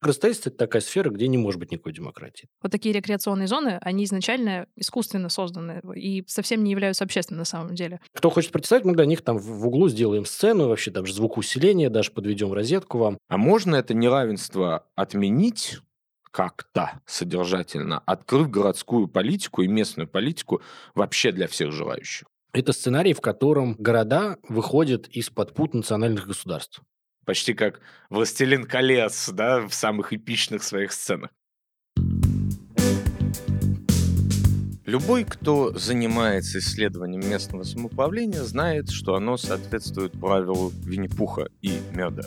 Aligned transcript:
Градостроительство– 0.00 0.50
это 0.50 0.58
такая 0.58 0.82
сфера, 0.82 1.10
где 1.10 1.26
не 1.28 1.38
может 1.38 1.58
быть 1.58 1.72
никакой 1.72 1.92
демократии. 1.92 2.48
Вот 2.62 2.70
такие 2.70 2.94
рекреационные 2.94 3.48
зоны, 3.48 3.78
они 3.80 4.04
изначально 4.04 4.66
искусственно 4.76 5.28
созданы 5.28 5.82
и 5.94 6.24
совсем 6.26 6.62
не 6.62 6.70
являются 6.70 7.04
общественными 7.04 7.40
на 7.40 7.44
самом 7.44 7.74
деле. 7.74 8.00
Кто 8.12 8.30
хочет 8.30 8.52
протестовать, 8.52 8.84
мы 8.84 8.94
для 8.94 9.06
них 9.06 9.22
там 9.22 9.38
в 9.38 9.66
углу 9.66 9.88
сделаем 9.88 10.24
сцену, 10.24 10.68
вообще 10.68 10.90
даже 10.90 11.12
звукоусиление, 11.12 11.90
даже 11.90 12.12
подведем 12.12 12.52
розетку 12.52 12.98
вам. 12.98 13.18
А 13.28 13.36
можно 13.36 13.76
это 13.76 13.94
неравенство 13.94 14.86
отменить 14.94 15.78
как-то 16.30 17.00
содержательно, 17.06 17.98
открыв 18.06 18.50
городскую 18.50 19.08
политику 19.08 19.62
и 19.62 19.68
местную 19.68 20.06
политику 20.06 20.62
вообще 20.94 21.32
для 21.32 21.48
всех 21.48 21.72
желающих? 21.72 22.28
Это 22.52 22.72
сценарий, 22.72 23.12
в 23.12 23.20
котором 23.20 23.74
города 23.78 24.36
выходят 24.48 25.08
из-под 25.08 25.54
пут 25.54 25.74
национальных 25.74 26.26
государств. 26.26 26.80
Почти 27.28 27.52
как 27.52 27.82
«Властелин 28.08 28.64
колец», 28.64 29.28
да, 29.28 29.60
в 29.60 29.74
самых 29.74 30.14
эпичных 30.14 30.62
своих 30.62 30.92
сценах. 30.92 31.30
Любой, 34.88 35.24
кто 35.24 35.74
занимается 35.76 36.60
исследованием 36.60 37.20
местного 37.28 37.62
самоуправления, 37.62 38.42
знает, 38.42 38.88
что 38.88 39.16
оно 39.16 39.36
соответствует 39.36 40.12
правилу 40.12 40.72
Винни-Пуха 40.82 41.48
и 41.60 41.74
меда. 41.92 42.22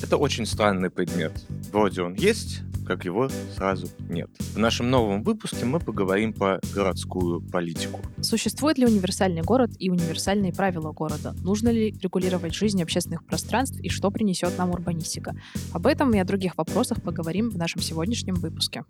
Это 0.00 0.16
очень 0.16 0.46
странный 0.46 0.88
предмет. 0.88 1.32
Вроде 1.72 2.02
он 2.02 2.14
есть, 2.14 2.60
как 2.86 3.04
его 3.04 3.28
сразу 3.56 3.88
нет. 4.08 4.30
В 4.38 4.56
нашем 4.56 4.88
новом 4.88 5.24
выпуске 5.24 5.64
мы 5.64 5.80
поговорим 5.80 6.32
про 6.32 6.60
городскую 6.72 7.40
политику. 7.40 7.98
Существует 8.22 8.78
ли 8.78 8.86
универсальный 8.86 9.42
город 9.42 9.72
и 9.80 9.90
универсальные 9.90 10.52
правила 10.52 10.92
города? 10.92 11.34
Нужно 11.42 11.70
ли 11.70 11.90
регулировать 12.00 12.54
жизнь 12.54 12.80
общественных 12.80 13.26
пространств 13.26 13.80
и 13.80 13.88
что 13.88 14.12
принесет 14.12 14.56
нам 14.56 14.70
урбанистика? 14.70 15.34
Об 15.72 15.88
этом 15.88 16.14
и 16.14 16.18
о 16.20 16.24
других 16.24 16.56
вопросах 16.56 17.02
поговорим 17.02 17.50
в 17.50 17.58
нашем 17.58 17.82
сегодняшнем 17.82 18.36
выпуске. 18.36 18.84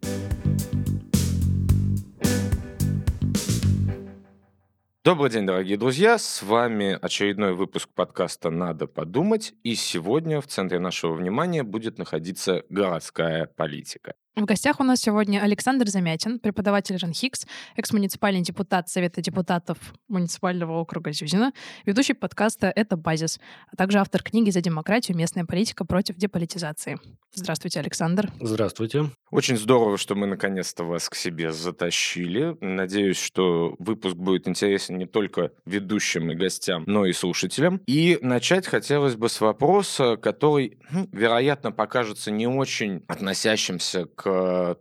Добрый 5.06 5.30
день, 5.30 5.46
дорогие 5.46 5.76
друзья! 5.76 6.18
С 6.18 6.42
вами 6.42 6.98
очередной 7.00 7.54
выпуск 7.54 7.88
подкаста 7.94 8.50
«Надо 8.50 8.88
подумать». 8.88 9.54
И 9.62 9.76
сегодня 9.76 10.40
в 10.40 10.48
центре 10.48 10.80
нашего 10.80 11.12
внимания 11.12 11.62
будет 11.62 11.96
находиться 11.96 12.64
городская 12.70 13.46
политика. 13.46 14.14
В 14.36 14.44
гостях 14.44 14.80
у 14.80 14.84
нас 14.84 15.00
сегодня 15.00 15.40
Александр 15.40 15.88
Замятин, 15.88 16.38
преподаватель 16.38 16.98
РАНХИКС, 16.98 17.46
экс-муниципальный 17.76 18.42
депутат 18.42 18.90
Совета 18.90 19.22
депутатов 19.22 19.78
муниципального 20.08 20.78
округа 20.78 21.10
Зюзина, 21.10 21.54
ведущий 21.86 22.12
подкаста 22.12 22.66
«Это 22.66 22.98
базис», 22.98 23.40
а 23.72 23.76
также 23.76 23.98
автор 23.98 24.22
книги 24.22 24.50
«За 24.50 24.60
демократию. 24.60 25.16
Местная 25.16 25.46
политика 25.46 25.86
против 25.86 26.16
деполитизации». 26.16 26.98
Здравствуйте, 27.32 27.80
Александр. 27.80 28.30
Здравствуйте. 28.38 29.10
Очень 29.30 29.56
здорово, 29.56 29.96
что 29.96 30.14
мы 30.14 30.26
наконец-то 30.26 30.84
вас 30.84 31.08
к 31.08 31.14
себе 31.14 31.52
затащили. 31.52 32.56
Надеюсь, 32.60 33.18
что 33.18 33.74
выпуск 33.78 34.16
будет 34.16 34.48
интересен 34.48 34.98
не 34.98 35.06
только 35.06 35.52
ведущим 35.64 36.30
и 36.30 36.34
гостям, 36.34 36.84
но 36.86 37.06
и 37.06 37.12
слушателям. 37.12 37.80
И 37.86 38.18
начать 38.20 38.66
хотелось 38.66 39.16
бы 39.16 39.30
с 39.30 39.40
вопроса, 39.40 40.16
который, 40.16 40.78
ну, 40.90 41.08
вероятно, 41.12 41.72
покажется 41.72 42.30
не 42.30 42.46
очень 42.46 43.02
относящимся 43.08 44.04
к 44.04 44.25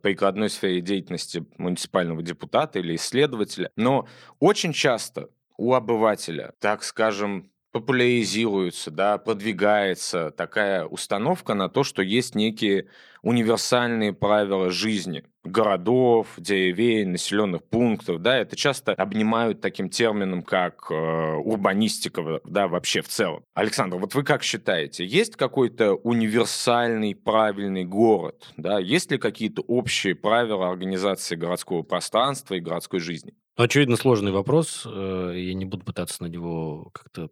прикладной 0.01 0.49
сфере 0.49 0.81
деятельности 0.81 1.45
муниципального 1.57 2.21
депутата 2.21 2.79
или 2.79 2.95
исследователя. 2.95 3.71
Но 3.75 4.07
очень 4.39 4.73
часто 4.73 5.29
у 5.57 5.73
обывателя, 5.73 6.53
так 6.59 6.83
скажем, 6.83 7.51
популяризируется, 7.71 8.89
да, 8.89 9.17
продвигается 9.17 10.31
такая 10.31 10.85
установка 10.85 11.55
на 11.55 11.67
то, 11.67 11.83
что 11.83 12.01
есть 12.01 12.33
некие 12.33 12.87
универсальные 13.25 14.13
правила 14.13 14.69
жизни 14.69 15.23
городов, 15.43 16.27
деревень, 16.37 17.09
населенных 17.09 17.63
пунктов, 17.63 18.21
да, 18.21 18.37
это 18.37 18.55
часто 18.55 18.93
обнимают 18.93 19.61
таким 19.61 19.89
термином, 19.89 20.43
как 20.43 20.87
э, 20.89 20.93
урбанистика, 20.93 22.41
да, 22.45 22.67
вообще 22.67 23.01
в 23.01 23.07
целом. 23.07 23.43
Александр, 23.53 23.97
вот 23.97 24.15
вы 24.15 24.23
как 24.23 24.43
считаете, 24.43 25.05
есть 25.05 25.35
какой-то 25.35 25.95
универсальный 25.95 27.15
правильный 27.15 27.83
город, 27.83 28.53
да, 28.57 28.79
есть 28.79 29.11
ли 29.11 29.17
какие-то 29.17 29.61
общие 29.61 30.15
правила 30.15 30.69
организации 30.69 31.35
городского 31.35 31.81
пространства 31.83 32.55
и 32.55 32.59
городской 32.59 32.99
жизни? 32.99 33.33
Очевидно, 33.57 33.95
сложный 33.95 34.33
вопрос. 34.33 34.83
Э, 34.85 35.33
я 35.33 35.53
не 35.53 35.63
буду 35.63 35.85
пытаться 35.85 36.21
на 36.21 36.27
него 36.27 36.89
как-то 36.91 37.29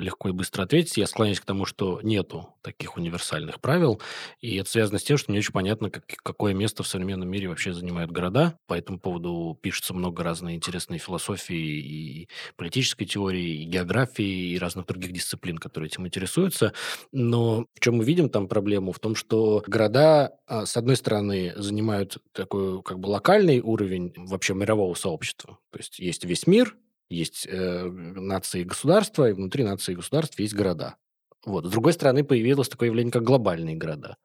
легко 0.00 0.30
и 0.30 0.32
быстро 0.32 0.62
ответить. 0.62 0.96
Я 0.96 1.06
склоняюсь 1.06 1.40
к 1.40 1.44
тому, 1.44 1.66
что 1.66 2.00
нету 2.02 2.54
таких 2.62 2.96
универсальных 2.96 3.60
правил. 3.60 4.00
И 4.40 4.56
это 4.56 4.70
связано 4.70 4.98
с 4.98 5.02
тем, 5.02 5.18
что 5.18 5.30
не 5.30 5.36
очень 5.36 5.52
понятно, 5.52 5.90
как, 5.90 6.06
какое 6.06 6.54
место 6.54 6.82
в 6.82 6.86
современном 6.88 7.28
мире 7.28 7.48
вообще 7.48 7.74
занимают 7.74 8.10
города. 8.10 8.58
По 8.66 8.72
этому 8.72 8.98
поводу 8.98 9.58
пишется 9.60 9.92
много 9.92 10.24
разной 10.24 10.54
интересной 10.54 10.96
философии 10.96 11.54
и 11.58 12.28
политической 12.56 13.04
теории, 13.04 13.62
и 13.62 13.64
географии, 13.64 14.52
и 14.52 14.58
разных 14.58 14.86
других 14.86 15.12
дисциплин, 15.12 15.58
которые 15.58 15.88
этим 15.88 16.06
интересуются. 16.06 16.72
Но 17.12 17.66
в 17.74 17.80
чем 17.80 17.96
мы 17.96 18.04
видим 18.04 18.30
там 18.30 18.48
проблему? 18.48 18.92
В 18.92 19.00
том, 19.00 19.14
что 19.14 19.62
города, 19.66 20.32
а, 20.46 20.64
с 20.64 20.78
одной 20.78 20.96
стороны, 20.96 21.52
занимают 21.56 22.16
такой 22.32 22.82
как 22.82 22.98
бы 23.00 23.08
локальный 23.08 23.60
уровень 23.60 24.14
вообще 24.16 24.54
мирового 24.54 24.94
сообщества 24.94 25.57
то 25.70 25.78
есть 25.78 25.98
есть 25.98 26.24
весь 26.24 26.46
мир, 26.46 26.76
есть 27.08 27.46
э, 27.48 27.84
нации 27.84 28.60
и 28.60 28.64
государства, 28.64 29.28
и 29.28 29.32
внутри 29.32 29.64
нации 29.64 29.92
и 29.92 29.96
государств 29.96 30.38
есть 30.38 30.54
города. 30.54 30.96
Вот. 31.44 31.66
С 31.66 31.70
другой 31.70 31.92
стороны, 31.92 32.24
появилось 32.24 32.68
такое 32.68 32.88
явление, 32.88 33.12
как 33.12 33.22
глобальные 33.22 33.76
города, 33.76 34.16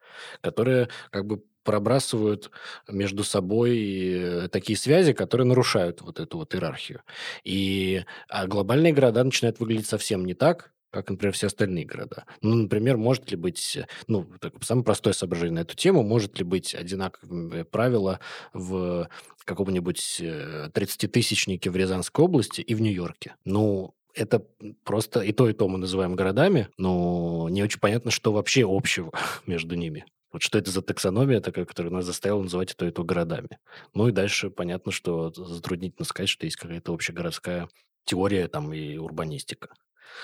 которые 0.42 0.90
как 1.12 1.26
бы 1.26 1.44
пробрасывают 1.64 2.52
между 2.90 3.24
собой 3.24 3.78
э, 3.78 4.48
такие 4.50 4.78
связи, 4.78 5.14
которые 5.14 5.48
нарушают 5.48 6.02
вот 6.02 6.20
эту 6.20 6.38
вот 6.38 6.54
иерархию. 6.54 7.02
И 7.44 8.04
а 8.28 8.48
глобальные 8.48 8.94
города 8.94 9.24
начинают 9.24 9.60
выглядеть 9.60 9.88
совсем 9.88 10.26
не 10.26 10.34
так, 10.34 10.73
как, 10.94 11.10
например, 11.10 11.34
все 11.34 11.48
остальные 11.48 11.86
города. 11.86 12.26
Ну, 12.42 12.54
например, 12.54 12.98
может 12.98 13.32
ли 13.32 13.36
быть, 13.36 13.80
ну, 14.08 14.28
так, 14.40 14.54
самое 14.64 14.86
простое 14.86 15.14
соображение 15.14 15.56
на 15.56 15.60
эту 15.62 15.76
тему, 15.76 16.04
может 16.04 16.38
ли 16.38 16.46
быть 16.46 16.76
одинаковые 16.76 17.66
правила 17.66 18.20
в 18.54 19.10
каком-нибудь 19.44 20.22
30-тысячнике 20.22 21.70
э, 21.70 21.72
в 21.72 21.76
Рязанской 21.76 22.24
области 22.24 22.62
и 22.62 22.76
в 22.76 22.82
Нью-Йорке? 22.82 23.36
Ну, 23.44 23.96
это 24.14 24.46
просто 24.84 25.22
и 25.22 25.34
то, 25.34 25.50
и 25.50 25.54
то 25.54 25.68
мы 25.68 25.80
называем 25.80 26.16
городами, 26.16 26.70
но 26.78 27.48
не 27.50 27.64
очень 27.64 27.80
понятно, 27.80 28.12
что 28.12 28.32
вообще 28.32 28.64
общего 28.64 29.12
между 29.48 29.76
ними. 29.76 30.06
Вот 30.32 30.44
что 30.44 30.60
это 30.60 30.70
за 30.70 30.84
таксономия 30.84 31.42
такая, 31.42 31.66
которая 31.66 31.92
нас 31.92 32.06
заставила 32.06 32.44
называть 32.44 32.72
и 32.72 32.76
то, 32.76 32.86
и 32.86 32.92
то 32.92 33.04
городами. 33.04 33.58
Ну 33.96 34.08
и 34.08 34.12
дальше 34.12 34.52
понятно, 34.52 34.92
что 34.92 35.34
затруднительно 35.34 36.06
сказать, 36.06 36.30
что 36.30 36.46
есть 36.46 36.58
какая-то 36.58 36.94
общегородская 36.94 37.68
теория 38.06 38.48
там 38.48 38.72
и 38.74 38.98
урбанистика 38.98 39.70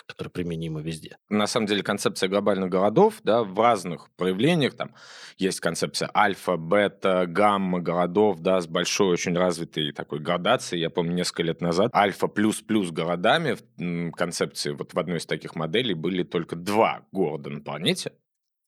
которая 0.06 0.32
применима 0.32 0.82
везде. 0.82 1.18
На 1.30 1.48
самом 1.48 1.68
деле 1.68 1.84
концепция 1.84 2.30
глобальных 2.30 2.70
городов, 2.70 3.20
да, 3.24 3.44
в 3.44 3.60
разных 3.60 4.10
проявлениях, 4.16 4.76
там 4.76 4.96
есть 5.38 5.60
концепция 5.60 6.10
альфа, 6.16 6.58
бета, 6.58 7.26
гамма 7.28 7.80
городов, 7.80 8.40
да, 8.40 8.62
с 8.62 8.68
большой 8.68 9.14
очень 9.14 9.38
развитой 9.38 9.92
такой 9.92 10.20
градацией. 10.20 10.82
Я 10.82 10.90
помню, 10.90 11.14
несколько 11.14 11.44
лет 11.44 11.62
назад 11.62 11.94
альфа 11.94 12.28
плюс-плюс 12.28 12.92
городами 12.92 13.58
в 13.78 14.12
концепции 14.12 14.72
вот 14.72 14.94
в 14.94 15.00
одной 15.00 15.18
из 15.18 15.26
таких 15.26 15.56
моделей 15.56 15.94
были 15.94 16.24
только 16.24 16.56
два 16.56 17.06
города 17.12 17.50
на 17.50 17.62
планете. 17.62 18.14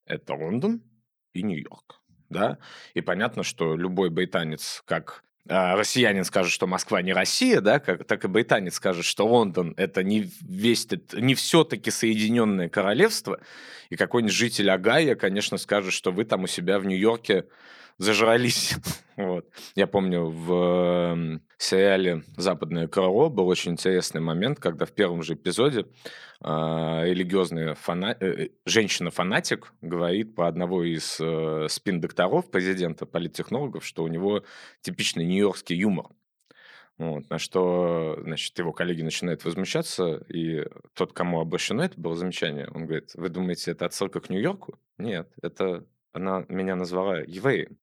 Это 0.06 0.34
Лондон 0.34 0.82
и 1.34 1.44
Нью-Йорк 1.44 2.02
да, 2.32 2.58
и 2.94 3.02
понятно, 3.02 3.44
что 3.44 3.76
любой 3.76 4.10
британец, 4.10 4.82
как 4.86 5.24
россиянин 5.48 6.24
скажет, 6.24 6.52
что 6.52 6.68
Москва 6.68 7.02
не 7.02 7.14
Россия, 7.14 7.62
да, 7.62 7.80
как, 7.80 8.06
так 8.06 8.24
и 8.26 8.28
британец 8.28 8.76
скажет, 8.76 9.06
что 9.06 9.28
Лондон 9.28 9.74
это 9.78 10.04
не 10.04 10.30
весь, 10.42 10.88
не 11.14 11.36
все-таки 11.36 11.92
Соединенное 11.92 12.70
Королевство, 12.70 13.40
и 13.90 13.96
какой-нибудь 13.96 14.34
житель 14.34 14.70
Агая, 14.70 15.16
конечно, 15.16 15.58
скажет, 15.58 15.94
что 15.94 16.12
вы 16.12 16.26
там 16.26 16.44
у 16.44 16.48
себя 16.48 16.80
в 16.80 16.86
Нью-Йорке 16.86 17.46
зажрались. 18.02 18.76
вот. 19.16 19.46
Я 19.76 19.86
помню, 19.86 20.26
в 20.26 21.40
сериале 21.58 22.24
«Западное 22.36 22.88
крыло» 22.88 23.30
был 23.30 23.48
очень 23.48 23.74
интересный 23.74 24.22
момент, 24.22 24.60
когда 24.60 24.86
в 24.86 24.92
первом 24.92 25.22
же 25.22 25.36
эпизоде 25.36 25.86
э, 26.44 26.46
религиозная 27.06 27.76
фана... 27.76 28.18
э, 28.20 28.50
женщина-фанатик 28.66 29.74
говорит 29.82 30.34
по 30.34 30.48
одного 30.48 30.84
из 30.84 31.18
э, 31.20 31.68
спин-докторов, 31.70 32.50
президента 32.50 33.06
политтехнологов, 33.06 33.86
что 33.86 34.04
у 34.04 34.08
него 34.08 34.44
типичный 34.82 35.26
нью-йоркский 35.26 35.78
юмор. 35.78 36.08
Вот, 36.98 37.30
на 37.30 37.38
что, 37.38 38.20
значит, 38.24 38.58
его 38.58 38.74
коллеги 38.74 39.04
начинают 39.04 39.46
возмущаться, 39.46 40.24
и 40.28 40.66
тот, 40.94 41.14
кому 41.14 41.40
обращено 41.40 41.84
это 41.84 42.00
было 42.00 42.16
замечание, 42.16 42.68
он 42.74 42.86
говорит, 42.86 43.12
вы 43.16 43.30
думаете, 43.30 43.72
это 43.72 43.86
отсылка 43.86 44.20
к 44.20 44.30
Нью-Йорку? 44.30 44.78
Нет, 45.00 45.32
это 45.42 45.84
она 46.14 46.46
меня 46.50 46.76
назвала 46.76 47.20
евреем. 47.20 47.78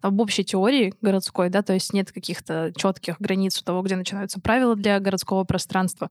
Об 0.00 0.20
общей 0.20 0.44
теории 0.44 0.94
городской, 1.00 1.50
да, 1.50 1.62
то 1.62 1.74
есть 1.74 1.92
нет 1.92 2.10
каких-то 2.10 2.72
четких 2.76 3.20
границ 3.20 3.60
у 3.60 3.64
того, 3.64 3.82
где 3.82 3.96
начинаются 3.96 4.40
правила 4.40 4.74
для 4.74 4.98
городского 4.98 5.44
пространства. 5.44 6.08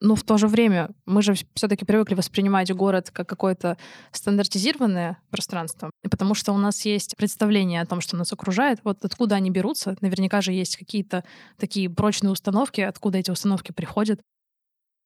Но 0.00 0.14
в 0.14 0.24
то 0.24 0.36
же 0.36 0.46
время 0.46 0.90
мы 1.06 1.22
же 1.22 1.34
все-таки 1.54 1.86
привыкли 1.86 2.14
воспринимать 2.14 2.70
город 2.74 3.10
как 3.10 3.26
какое-то 3.28 3.78
стандартизированное 4.12 5.18
пространство, 5.30 5.90
потому 6.10 6.34
что 6.34 6.52
у 6.52 6.58
нас 6.58 6.84
есть 6.84 7.16
представление 7.16 7.80
о 7.80 7.86
том, 7.86 8.02
что 8.02 8.14
нас 8.16 8.30
окружает, 8.30 8.80
вот 8.84 9.04
откуда 9.04 9.36
они 9.36 9.50
берутся. 9.50 9.96
Наверняка 10.02 10.42
же 10.42 10.52
есть 10.52 10.76
какие-то 10.76 11.24
такие 11.56 11.88
прочные 11.88 12.30
установки, 12.30 12.82
откуда 12.82 13.18
эти 13.18 13.30
установки 13.30 13.72
приходят, 13.72 14.20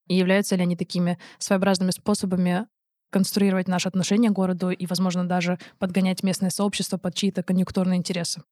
и 0.09 0.17
являются 0.17 0.57
ли 0.57 0.63
они 0.63 0.77
такими 0.77 1.19
своеобразными 1.39 1.93
способами 1.93 2.67
конструировать 3.11 3.69
наши 3.69 3.89
отношения 3.89 4.31
к 4.31 4.35
городу 4.35 4.71
и, 4.71 4.87
возможно, 4.87 5.27
даже 5.29 5.59
подгонять 5.79 6.23
местное 6.23 6.51
сообщество 6.51 6.97
под 6.97 7.15
чьи-то 7.15 7.43
конъюнктурные 7.43 7.99
интересы. 7.99 8.43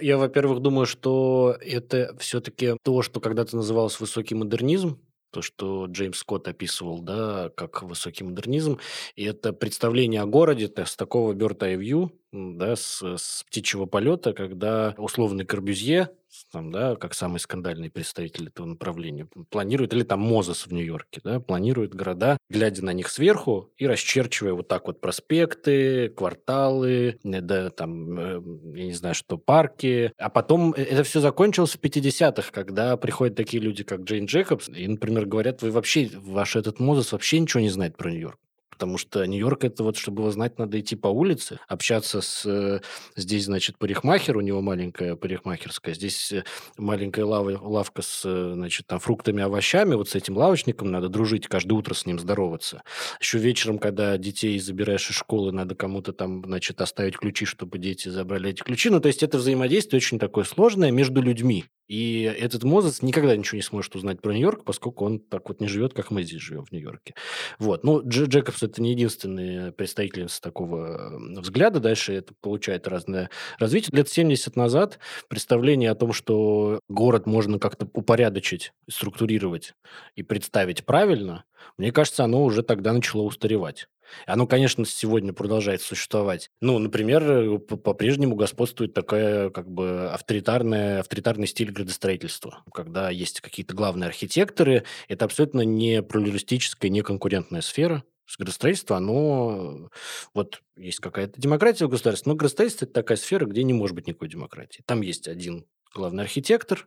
Я, 0.00 0.16
во-первых, 0.16 0.60
думаю, 0.60 0.86
что 0.86 1.56
это 1.60 2.16
все-таки 2.18 2.76
то, 2.82 3.02
что 3.02 3.20
когда-то 3.20 3.56
называлось 3.56 3.98
высокий 3.98 4.34
модернизм, 4.34 5.00
то, 5.30 5.42
что 5.42 5.86
Джеймс 5.86 6.18
Скотт 6.18 6.48
описывал, 6.48 7.00
да, 7.02 7.50
как 7.56 7.82
высокий 7.82 8.24
модернизм, 8.24 8.78
и 9.16 9.24
это 9.24 9.52
представление 9.52 10.22
о 10.22 10.26
городе 10.26 10.72
с 10.76 10.96
такого 10.96 11.34
bird 11.34 11.58
eye 11.58 11.76
view, 11.78 12.10
да, 12.32 12.76
с, 12.76 13.02
с 13.02 13.44
птичьего 13.44 13.86
полета, 13.86 14.32
когда 14.32 14.94
условный 14.98 15.44
Корбюзье, 15.44 16.10
там, 16.52 16.70
да, 16.70 16.96
как 16.96 17.14
самый 17.14 17.38
скандальный 17.40 17.90
представитель 17.90 18.48
этого 18.48 18.66
направления, 18.66 19.28
планирует, 19.50 19.94
или 19.94 20.02
там 20.02 20.20
Мозес 20.20 20.66
в 20.66 20.72
Нью-Йорке, 20.72 21.20
да, 21.24 21.40
планирует 21.40 21.94
города, 21.94 22.36
глядя 22.50 22.84
на 22.84 22.92
них 22.92 23.08
сверху 23.08 23.72
и 23.76 23.86
расчерчивая 23.86 24.52
вот 24.52 24.68
так 24.68 24.86
вот 24.86 25.00
проспекты, 25.00 26.10
кварталы, 26.10 27.18
э, 27.24 27.40
да, 27.40 27.70
там, 27.70 28.18
э, 28.18 28.42
я 28.78 28.84
не 28.84 28.94
знаю, 28.94 29.14
что, 29.14 29.38
парки. 29.38 30.12
А 30.18 30.28
потом 30.28 30.74
э, 30.74 30.82
это 30.82 31.02
все 31.04 31.20
закончилось 31.20 31.72
в 31.72 31.80
50-х, 31.80 32.50
когда 32.52 32.96
приходят 32.96 33.36
такие 33.36 33.62
люди, 33.62 33.84
как 33.84 34.02
Джейн 34.02 34.26
Джекобс, 34.26 34.68
и, 34.68 34.86
например, 34.86 35.26
говорят, 35.26 35.62
вы 35.62 35.70
вообще, 35.70 36.10
ваш 36.14 36.56
этот 36.56 36.78
Мозес 36.78 37.12
вообще 37.12 37.38
ничего 37.38 37.60
не 37.60 37.70
знает 37.70 37.96
про 37.96 38.10
Нью-Йорк 38.10 38.38
потому 38.78 38.96
что 38.96 39.26
Нью-Йорк 39.26 39.64
это 39.64 39.82
вот, 39.82 39.96
чтобы 39.96 40.22
его 40.22 40.30
знать, 40.30 40.56
надо 40.56 40.78
идти 40.78 40.94
по 40.94 41.08
улице, 41.08 41.58
общаться 41.66 42.20
с... 42.20 42.46
Э, 42.46 42.80
здесь, 43.16 43.46
значит, 43.46 43.76
парикмахер, 43.76 44.36
у 44.36 44.40
него 44.40 44.60
маленькая 44.62 45.16
парикмахерская, 45.16 45.94
здесь 45.96 46.30
э, 46.30 46.44
маленькая 46.76 47.24
лава, 47.24 47.58
лавка 47.60 48.02
с, 48.02 48.22
э, 48.24 48.52
значит, 48.54 48.86
там, 48.86 49.00
фруктами, 49.00 49.42
овощами, 49.42 49.96
вот 49.96 50.10
с 50.10 50.14
этим 50.14 50.36
лавочником 50.36 50.92
надо 50.92 51.08
дружить, 51.08 51.48
каждое 51.48 51.74
утро 51.74 51.94
с 51.94 52.06
ним 52.06 52.20
здороваться. 52.20 52.84
Еще 53.18 53.38
вечером, 53.38 53.80
когда 53.80 54.16
детей 54.16 54.56
забираешь 54.60 55.10
из 55.10 55.16
школы, 55.16 55.50
надо 55.50 55.74
кому-то 55.74 56.12
там, 56.12 56.44
значит, 56.44 56.80
оставить 56.80 57.16
ключи, 57.16 57.46
чтобы 57.46 57.78
дети 57.78 58.08
забрали 58.08 58.50
эти 58.50 58.62
ключи. 58.62 58.90
Ну, 58.90 59.00
то 59.00 59.08
есть 59.08 59.24
это 59.24 59.38
взаимодействие 59.38 59.98
очень 59.98 60.20
такое 60.20 60.44
сложное 60.44 60.92
между 60.92 61.20
людьми. 61.20 61.64
И 61.88 62.20
этот 62.38 62.64
Мозес 62.64 63.00
никогда 63.00 63.34
ничего 63.34 63.56
не 63.56 63.62
сможет 63.62 63.96
узнать 63.96 64.20
про 64.20 64.32
Нью-Йорк, 64.32 64.64
поскольку 64.64 65.06
он 65.06 65.20
так 65.20 65.48
вот 65.48 65.60
не 65.60 65.68
живет, 65.68 65.94
как 65.94 66.10
мы 66.10 66.22
здесь 66.22 66.40
живем 66.40 66.66
в 66.66 66.70
Нью-Йорке. 66.70 67.14
Вот. 67.58 67.82
Ну, 67.82 68.02
Дж 68.02 68.26
Джекобс 68.26 68.62
это 68.68 68.80
не 68.82 68.92
единственный 68.92 69.72
представительница 69.72 70.40
такого 70.40 71.18
взгляда. 71.40 71.80
Дальше 71.80 72.14
это 72.14 72.34
получает 72.40 72.86
разное 72.86 73.30
развитие. 73.58 73.96
Лет 73.96 74.08
70 74.08 74.56
назад 74.56 74.98
представление 75.28 75.90
о 75.90 75.94
том, 75.94 76.12
что 76.12 76.80
город 76.88 77.26
можно 77.26 77.58
как-то 77.58 77.88
упорядочить, 77.92 78.72
структурировать 78.88 79.74
и 80.14 80.22
представить 80.22 80.84
правильно, 80.84 81.44
мне 81.76 81.92
кажется, 81.92 82.24
оно 82.24 82.44
уже 82.44 82.62
тогда 82.62 82.92
начало 82.92 83.22
устаревать. 83.22 83.88
Оно, 84.26 84.46
конечно, 84.46 84.86
сегодня 84.86 85.32
продолжает 85.32 85.82
существовать. 85.82 86.50
Ну, 86.60 86.78
например, 86.78 87.58
по-прежнему 87.58 88.36
господствует 88.36 88.94
такая 88.94 89.50
как 89.50 89.70
бы 89.70 90.08
авторитарная, 90.10 91.00
авторитарный 91.00 91.46
стиль 91.46 91.70
градостроительства, 91.70 92.62
когда 92.72 93.10
есть 93.10 93.40
какие-то 93.40 93.74
главные 93.74 94.08
архитекторы. 94.08 94.84
Это 95.08 95.26
абсолютно 95.26 95.60
не 95.60 96.02
плюралистическая, 96.02 96.90
не 96.90 97.02
конкурентная 97.02 97.60
сфера. 97.60 98.02
Градостроительство, 98.38 98.96
оно... 98.96 99.90
Вот 100.34 100.62
есть 100.76 101.00
какая-то 101.00 101.40
демократия 101.40 101.86
в 101.86 101.90
государстве, 101.90 102.30
но 102.30 102.36
градостроительство– 102.36 102.84
это 102.86 102.94
такая 102.94 103.16
сфера, 103.16 103.46
где 103.46 103.62
не 103.62 103.72
может 103.72 103.94
быть 103.94 104.06
никакой 104.06 104.28
демократии. 104.28 104.82
Там 104.86 105.00
есть 105.00 105.28
один 105.28 105.66
главный 105.94 106.24
архитектор, 106.24 106.86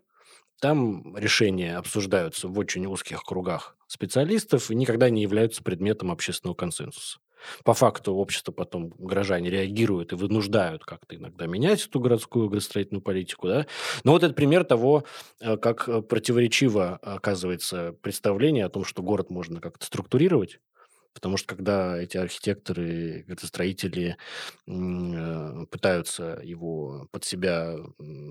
там 0.62 1.18
решения 1.18 1.76
обсуждаются 1.76 2.48
в 2.48 2.58
очень 2.60 2.86
узких 2.86 3.24
кругах 3.24 3.76
специалистов 3.88 4.70
и 4.70 4.76
никогда 4.76 5.10
не 5.10 5.24
являются 5.24 5.64
предметом 5.64 6.12
общественного 6.12 6.56
консенсуса. 6.56 7.18
По 7.64 7.74
факту 7.74 8.14
общество 8.14 8.52
потом, 8.52 8.90
горожане 9.00 9.50
реагируют 9.50 10.14
и 10.14 10.16
вынуждают 10.16 10.86
как-то 10.86 11.16
иногда 11.16 11.48
менять 11.48 11.88
эту 11.88 12.00
городскую 12.00 12.48
градостроительную 12.48 13.02
политику. 13.02 13.48
Да? 13.48 13.66
Но 14.04 14.12
вот 14.12 14.24
это 14.24 14.36
пример 14.36 14.64
того, 14.64 15.04
э, 15.40 15.58
как 15.58 15.90
э, 15.90 16.04
противоречиво 16.04 16.98
оказывается 17.02 17.96
представление 18.04 18.66
о 18.66 18.70
том, 18.70 18.86
что 18.86 19.02
город 19.02 19.32
можно 19.32 19.60
как-то 19.60 19.84
структурировать, 19.84 20.60
Потому 21.14 21.38
что 21.38 21.56
когда 21.56 21.98
эти 21.98 22.18
архитекторы, 22.18 23.24
градостроители 23.28 24.18
э, 24.68 25.66
пытаются 25.70 26.40
его 26.44 27.08
под 27.12 27.26
себя 27.26 27.76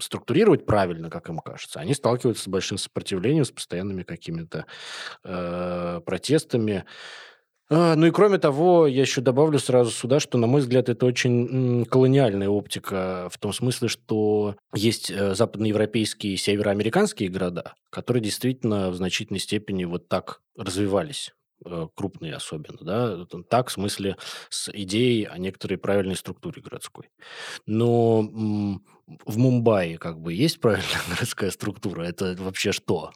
структурировать 0.00 0.66
правильно, 0.66 1.10
как 1.10 1.28
им 1.28 1.38
кажется, 1.38 1.80
они 1.80 1.94
сталкиваются 1.94 2.44
с 2.44 2.48
большим 2.48 2.78
сопротивлением, 2.78 3.44
с 3.44 3.50
постоянными 3.50 4.02
какими-то 4.02 4.66
э, 5.24 6.00
протестами. 6.04 6.84
А, 7.72 7.94
ну 7.94 8.06
и 8.06 8.10
кроме 8.10 8.38
того, 8.38 8.86
я 8.86 9.02
еще 9.02 9.20
добавлю 9.20 9.58
сразу 9.58 9.90
сюда, 9.92 10.18
что, 10.18 10.38
на 10.38 10.48
мой 10.48 10.60
взгляд, 10.60 10.88
это 10.88 11.06
очень 11.06 11.84
колониальная 11.84 12.48
оптика 12.48 13.28
в 13.30 13.38
том 13.38 13.52
смысле, 13.52 13.88
что 13.88 14.56
есть 14.74 15.10
э, 15.10 15.34
западноевропейские 15.34 16.34
и 16.34 16.36
североамериканские 16.36 17.28
города, 17.28 17.74
которые 17.90 18.22
действительно 18.22 18.90
в 18.90 18.96
значительной 18.96 19.38
степени 19.38 19.84
вот 19.84 20.08
так 20.08 20.40
развивались 20.56 21.32
крупные 21.94 22.34
особенно, 22.34 22.78
да, 22.80 23.26
так, 23.48 23.68
в 23.68 23.72
смысле, 23.72 24.16
с 24.48 24.70
идеей 24.72 25.24
о 25.24 25.38
некоторой 25.38 25.78
правильной 25.78 26.16
структуре 26.16 26.62
городской. 26.62 27.10
Но 27.66 28.22
в 28.22 29.38
Мумбаи 29.38 29.96
как 29.96 30.20
бы 30.20 30.32
есть 30.32 30.60
правильная 30.60 31.00
городская 31.08 31.50
структура? 31.50 32.02
Это 32.02 32.36
вообще 32.38 32.72
что? 32.72 33.12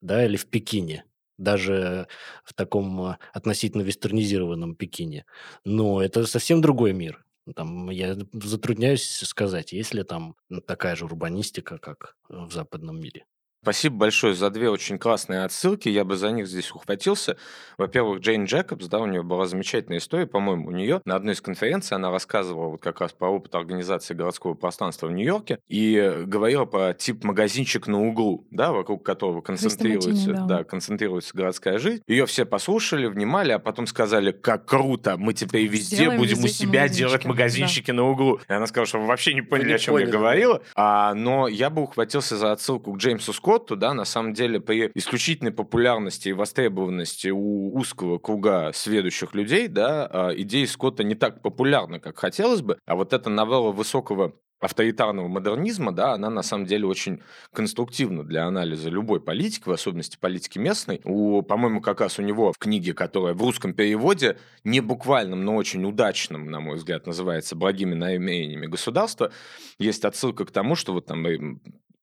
Да, 0.00 0.24
или 0.24 0.36
в 0.36 0.46
Пекине? 0.46 1.04
Даже 1.36 2.06
в 2.44 2.54
таком 2.54 3.00
а, 3.00 3.18
относительно 3.32 3.82
вестернизированном 3.82 4.76
Пекине. 4.76 5.24
Но 5.64 6.00
это 6.00 6.26
совсем 6.26 6.60
другой 6.60 6.92
мир. 6.92 7.24
Там 7.56 7.90
я 7.90 8.16
затрудняюсь 8.32 9.04
сказать, 9.04 9.72
есть 9.72 9.92
ли 9.94 10.02
там 10.04 10.36
такая 10.66 10.96
же 10.96 11.04
урбанистика, 11.04 11.78
как 11.78 12.16
в 12.28 12.52
западном 12.52 13.00
мире. 13.00 13.26
Спасибо 13.64 13.96
большое 13.96 14.34
за 14.34 14.50
две 14.50 14.68
очень 14.68 14.98
классные 14.98 15.42
отсылки. 15.42 15.88
Я 15.88 16.04
бы 16.04 16.16
за 16.16 16.30
них 16.32 16.46
здесь 16.46 16.70
ухватился. 16.70 17.38
Во-первых, 17.78 18.20
Джейн 18.20 18.44
Джекобс, 18.44 18.88
да, 18.88 18.98
у 18.98 19.06
нее 19.06 19.22
была 19.22 19.46
замечательная 19.46 19.98
история, 19.98 20.26
по-моему, 20.26 20.68
у 20.68 20.70
нее 20.70 21.00
на 21.06 21.16
одной 21.16 21.32
из 21.32 21.40
конференций 21.40 21.96
она 21.96 22.10
рассказывала 22.10 22.68
вот 22.68 22.82
как 22.82 23.00
раз 23.00 23.14
про 23.14 23.30
опыт 23.30 23.54
организации 23.54 24.12
городского 24.12 24.52
пространства 24.52 25.06
в 25.06 25.12
Нью-Йорке 25.12 25.60
и 25.66 26.24
говорила 26.26 26.66
про 26.66 26.92
тип 26.92 27.24
магазинчик 27.24 27.86
на 27.86 28.06
углу, 28.06 28.46
да, 28.50 28.70
вокруг 28.70 29.02
которого 29.02 29.40
концентрируется, 29.40 30.34
да. 30.34 30.44
да, 30.44 30.64
концентрируется 30.64 31.34
городская 31.34 31.78
жизнь. 31.78 32.02
Ее 32.06 32.26
все 32.26 32.44
послушали, 32.44 33.06
внимали, 33.06 33.52
а 33.52 33.58
потом 33.58 33.86
сказали, 33.86 34.30
как 34.30 34.66
круто, 34.66 35.16
мы 35.16 35.32
теперь 35.32 35.66
везде 35.66 35.96
Сделаем 35.96 36.20
будем 36.20 36.36
везде 36.36 36.66
у 36.66 36.68
себя 36.68 36.86
делать 36.88 37.24
магазинчики 37.24 37.92
да. 37.92 37.94
на 37.94 38.10
углу. 38.10 38.40
И 38.46 38.52
она 38.52 38.66
сказала, 38.66 38.86
что 38.86 38.98
вы 38.98 39.06
вообще 39.06 39.32
не 39.32 39.40
поняли, 39.40 39.68
вы 39.68 39.74
о 39.74 39.78
чем 39.78 39.94
поняли, 39.94 40.08
я 40.08 40.12
говорила. 40.12 40.62
А, 40.74 41.14
но 41.14 41.48
я 41.48 41.70
бы 41.70 41.80
ухватился 41.80 42.36
за 42.36 42.52
отсылку 42.52 42.92
к 42.92 42.98
Джеймсу 42.98 43.32
Скотту, 43.32 43.53
Скотту, 43.54 43.76
да, 43.76 43.94
на 43.94 44.04
самом 44.04 44.34
деле 44.34 44.58
при 44.58 44.90
исключительной 44.94 45.52
популярности 45.52 46.30
и 46.30 46.32
востребованности 46.32 47.28
у 47.28 47.72
узкого 47.76 48.18
круга 48.18 48.72
сведущих 48.74 49.32
людей, 49.32 49.68
да, 49.68 50.06
а, 50.06 50.30
идеи 50.34 50.64
Скотта 50.64 51.04
не 51.04 51.14
так 51.14 51.40
популярны, 51.40 52.00
как 52.00 52.18
хотелось 52.18 52.62
бы, 52.62 52.78
а 52.84 52.96
вот 52.96 53.12
эта 53.12 53.30
новелла 53.30 53.70
высокого 53.70 54.32
авторитарного 54.60 55.28
модернизма, 55.28 55.92
да, 55.92 56.14
она 56.14 56.30
на 56.30 56.42
самом 56.42 56.66
деле 56.66 56.86
очень 56.86 57.22
конструктивна 57.52 58.24
для 58.24 58.46
анализа 58.46 58.90
любой 58.90 59.20
политики, 59.20 59.68
в 59.68 59.72
особенности 59.72 60.16
политики 60.18 60.58
местной. 60.58 61.00
У, 61.04 61.42
по-моему, 61.42 61.80
как 61.80 62.00
раз 62.00 62.18
у 62.18 62.22
него 62.22 62.52
в 62.52 62.58
книге, 62.58 62.94
которая 62.94 63.34
в 63.34 63.42
русском 63.42 63.74
переводе, 63.74 64.38
не 64.64 64.80
буквальном, 64.80 65.44
но 65.44 65.54
очень 65.54 65.84
удачном, 65.84 66.50
на 66.50 66.60
мой 66.60 66.76
взгляд, 66.76 67.06
называется 67.06 67.54
«Благими 67.54 67.94
намерениями 67.94 68.66
государства», 68.66 69.30
есть 69.78 70.04
отсылка 70.04 70.44
к 70.44 70.50
тому, 70.50 70.74
что 70.74 70.92
вот 70.92 71.06
там 71.06 71.24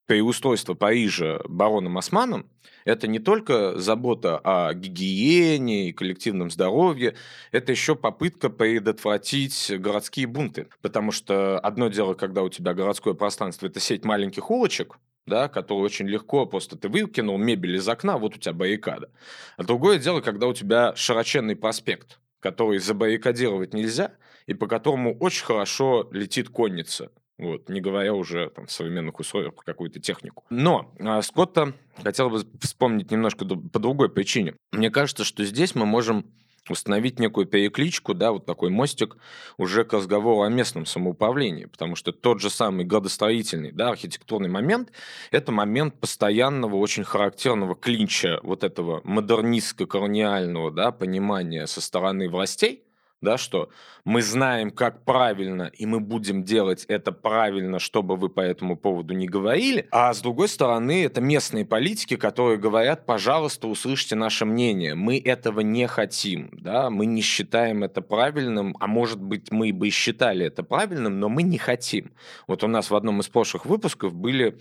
переустройство 0.06 0.74
Парижа 0.74 1.40
бароном 1.44 1.98
Османом– 1.98 2.46
это 2.84 3.06
не 3.06 3.18
только 3.18 3.78
забота 3.78 4.38
о 4.38 4.74
гигиене 4.74 5.88
и 5.88 5.92
коллективном 5.92 6.50
здоровье, 6.50 7.14
это 7.52 7.72
еще 7.72 7.94
попытка 7.94 8.50
предотвратить 8.50 9.72
городские 9.78 10.26
бунты. 10.26 10.68
Потому 10.80 11.12
что 11.12 11.58
одно 11.60 11.88
дело, 11.88 12.14
когда 12.14 12.42
у 12.42 12.48
тебя 12.48 12.74
городское 12.74 13.14
пространство– 13.14 13.66
это 13.68 13.80
сеть 13.80 14.04
маленьких 14.04 14.50
улочек, 14.50 14.98
да, 15.26 15.48
которые 15.48 15.84
очень 15.84 16.08
легко, 16.08 16.46
просто 16.46 16.76
ты 16.76 16.88
выкинул 16.88 17.38
мебель 17.38 17.76
из 17.76 17.88
окна, 17.88 18.18
вот 18.18 18.34
у 18.36 18.38
тебя 18.38 18.52
баррикада. 18.52 19.10
А 19.56 19.62
другое 19.62 19.98
дело, 19.98 20.20
когда 20.20 20.48
у 20.48 20.54
тебя 20.54 20.94
широченный 20.96 21.54
проспект, 21.54 22.18
который 22.40 22.78
забаррикадировать 22.78 23.72
нельзя, 23.72 24.14
и 24.46 24.54
по 24.54 24.66
которому 24.66 25.16
очень 25.18 25.44
хорошо 25.44 26.08
летит 26.10 26.48
конница 26.48 27.12
Вот, 27.38 27.68
не 27.68 27.80
говоря 27.80 28.14
уже 28.14 28.50
там, 28.50 28.66
в 28.66 28.72
современных 28.72 29.18
условиях 29.18 29.54
про 29.54 29.64
какую-то 29.64 30.00
технику. 30.00 30.44
Но 30.50 30.94
э, 30.98 31.22
Скотта 31.22 31.72
хотел 32.02 32.30
бы 32.30 32.42
вспомнить 32.60 33.10
немножко 33.10 33.44
по 33.44 33.78
другой 33.78 34.10
причине. 34.10 34.54
Мне 34.70 34.90
кажется, 34.90 35.24
что 35.24 35.44
здесь 35.44 35.74
мы 35.74 35.86
можем 35.86 36.26
установить 36.68 37.18
некую 37.18 37.46
перекличку, 37.46 38.14
да, 38.14 38.32
вот 38.32 38.46
такой 38.46 38.70
мостик 38.70 39.16
уже 39.56 39.84
к 39.84 39.92
разговору 39.92 40.42
о 40.42 40.48
местном 40.48 40.86
самоуправлении, 40.86 41.64
потому 41.64 41.96
что 41.96 42.12
тот 42.12 42.40
же 42.40 42.50
самый 42.50 42.84
градостроительный, 42.84 43.72
да, 43.72 43.90
архитектурный 43.90 44.48
момент– 44.48 44.92
это 45.30 45.50
момент 45.50 45.98
постоянного, 45.98 46.76
очень 46.76 47.04
характерного 47.04 47.74
клинча 47.74 48.38
вот 48.42 48.62
этого 48.64 49.00
модернистско-колониального, 49.04 50.70
да, 50.70 50.92
понимания 50.92 51.66
со 51.66 51.80
стороны 51.80 52.28
властей, 52.28 52.84
да, 53.22 53.38
что 53.38 53.70
мы 54.04 54.20
знаем, 54.20 54.70
как 54.72 55.04
правильно, 55.04 55.70
и 55.72 55.86
мы 55.86 56.00
будем 56.00 56.42
делать 56.42 56.84
это 56.88 57.12
правильно, 57.12 57.78
чтобы 57.78 58.16
вы 58.16 58.28
по 58.28 58.40
этому 58.40 58.76
поводу 58.76 59.14
не 59.14 59.26
говорили. 59.26 59.86
А 59.92 60.12
с 60.12 60.20
другой 60.20 60.48
стороны, 60.48 61.04
это 61.04 61.20
местные 61.20 61.64
политики, 61.64 62.16
которые 62.16 62.58
говорят, 62.58 63.06
пожалуйста, 63.06 63.68
услышьте 63.68 64.16
наше 64.16 64.44
мнение. 64.44 64.96
Мы 64.96 65.18
этого 65.18 65.60
не 65.60 65.86
хотим, 65.86 66.50
да, 66.52 66.90
мы 66.90 67.06
не 67.06 67.22
считаем 67.22 67.84
это 67.84 68.02
правильным, 68.02 68.76
а 68.80 68.88
может 68.88 69.20
быть, 69.20 69.52
мы 69.52 69.72
бы 69.72 69.86
и 69.86 69.90
считали 69.90 70.46
это 70.46 70.64
правильным, 70.64 71.20
но 71.20 71.28
мы 71.28 71.44
не 71.44 71.58
хотим. 71.58 72.12
Вот 72.48 72.64
у 72.64 72.66
нас 72.66 72.90
в 72.90 72.96
одном 72.96 73.20
из 73.20 73.28
прошлых 73.28 73.66
выпусков 73.66 74.14
были 74.14 74.58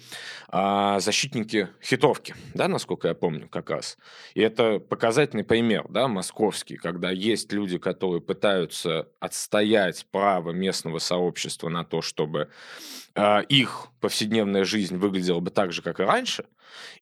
а, 0.50 1.00
защитники 1.00 1.70
хитровки, 1.84 2.36
да, 2.54 2.68
насколько 2.68 3.08
я 3.08 3.16
помню, 3.16 3.50
как 3.50 3.72
раз. 3.72 3.98
И 4.36 4.42
это 4.42 4.78
показательный 4.78 5.44
пример, 5.44 5.86
да, 5.90 6.08
московский, 6.08 6.78
когда 6.78 7.10
есть 7.10 7.52
люди, 7.52 7.80
которые 7.80 8.22
пытаются 8.22 8.51
отстоять 9.20 10.06
право 10.12 10.52
местного 10.52 11.00
сообщества 11.00 11.70
на 11.70 11.84
то, 11.84 12.02
чтобы 12.02 12.50
э, 13.16 13.44
их 13.50 13.88
повседневная 14.00 14.64
жизнь 14.64 14.98
выглядела 14.98 15.40
бы 15.40 15.52
так 15.52 15.72
же, 15.72 15.82
как 15.82 16.00
и 16.00 16.04
раньше, 16.04 16.46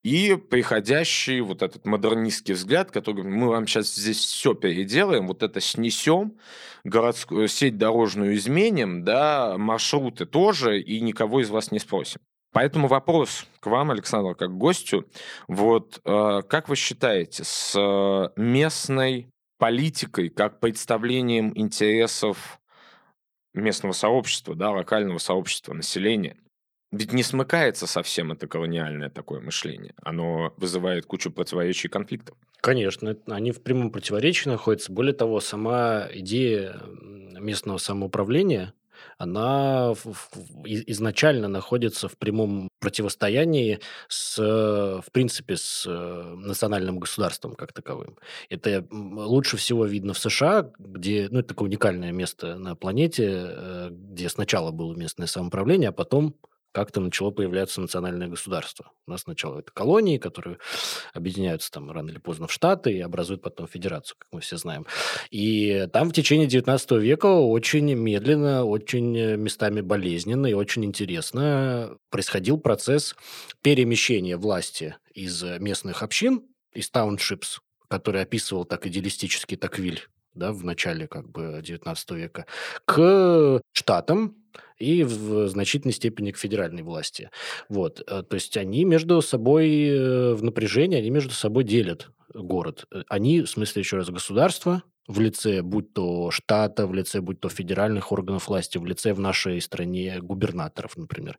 и 0.03 0.35
приходящий 0.35 1.41
вот 1.41 1.61
этот 1.61 1.85
модернистский 1.85 2.53
взгляд, 2.53 2.91
который 2.91 3.23
мы 3.23 3.49
вам 3.49 3.67
сейчас 3.67 3.93
здесь 3.93 4.17
все 4.17 4.53
переделаем, 4.53 5.27
вот 5.27 5.43
это 5.43 5.61
снесем, 5.61 6.37
городскую 6.83 7.47
сеть 7.47 7.77
дорожную 7.77 8.35
изменим, 8.35 9.03
да, 9.03 9.57
маршруты 9.57 10.25
тоже, 10.25 10.79
и 10.79 11.01
никого 11.01 11.41
из 11.41 11.49
вас 11.49 11.71
не 11.71 11.79
спросим. 11.79 12.19
Поэтому 12.51 12.87
вопрос 12.87 13.45
к 13.59 13.67
вам, 13.67 13.91
Александр, 13.91 14.33
как 14.33 14.57
гостю. 14.57 15.05
Вот 15.47 16.01
э, 16.03 16.41
как 16.47 16.67
вы 16.67 16.75
считаете, 16.75 17.43
с 17.43 17.75
э, 17.77 18.29
местной 18.41 19.29
политикой, 19.59 20.29
как 20.29 20.59
представлением 20.59 21.51
интересов 21.53 22.59
местного 23.53 23.91
сообщества, 23.91 24.55
да, 24.55 24.71
локального 24.71 25.19
сообщества, 25.19 25.73
населения. 25.73 26.37
Ведь 26.91 27.13
не 27.13 27.21
смыкается 27.21 27.85
совсем 27.85 28.31
это 28.31 28.47
колониальное 28.47 29.11
такое 29.11 29.41
мышление. 29.41 29.93
Оно 30.01 30.53
вызывает 30.57 31.05
кучу 31.05 31.31
противоречий 31.31 31.87
и 31.87 31.91
конфликтов. 31.91 32.35
Конечно, 32.61 33.15
они 33.27 33.51
в 33.51 33.61
прямом 33.61 33.91
противоречии 33.91 34.49
находятся. 34.49 34.91
Более 34.91 35.13
того, 35.13 35.39
сама 35.39 36.07
идея 36.11 36.81
местного 37.39 37.77
самоуправления, 37.77 38.73
она 39.19 39.93
изначально 40.65 41.49
находится 41.49 42.07
в 42.07 42.17
прямом 42.17 42.69
противостоянии 42.79 43.79
с, 44.07 44.37
в 44.37 45.11
принципе, 45.11 45.57
с 45.57 45.85
э, 45.85 46.35
национальным 46.37 46.99
государством 46.99 47.55
как 47.55 47.73
таковым. 47.73 48.17
Это 48.49 48.87
лучше 48.89 49.57
всего 49.57 49.85
видно 49.85 50.13
в 50.13 50.19
США, 50.19 50.71
где, 50.79 51.27
ну, 51.29 51.39
это 51.39 51.49
такое 51.49 51.67
уникальное 51.67 52.13
место 52.13 52.55
на 52.55 52.75
планете, 52.75 53.27
э, 53.29 53.89
где 53.91 54.29
сначала 54.29 54.71
было 54.71 54.95
местное 54.95 55.27
самоуправление, 55.27 55.89
а 55.89 55.91
потом 55.91 56.35
как-то 56.71 57.01
начало 57.01 57.31
появляться 57.31 57.81
национальное 57.81 58.27
государство. 58.27 58.91
У 59.07 59.11
нас 59.11 59.21
сначала 59.21 59.59
это 59.59 59.71
колонии, 59.71 60.17
которые 60.17 60.57
объединяются 61.13 61.71
там 61.71 61.91
рано 61.91 62.09
или 62.09 62.19
поздно 62.19 62.47
в 62.47 62.51
Штаты 62.51 62.93
и 62.93 62.99
образуют 63.01 63.41
потом 63.41 63.67
федерацию, 63.67 64.17
как 64.19 64.27
мы 64.31 64.41
все 64.41 64.57
знаем. 64.57 64.85
И 65.31 65.87
там 65.91 66.09
в 66.09 66.13
течение 66.13 66.47
19 66.47 66.91
века 66.91 67.27
очень 67.27 67.93
медленно, 67.93 68.63
очень 68.65 69.17
э, 69.17 69.37
местами 69.37 69.81
болезненно 69.81 70.47
и 70.47 70.53
очень 70.53 70.85
интересно 70.85 71.97
происходил 72.09 72.59
процесс 72.59 73.15
перемещения 73.61 74.37
власти 74.37 74.95
из 75.13 75.41
местных 75.43 76.03
общин, 76.03 76.43
из 76.73 76.89
тауншипс, 76.89 77.59
который 77.87 78.21
описывал 78.21 78.65
так 78.65 78.85
идеалистически 78.85 79.55
Таквиль 79.55 80.07
да, 80.35 80.51
в 80.53 80.63
начале 80.63 81.07
как 81.07 81.29
бы 81.29 81.59
19 81.61 82.11
века, 82.11 82.45
к 82.85 83.61
штатам, 83.73 84.35
и 84.79 85.03
в 85.03 85.47
значительной 85.47 85.93
степени 85.93 86.31
к 86.31 86.37
федеральной 86.37 86.83
власти. 86.83 87.29
Вот. 87.67 88.01
Э, 88.07 88.23
то 88.23 88.35
есть 88.35 88.57
они 88.57 88.85
между 88.85 89.21
собой 89.21 89.69
э, 89.69 90.33
в 90.33 90.43
напряжении, 90.43 90.97
они 90.97 91.09
между 91.09 91.31
собой 91.31 91.63
делят 91.63 92.09
город. 92.33 92.85
Э, 92.91 93.03
они, 93.09 93.41
в 93.41 93.49
смысле, 93.49 93.81
еще 93.81 93.97
раз, 93.97 94.09
государство 94.09 94.83
в 95.07 95.19
лице, 95.19 95.63
будь 95.63 95.93
то 95.93 96.29
штата, 96.29 96.85
в 96.85 96.93
лице, 96.93 97.19
будь 97.19 97.39
то 97.39 97.49
федеральных 97.49 98.11
органов 98.11 98.47
власти, 98.47 98.77
в 98.77 98.85
лице 98.85 99.13
в 99.13 99.19
нашей 99.19 99.59
стране 99.59 100.19
губернаторов, 100.21 100.97
например, 100.97 101.37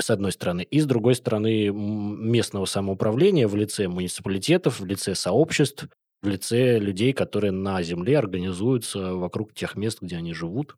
с 0.00 0.10
одной 0.10 0.30
стороны. 0.30 0.62
И 0.62 0.80
с 0.80 0.86
другой 0.86 1.16
стороны 1.16 1.70
местного 1.70 2.66
самоуправления 2.66 3.48
в 3.48 3.56
лице 3.56 3.88
муниципалитетов, 3.88 4.78
в 4.78 4.86
лице 4.86 5.16
сообществ, 5.16 5.88
в 6.22 6.28
лице 6.28 6.78
людей, 6.78 7.12
которые 7.12 7.50
на 7.50 7.82
земле 7.82 8.18
организуются 8.18 9.14
вокруг 9.14 9.54
тех 9.54 9.74
мест, 9.74 9.98
где 10.00 10.16
они 10.16 10.32
живут. 10.32 10.76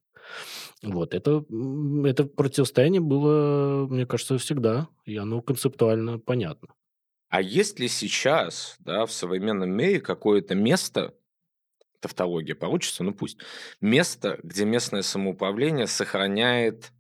Вот, 0.83 1.15
это, 1.15 1.45
это 2.05 2.25
противостояние 2.25 3.01
было, 3.01 3.87
мне 3.89 4.07
кажется, 4.07 4.39
всегда, 4.39 4.89
и 5.05 5.17
оно 5.17 5.41
концептуально 5.43 6.19
понятно. 6.19 6.69
А 7.29 7.41
есть 7.41 7.79
ли 7.79 7.89
сейчас, 7.89 8.77
да, 8.81 9.07
в 9.07 9.13
современном 9.13 9.71
мире 9.71 10.01
какое-то 10.01 10.55
место, 10.55 11.15
тавтология 12.01 12.55
получится, 12.55 13.05
ну 13.05 13.15
пусть, 13.15 13.39
место, 13.81 14.39
где 14.43 14.65
местное 14.65 15.03
самоуправление 15.03 15.87
сохраняет 15.87 16.93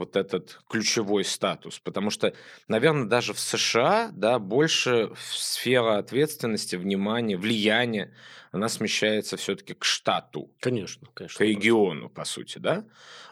вот 0.00 0.16
этот 0.16 0.60
ключевой 0.68 1.24
статус. 1.24 1.78
Потому 1.78 2.10
что, 2.10 2.34
наверное, 2.68 3.04
даже 3.04 3.32
в 3.32 3.38
США 3.38 4.10
да, 4.12 4.38
больше 4.38 5.12
сфера 5.18 5.98
ответственности, 5.98 6.76
внимания, 6.76 7.36
влияния, 7.36 8.12
она 8.50 8.68
смещается 8.68 9.36
все-таки 9.36 9.74
к 9.74 9.84
штату. 9.84 10.50
Конечно, 10.58 11.06
конечно. 11.14 11.38
К 11.38 11.42
региону, 11.42 12.08
по 12.08 12.24
сути, 12.24 12.58
да. 12.58 12.84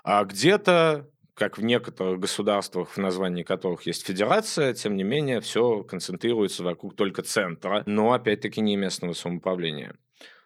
А 0.05 0.25
где-то 0.25 1.11
как 1.35 1.57
в 1.57 1.63
некоторых 1.63 2.19
государствах, 2.19 2.91
в 2.91 2.97
названии 2.99 3.45
которых 3.45 3.83
есть 3.87 4.05
федерация, 4.05 4.75
тем 4.75 4.97
не 4.97 5.05
менее, 5.05 5.41
все 5.41 5.85
концентрируется 5.85 6.65
вокруг 6.65 6.97
только 6.97 7.23
центра, 7.23 7.85
но 7.87 8.13
опять-таки 8.13 8.61
не 8.61 8.77
местного 8.77 9.13
самоуправления 9.13 9.95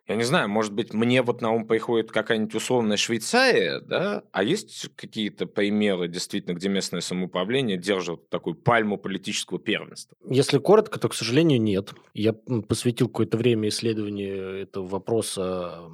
я 0.08 0.16
не 0.16 0.24
знаю, 0.24 0.48
может 0.48 0.72
быть, 0.72 0.92
мне 0.92 1.22
вот 1.22 1.42
на 1.42 1.52
ум 1.52 1.64
приходит 1.64 2.10
какая-нибудь 2.10 2.54
условная 2.54 2.96
Швейцария, 2.96 3.80
да, 3.80 4.24
а 4.32 4.42
есть 4.42 4.88
какие-то 4.96 5.46
примеры, 5.46 6.08
действительно, 6.08 6.54
где 6.54 6.68
местное 6.68 7.00
самоуправление 7.00 7.76
держит 7.76 8.28
такую 8.28 8.56
пальму 8.56 8.98
политического 8.98 9.60
первенства? 9.60 10.16
Если 10.28 10.58
коротко, 10.58 10.98
то, 10.98 11.08
к 11.08 11.14
сожалению, 11.14 11.60
нет. 11.60 11.92
Я 12.14 12.32
посвятил 12.32 13.06
какое-то 13.08 13.36
время 13.36 13.68
исследованию 13.68 14.62
этого 14.62 14.86
вопроса, 14.88 15.84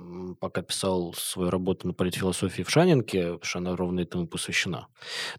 пока 0.40 0.62
писал 0.62 1.12
свою 1.12 1.50
работу 1.50 1.86
на 1.86 1.92
политфилософии 1.92 2.62
в 2.62 2.70
Шанинке, 2.70 3.24
потому 3.34 3.44
что 3.44 3.58
она 3.58 3.76
ровно 3.76 4.00
этому 4.00 4.26
посвящена. 4.26 4.88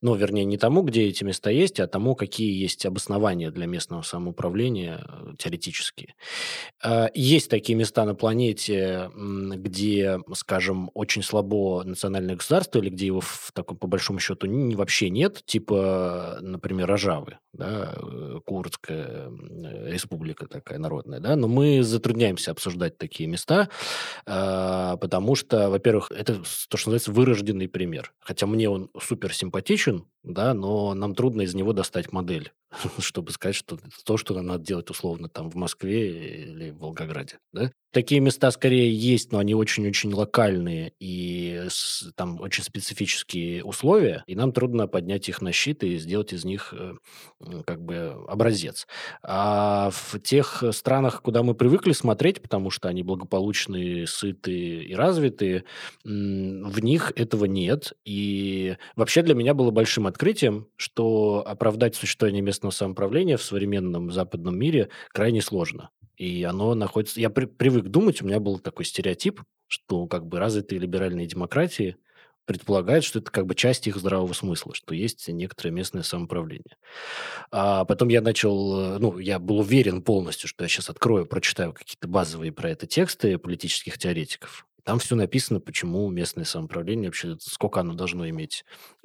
Но, 0.01 0.15
вернее, 0.15 0.45
не 0.45 0.57
тому, 0.57 0.83
где 0.83 1.07
эти 1.07 1.23
места 1.23 1.49
есть, 1.49 1.79
а 1.79 1.88
тому, 1.88 2.13
какие 2.13 2.61
есть 2.61 2.85
обоснования 2.85 3.49
для 3.49 3.65
местного 3.65 4.03
самоуправления 4.03 5.03
э, 5.07 5.33
теоретические. 5.39 6.13
Э, 6.83 7.07
есть 7.15 7.49
такие 7.49 7.75
места 7.75 8.05
на 8.05 8.13
планете, 8.13 8.59
свете, 8.60 9.10
где, 9.16 10.20
скажем, 10.34 10.92
очень 10.94 11.24
слабо 11.24 11.84
национальное 11.84 12.36
государство, 12.36 12.80
или 12.80 12.89
где 12.89 13.08
его 13.08 13.22
в 13.22 13.51
таком, 13.54 13.78
по 13.78 13.88
большому 13.88 14.20
счету, 14.20 14.48
вообще 14.75 15.10
нет, 15.10 15.44
типа, 15.46 16.38
например, 16.42 16.88
Рожавы, 16.88 17.38
да, 17.54 17.94
э, 17.96 18.39
Курдская 18.46 19.32
республика 19.86 20.48
такая 20.48 20.80
народная, 20.80 21.20
да, 21.20 21.36
но 21.36 21.48
мы 21.48 21.84
затрудняемся 21.84 22.51
обсуждать 22.51 22.98
такие 22.98 23.28
места, 23.28 23.70
а, 24.25 24.98
потому 24.98 25.36
что, 25.36 25.70
во-первых, 25.70 26.12
это 26.12 26.42
то, 26.70 26.78
что 26.78 26.89
называется 26.89 27.12
вырожденный 27.12 27.68
пример. 27.68 28.13
Хотя 28.20 28.46
мне 28.48 28.70
он 28.70 28.89
супер 29.00 29.34
симпатичен, 29.34 30.06
да, 30.24 30.54
но 30.54 30.94
нам 30.94 31.16
трудно 31.16 31.42
из 31.42 31.56
него 31.56 31.74
достать 31.74 32.12
модель 32.12 32.51
чтобы 33.00 33.32
сказать, 33.32 33.56
что 33.56 33.78
то, 34.06 34.18
что 34.18 34.39
надо 34.42 34.63
делать 34.63 34.89
условно 34.89 35.30
там 35.30 35.50
в 35.50 35.56
Москве 35.56 36.44
или 36.44 36.72
в 36.72 36.80
Волгограде. 36.80 37.39
Да? 37.51 37.72
Такие 37.91 38.22
места 38.22 38.51
скорее 38.51 38.93
есть, 38.93 39.31
но 39.31 39.39
они 39.39 39.55
очень-очень 39.55 40.13
локальные 40.13 40.93
и 41.00 41.65
с, 41.69 42.12
там 42.15 42.39
очень 42.39 42.63
специфические 42.63 43.63
условия, 43.63 44.24
и 44.27 44.36
нам 44.36 44.51
трудно 44.51 44.88
поднять 44.88 45.27
их 45.27 45.41
на 45.41 45.51
щит 45.51 45.84
и 45.84 45.98
сделать 45.98 46.31
из 46.31 46.46
них 46.46 46.72
э, 46.72 46.93
как 47.65 47.81
бы 47.81 48.15
образец. 48.27 48.86
А 49.24 49.89
в 49.91 50.19
тех 50.19 50.63
странах, 50.72 51.24
куда 51.24 51.41
мы 51.41 51.55
привыкли 51.55 51.93
смотреть, 51.93 52.43
потому 52.43 52.69
что 52.69 52.89
они 52.89 53.01
благополучные, 53.01 54.05
сытые 54.05 54.84
и 54.84 54.93
развитые, 54.93 55.63
в 56.03 56.79
них 56.79 57.12
этого 57.15 57.46
нет. 57.46 57.93
И 58.05 58.77
вообще 58.96 59.24
для 59.24 59.34
меня 59.34 59.55
было 59.55 59.72
большим 59.72 60.05
открытием, 60.05 60.67
что 60.75 61.43
оправдать 61.46 61.96
существование 61.96 62.43
местного 62.43 62.72
самоуправления 62.72 63.38
в 63.38 63.43
современном 63.43 64.12
западном 64.12 64.58
мире 64.60 64.89
крайне 65.12 65.41
сложно. 65.41 65.89
И 66.19 66.43
оно 66.43 66.75
находится... 66.75 67.19
Я 67.19 67.29
при, 67.29 67.45
привык 67.45 67.85
думать, 67.85 68.21
у 68.21 68.25
меня 68.25 68.39
был 68.39 68.59
такой 68.59 68.85
стереотип, 68.85 69.41
что 69.67 70.05
как 70.05 70.27
бы 70.27 70.38
развитые 70.38 70.79
либеральные 70.79 71.25
демократии 71.25 71.95
предполагают, 72.45 73.05
что 73.05 73.19
это 73.19 73.31
как 73.31 73.45
бы 73.45 73.55
часть 73.55 73.88
их 73.88 73.95
здравого 73.95 74.33
смысла, 74.33 74.73
что 74.73 74.93
есть 74.93 75.27
некоторое 75.29 75.71
местное 75.71 76.03
самоуправление. 76.03 76.77
А 77.51 77.85
потом 77.85 78.09
я 78.09 78.21
начал, 78.21 78.95
э, 78.95 78.97
ну, 78.99 79.17
я 79.19 79.39
был 79.39 79.59
уверен 79.59 80.01
полностью, 80.01 80.49
что 80.49 80.65
я 80.65 80.67
сейчас 80.67 80.89
открою, 80.89 81.25
прочитаю 81.25 81.73
какие-то 81.73 82.07
базовые 82.07 82.51
про 82.51 82.71
это 82.71 82.85
тексты 82.85 83.38
политических 83.38 83.97
теоретиков. 83.97 84.65
Там 84.83 85.00
все 85.00 85.15
написано, 85.15 85.59
почему 85.59 86.09
местное 86.09 86.45
самоуправление 86.45 87.09
вообще, 87.09 87.38
сколько 87.39 87.81
оно 87.81 87.93
должно 87.93 88.27
иметь, 88.29 88.63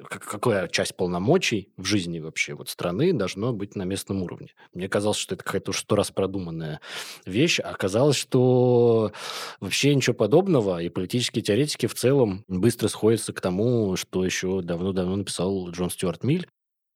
какая 0.09 0.67
часть 0.67 0.95
полномочий 0.95 1.69
в 1.77 1.85
жизни 1.85 2.19
вообще 2.19 2.53
вот 2.53 2.69
страны 2.69 3.13
должно 3.13 3.53
быть 3.53 3.75
на 3.75 3.83
местном 3.83 4.23
уровне. 4.23 4.53
Мне 4.73 4.87
казалось, 4.89 5.17
что 5.17 5.35
это 5.35 5.43
какая-то 5.43 5.71
уже 5.71 5.79
сто 5.79 5.95
раз 5.95 6.11
продуманная 6.11 6.79
вещь, 7.25 7.59
а 7.59 7.69
оказалось, 7.69 8.15
что 8.15 9.11
вообще 9.59 9.93
ничего 9.93 10.13
подобного, 10.15 10.81
и 10.81 10.89
политические 10.89 11.43
теоретики 11.43 11.87
в 11.87 11.95
целом 11.95 12.43
быстро 12.47 12.87
сходятся 12.87 13.33
к 13.33 13.41
тому, 13.41 13.95
что 13.95 14.25
еще 14.25 14.61
давно-давно 14.61 15.17
написал 15.17 15.69
Джон 15.69 15.89
Стюарт 15.89 16.23
Миль, 16.23 16.47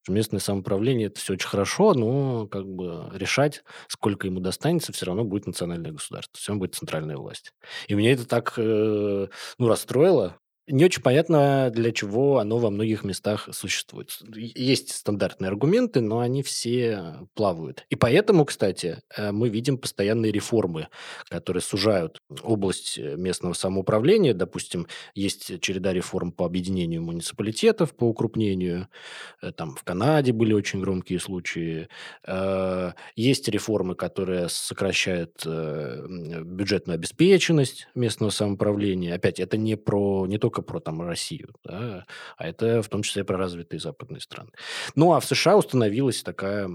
местное 0.10 0.39
самоуправление 0.39 1.08
это 1.08 1.20
все 1.20 1.34
очень 1.34 1.48
хорошо, 1.48 1.94
но 1.94 2.48
как 2.48 2.68
бы 2.68 3.10
решать, 3.13 3.63
сколько 3.88 4.28
ему 4.28 4.39
достанется, 4.39 4.94
все 4.94 5.06
равно 5.06 5.24
будет 5.24 5.48
национальное 5.48 5.92
государство, 5.92 6.38
все 6.38 6.51
равно 6.51 6.60
будет 6.62 6.75
центральная 6.75 7.18
власть. 7.18 7.54
И 7.88 7.94
меня 7.94 8.12
это 8.13 8.28
так 8.28 8.54
э, 8.58 9.28
ну, 9.58 9.68
расстроило, 9.68 10.38
не 10.69 10.85
очень 10.85 11.01
понятно, 11.01 11.71
для 11.73 11.91
чего 11.91 12.38
оно 12.38 12.57
во 12.59 12.69
многих 12.69 13.03
местах 13.03 13.49
существует. 13.51 14.17
Есть 14.35 14.91
стандартные 14.91 15.49
аргументы, 15.49 16.01
но 16.01 16.19
они 16.19 16.43
все 16.43 17.15
плавают. 17.33 17.85
И 17.89 17.95
поэтому, 17.95 18.45
кстати, 18.45 19.01
э, 19.15 19.31
мы 19.31 19.49
видим 19.49 19.77
постоянные 19.77 20.31
реформы, 20.31 20.88
которые 21.29 21.61
сужают 21.61 22.21
область 22.43 22.97
э, 22.97 23.15
местного 23.15 23.53
самоуправления. 23.53 24.33
Допустим, 24.33 24.88
есть 25.15 25.59
череда 25.59 25.91
реформ 25.91 26.31
по 26.31 26.45
объединению 26.45 27.01
муниципалитетов, 27.01 27.95
по 27.95 28.05
укрупнению. 28.05 28.88
Э, 29.41 29.51
там 29.51 29.75
в 29.75 29.83
Канаде 29.83 30.31
были 30.33 30.53
очень 30.53 30.81
громкие 30.81 31.19
случаи. 31.19 31.88
Есть 33.15 33.47
реформы, 33.47 33.95
которые 33.95 34.49
сокращают 34.49 35.45
бюджетную 35.45 36.95
обеспеченность 36.95 37.88
местного 37.95 38.29
самоуправления. 38.29 39.15
Опять, 39.15 39.39
это 39.39 39.57
не 39.57 39.75
про 39.75 40.27
не 40.27 40.38
только 40.38 40.59
только 40.60 40.68
про 40.68 40.80
там 40.80 41.01
Россию, 41.01 41.54
да, 41.63 42.06
а 42.38 42.48
это 42.48 42.82
в 42.82 42.89
том 42.89 43.04
числе 43.04 43.24
про 43.24 43.38
развитые 43.38 43.80
западные 43.80 44.22
страны. 44.22 44.51
Ну, 44.96 45.13
а 45.13 45.20
в 45.20 45.25
США 45.25 45.58
установилась 45.58 46.24
такая 46.24 46.70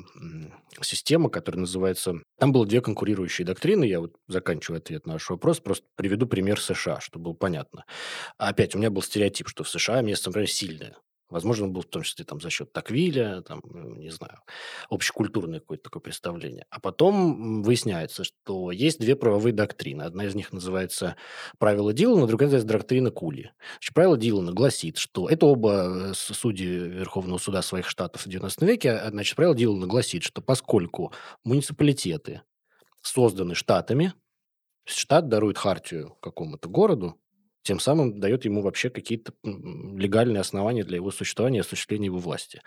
система, 0.80 1.30
которая 1.30 1.60
называется... 1.60 2.14
Там 2.38 2.52
было 2.52 2.66
две 2.66 2.80
конкурирующие 2.80 3.46
доктрины, 3.46 3.84
я 3.84 4.00
вот 4.00 4.14
заканчиваю 4.28 4.78
ответ 4.78 5.06
на 5.06 5.14
ваш 5.14 5.30
вопрос, 5.30 5.60
просто 5.60 5.86
приведу 5.96 6.26
пример 6.26 6.60
США, 6.60 7.00
чтобы 7.00 7.24
было 7.24 7.34
понятно. 7.34 7.84
Опять, 8.38 8.74
у 8.74 8.78
меня 8.78 8.90
был 8.90 9.02
стереотип, 9.02 9.48
что 9.48 9.64
в 9.64 9.68
США 9.68 10.02
место, 10.02 10.30
например, 10.30 10.50
сильное. 10.50 10.96
Возможно, 11.30 11.66
он 11.66 11.72
был 11.72 11.82
в 11.82 11.86
том 11.86 12.02
числе 12.02 12.24
там, 12.24 12.40
за 12.40 12.50
счет 12.50 12.72
Таквиля, 12.72 13.42
там, 13.42 13.60
не 13.98 14.10
знаю, 14.10 14.40
общекультурное 14.90 15.60
какое-то 15.60 15.84
такое 15.84 16.00
представление. 16.00 16.66
А 16.70 16.80
потом 16.80 17.62
выясняется, 17.62 18.24
что 18.24 18.70
есть 18.70 19.00
две 19.00 19.16
правовые 19.16 19.52
доктрины. 19.52 20.02
Одна 20.02 20.26
из 20.26 20.34
них 20.34 20.52
называется 20.52 21.16
«Правило 21.58 21.92
Дилана», 21.92 22.26
другая 22.26 22.48
называется 22.48 22.68
«Доктрина 22.68 23.10
Кули». 23.10 23.52
Значит, 23.76 23.94
правило 23.94 24.18
Дилана 24.18 24.52
гласит, 24.52 24.98
что 24.98 25.28
это 25.28 25.46
оба 25.46 26.10
э, 26.10 26.12
судьи 26.14 26.66
Верховного 26.66 27.38
суда 27.38 27.62
своих 27.62 27.88
штатов 27.88 28.26
в 28.26 28.28
19 28.28 28.62
веке. 28.62 28.92
А, 28.92 29.10
значит, 29.10 29.34
правило 29.36 29.54
Дилана 29.54 29.86
гласит, 29.86 30.22
что 30.24 30.42
поскольку 30.42 31.12
муниципалитеты 31.42 32.42
созданы 33.00 33.54
штатами, 33.54 34.12
штат 34.84 35.28
дарует 35.28 35.58
хартию 35.58 36.16
какому-то 36.20 36.68
городу, 36.68 37.18
тем 37.64 37.80
самым 37.80 38.20
дает 38.20 38.44
ему 38.44 38.60
вообще 38.60 38.90
какие-то 38.90 39.32
легальные 39.42 40.40
основания 40.40 40.84
для 40.84 40.96
его 40.96 41.10
существования 41.10 41.58
и 41.58 41.60
осуществления 41.62 42.06
его 42.06 42.18
власти, 42.18 42.60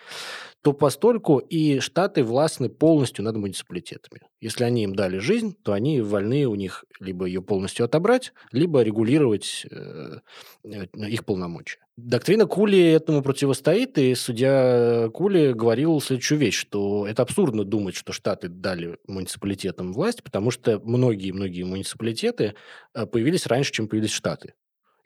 то 0.61 0.73
постольку 0.73 1.37
и 1.37 1.79
штаты 1.79 2.23
властны 2.23 2.67
полностью 2.67 3.23
над 3.23 3.37
муниципалитетами. 3.37 4.23
Если 4.41 4.63
они 4.63 4.83
им 4.83 4.95
дали 4.95 5.19
жизнь, 5.19 5.55
то 5.63 5.73
они 5.73 6.01
вольны 6.01 6.45
у 6.45 6.55
них 6.55 6.83
либо 6.99 7.25
ее 7.25 7.41
полностью 7.41 7.85
отобрать, 7.85 8.33
либо 8.51 8.81
регулировать 8.81 9.65
э, 9.69 10.19
э, 10.63 10.85
их 10.95 11.25
полномочия. 11.25 11.79
Доктрина 11.95 12.45
Кули 12.45 12.79
этому 12.79 13.23
противостоит, 13.23 13.97
и 13.97 14.13
судья 14.13 15.09
Кули 15.13 15.53
говорил 15.53 15.99
следующую 15.99 16.37
вещь, 16.37 16.57
что 16.57 17.07
это 17.07 17.23
абсурдно 17.23 17.63
думать, 17.63 17.95
что 17.95 18.13
Штаты 18.13 18.49
дали 18.49 18.97
муниципалитетам 19.07 19.93
власть, 19.93 20.23
потому 20.23 20.51
что 20.51 20.79
многие-многие 20.83 21.63
муниципалитеты 21.63 22.55
э, 22.93 23.05
появились 23.05 23.45
раньше, 23.45 23.71
чем 23.71 23.87
появились 23.87 24.11
Штаты. 24.11 24.53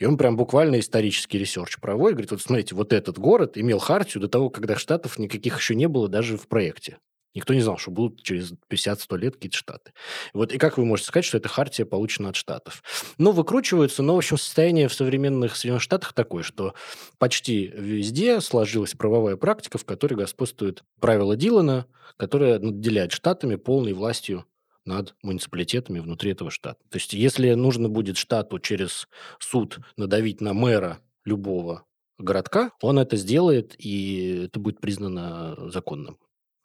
И 0.02 0.06
он 0.06 0.18
прям 0.18 0.36
буквально 0.36 0.80
исторический 0.80 1.38
research 1.38 1.78
проводит. 1.80 2.16
Говорит, 2.16 2.32
вот 2.32 2.42
смотрите, 2.42 2.74
вот 2.74 2.92
этот 2.92 3.20
город 3.20 3.56
имел 3.56 3.78
хартию 3.78 4.20
до 4.20 4.28
того, 4.28 4.50
когда 4.50 4.76
штатов 4.76 5.20
никаких 5.20 5.60
еще 5.60 5.76
не 5.76 5.88
было 5.88 6.08
даже 6.08 6.38
в 6.38 6.48
проекте. 6.48 6.98
Никто 7.36 7.54
не 7.54 7.62
знал, 7.62 7.78
что 7.78 7.92
будут 7.92 8.24
через 8.24 8.52
50-100 8.68 9.18
лет 9.20 9.36
какие-то 9.36 9.58
штаты. 9.58 9.94
Вот 10.34 10.52
и 10.52 10.58
как 10.58 10.80
вы 10.80 10.86
можете 10.86 11.10
сказать, 11.10 11.26
что 11.26 11.38
эта 11.38 11.50
хартия 11.50 11.86
получена 11.86 12.30
от 12.30 12.36
штатов? 12.36 12.82
Ну, 13.20 13.32
выкручиваются, 13.32 14.02
но, 14.02 14.16
в 14.16 14.18
общем, 14.18 14.40
состояние 14.40 14.88
в 14.88 14.94
современных 14.96 15.56
Соединенных 15.56 15.84
Штатах 15.84 16.14
такое, 16.14 16.42
что 16.42 16.74
почти 17.20 17.68
везде 17.68 18.42
сложилась 18.42 18.96
правовая 18.96 19.36
практика, 19.36 19.78
в 19.78 19.86
которой 19.86 20.16
господствует 20.16 20.84
правило 21.00 21.36
Диллона, 21.36 21.86
которое 22.18 22.58
наделяет 22.58 23.12
штаты 23.12 23.56
полной 23.56 23.94
властью 23.94 24.46
над 24.86 25.16
муниципалитетами 25.22 26.00
внутри 26.00 26.32
этого 26.32 26.52
штата. 26.52 26.80
То 26.90 26.98
есть, 26.98 27.14
если 27.14 27.54
нужно 27.54 27.90
будет 27.90 28.18
штату 28.18 28.60
через 28.60 29.08
суд 29.40 29.80
надавить 29.98 30.42
на 30.42 30.54
мэра 30.54 31.00
любого 31.26 31.86
городка, 32.18 32.72
он 32.82 33.00
это 33.00 33.18
сделает, 33.18 33.76
и 33.78 34.46
это 34.46 34.60
будет 34.60 34.80
признано 34.80 35.70
законным. 35.70 36.18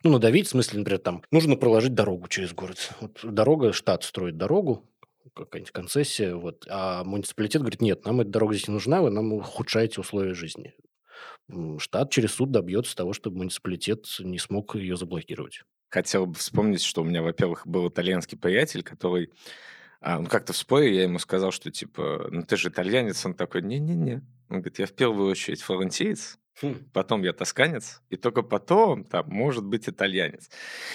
Ну, 0.03 0.13
надавить, 0.13 0.47
в 0.47 0.51
смысле, 0.51 0.81
например, 0.81 1.01
там, 1.01 1.23
нужно 1.31 1.57
проложить 1.57 1.95
дорогу 1.95 2.29
через 2.29 2.53
город. 2.53 2.91
Вот 3.01 3.19
дорога, 3.23 3.73
штат 3.73 4.05
строит 4.05 4.37
дорогу, 4.37 4.89
какая-нибудь 5.35 5.73
концессия, 5.73 6.35
вот, 6.35 6.67
а 6.69 7.05
муниципалитет 7.05 7.63
говорит, 7.63 7.83
нет, 7.83 8.05
нам 8.05 8.21
эта 8.21 8.31
дорога 8.31 8.55
здесь 8.55 8.69
не 8.69 8.75
нужна, 8.75 9.03
вы 9.03 9.11
нам 9.11 9.33
ухудшаете 9.33 10.01
условия 10.01 10.35
жизни. 10.35 10.75
Штат 11.79 12.11
через 12.11 12.35
суд 12.35 12.51
добьется 12.51 12.97
того, 12.97 13.13
чтобы 13.13 13.39
муниципалитет 13.39 14.07
не 14.21 14.39
смог 14.39 14.75
ее 14.77 14.97
заблокировать 14.97 15.63
хотел 15.89 16.27
бы 16.27 16.35
вспомнить, 16.35 16.83
что 16.83 17.03
у 17.03 17.05
меня, 17.05 17.23
во-первых, 17.23 17.67
был 17.67 17.89
итальянский 17.89 18.39
приятель, 18.39 18.83
который... 18.83 19.31
А, 20.01 20.21
ну, 20.21 20.27
как-то 20.27 20.53
в 20.53 20.57
споре 20.57 20.95
я 20.95 21.05
ему 21.05 21.19
сказал, 21.19 21.51
что, 21.51 21.71
типа, 21.71 22.29
ну, 22.31 22.43
ты 22.43 22.57
же 22.57 22.69
итальянец. 22.69 23.25
Он 23.25 23.35
такой, 23.35 23.63
не-не-не. 23.63 24.23
Он 24.49 24.61
говорит, 24.61 24.79
я 24.79 24.87
в 24.87 24.93
первую 24.93 25.31
очередь 25.31 25.63
флорентиец, 25.63 26.39
Хм. 26.63 26.75
Потом 26.93 27.23
я 27.23 27.35
тосканец, 27.35 28.01
и 28.09 28.17
только 28.17 28.43
потом 28.43 29.05
там 29.05 29.27
может 29.29 29.65
быть 29.65 29.89
итальянец. 29.89 30.49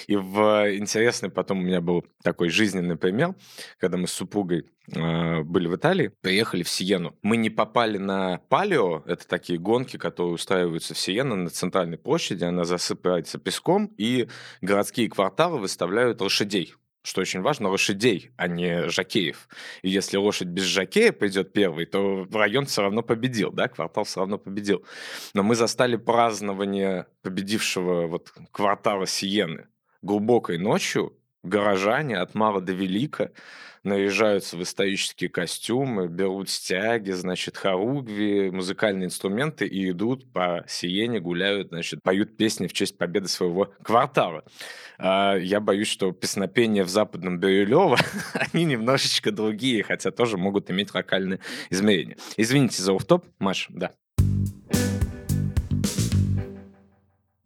И 0.08 0.16
в 0.16 0.40
интересный 0.76 1.30
потом 1.30 1.60
у 1.60 1.62
меня 1.62 1.82
был 1.82 2.04
такой 2.24 2.50
жизненный 2.50 2.96
пример, 2.96 3.36
когда 3.78 3.98
мы 3.98 4.08
с 4.08 4.12
супругой 4.12 4.66
э, 4.92 5.42
были 5.44 5.68
в 5.68 5.76
Италии, 5.76 6.12
приехали 6.22 6.64
в 6.64 6.70
Сиену. 6.70 7.16
Мы 7.22 7.38
не 7.38 7.52
попали 7.52 8.00
на 8.00 8.40
палео, 8.50 9.04
это 9.06 9.28
такие 9.28 9.60
гонки, 9.60 9.98
которые 9.98 10.34
устраиваются 10.34 10.96
в 10.96 11.00
Сиену 11.00 11.36
на 11.36 11.50
центральной 11.52 11.98
площади, 11.98 12.44
она 12.44 12.64
засыпается 12.64 13.38
песком, 13.38 13.86
и 13.98 14.28
городские 14.62 15.10
кварталы 15.10 15.60
выставляют 15.60 16.22
лошадей 16.22 16.74
что 17.04 17.22
очень 17.22 17.42
важно, 17.42 17.70
лошадей, 17.70 18.32
а 18.38 18.48
не 18.48 18.90
жакеев. 18.90 19.48
И 19.82 19.90
если 19.90 20.18
лошадь 20.18 20.48
без 20.48 20.64
жакея 20.64 21.12
придет 21.12 21.54
первый, 21.54 21.86
то 21.86 22.28
район 22.32 22.66
все 22.66 22.84
равно 22.84 23.02
победил, 23.02 23.52
да, 23.52 23.68
квартал 23.68 24.04
все 24.04 24.20
равно 24.20 24.38
победил. 24.38 24.86
Но 25.34 25.44
мы 25.44 25.56
застали 25.56 25.96
празднование 25.96 27.08
победившего 27.22 28.08
вот 28.08 28.32
квартала 28.52 29.08
Сиены 29.08 29.68
глубокой 30.02 30.58
ночью, 30.58 31.18
горожане 31.44 32.18
от 32.18 32.36
мала 32.36 32.62
до 32.62 32.74
велика 32.74 33.32
наряжаются 33.84 34.58
в 34.58 34.64
исторические 34.64 35.30
костюмы, 35.30 36.08
берут 36.08 36.50
стяги, 36.50 37.12
значит, 37.12 37.58
хоругви, 37.58 38.52
музыкальные 38.52 39.08
инструменты 39.08 39.66
и 39.66 39.90
идут 39.90 40.32
по 40.32 40.64
Сиене, 40.68 41.20
гуляют, 41.20 41.70
значит, 41.70 42.02
поют 42.04 42.38
песни 42.38 42.68
в 42.68 42.74
честь 42.74 42.98
победы 42.98 43.28
своего 43.28 43.74
квартала. 43.82 44.44
А, 45.00 45.36
я 45.36 45.60
боюсь, 45.60 45.88
что 45.88 46.12
песнопения 46.12 46.84
в 46.84 46.90
западном 46.90 47.40
Бирюлево, 47.40 47.98
они 48.54 48.66
немножечко 48.66 49.32
другие, 49.32 49.84
хотя 49.84 50.12
тоже 50.12 50.38
могут 50.38 50.70
иметь 50.70 50.94
локальные 50.94 51.40
измерения. 51.70 52.18
Извините 52.38 52.84
за 52.84 52.94
офф-топ, 52.94 53.26
Маш, 53.40 53.68
да. 53.70 53.94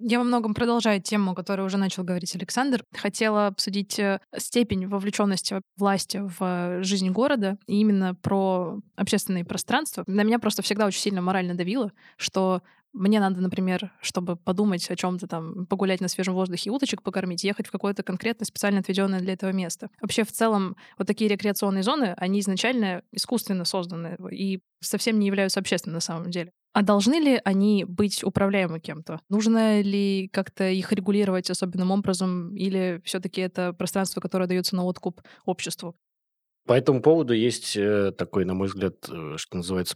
Я 0.07 0.19
во 0.19 0.23
многом 0.23 0.53
продолжаю 0.53 1.01
тему, 1.01 1.33
которую 1.33 1.65
уже 1.65 1.77
начал 1.77 2.03
говорить 2.03 2.35
Александр. 2.35 2.83
Хотела 2.95 3.47
обсудить 3.47 3.97
э, 3.97 4.19
степень 4.37 4.85
вовлеченности 4.85 5.61
власти 5.77 6.21
в 6.21 6.83
жизнь 6.83 7.09
города 7.09 7.57
и 7.65 7.79
именно 7.79 8.13
про 8.13 8.81
общественные 8.95 9.45
пространства. 9.45 10.03
На 10.05 10.21
меня 10.21 10.37
просто 10.37 10.61
всегда 10.61 10.85
очень 10.85 10.99
сильно 10.99 11.23
морально 11.23 11.55
давило, 11.55 11.91
что 12.17 12.61
мне 12.93 13.19
надо, 13.19 13.41
например, 13.41 13.93
чтобы 13.99 14.35
подумать 14.35 14.87
о 14.91 14.95
чем-то 14.95 15.25
там, 15.25 15.65
погулять 15.65 16.01
на 16.01 16.07
свежем 16.07 16.35
воздухе 16.35 16.69
уточек 16.69 17.01
покормить, 17.01 17.43
ехать 17.43 17.65
в 17.65 17.71
какое-то 17.71 18.03
конкретно 18.03 18.45
специально 18.45 18.81
отведенное 18.81 19.21
для 19.21 19.33
этого 19.33 19.53
место. 19.53 19.89
Вообще, 19.99 20.23
в 20.23 20.31
целом, 20.31 20.75
вот 20.99 21.07
такие 21.07 21.31
рекреационные 21.31 21.81
зоны, 21.81 22.13
они 22.17 22.41
изначально 22.41 23.01
искусственно 23.11 23.65
созданы 23.65 24.17
и 24.31 24.61
совсем 24.81 25.17
не 25.17 25.25
являются 25.25 25.59
общественными 25.59 25.95
на 25.95 26.01
самом 26.01 26.29
деле. 26.29 26.51
А 26.75 26.81
должны 26.81 27.21
ли 27.21 27.39
они 27.45 27.85
быть 27.85 28.21
управляемы 28.21 28.81
кем-то? 28.81 29.21
Нужно 29.29 29.79
ли 29.79 30.27
как-то 30.27 30.69
их 30.69 30.91
регулировать 30.91 31.49
особенным 31.49 31.89
образом? 31.91 32.53
Или 32.53 33.01
все-таки 33.05 33.39
это 33.39 33.71
пространство, 33.71 34.19
которое 34.19 34.45
дается 34.45 34.75
на 34.75 34.83
откуп 34.83 35.21
обществу? 35.45 35.95
По 36.67 36.73
этому 36.73 37.01
поводу 37.01 37.33
есть 37.33 37.77
э, 37.77 38.11
такой, 38.11 38.43
на 38.43 38.55
мой 38.55 38.67
взгляд, 38.67 38.95
э, 39.09 39.35
что 39.37 39.55
называется, 39.55 39.95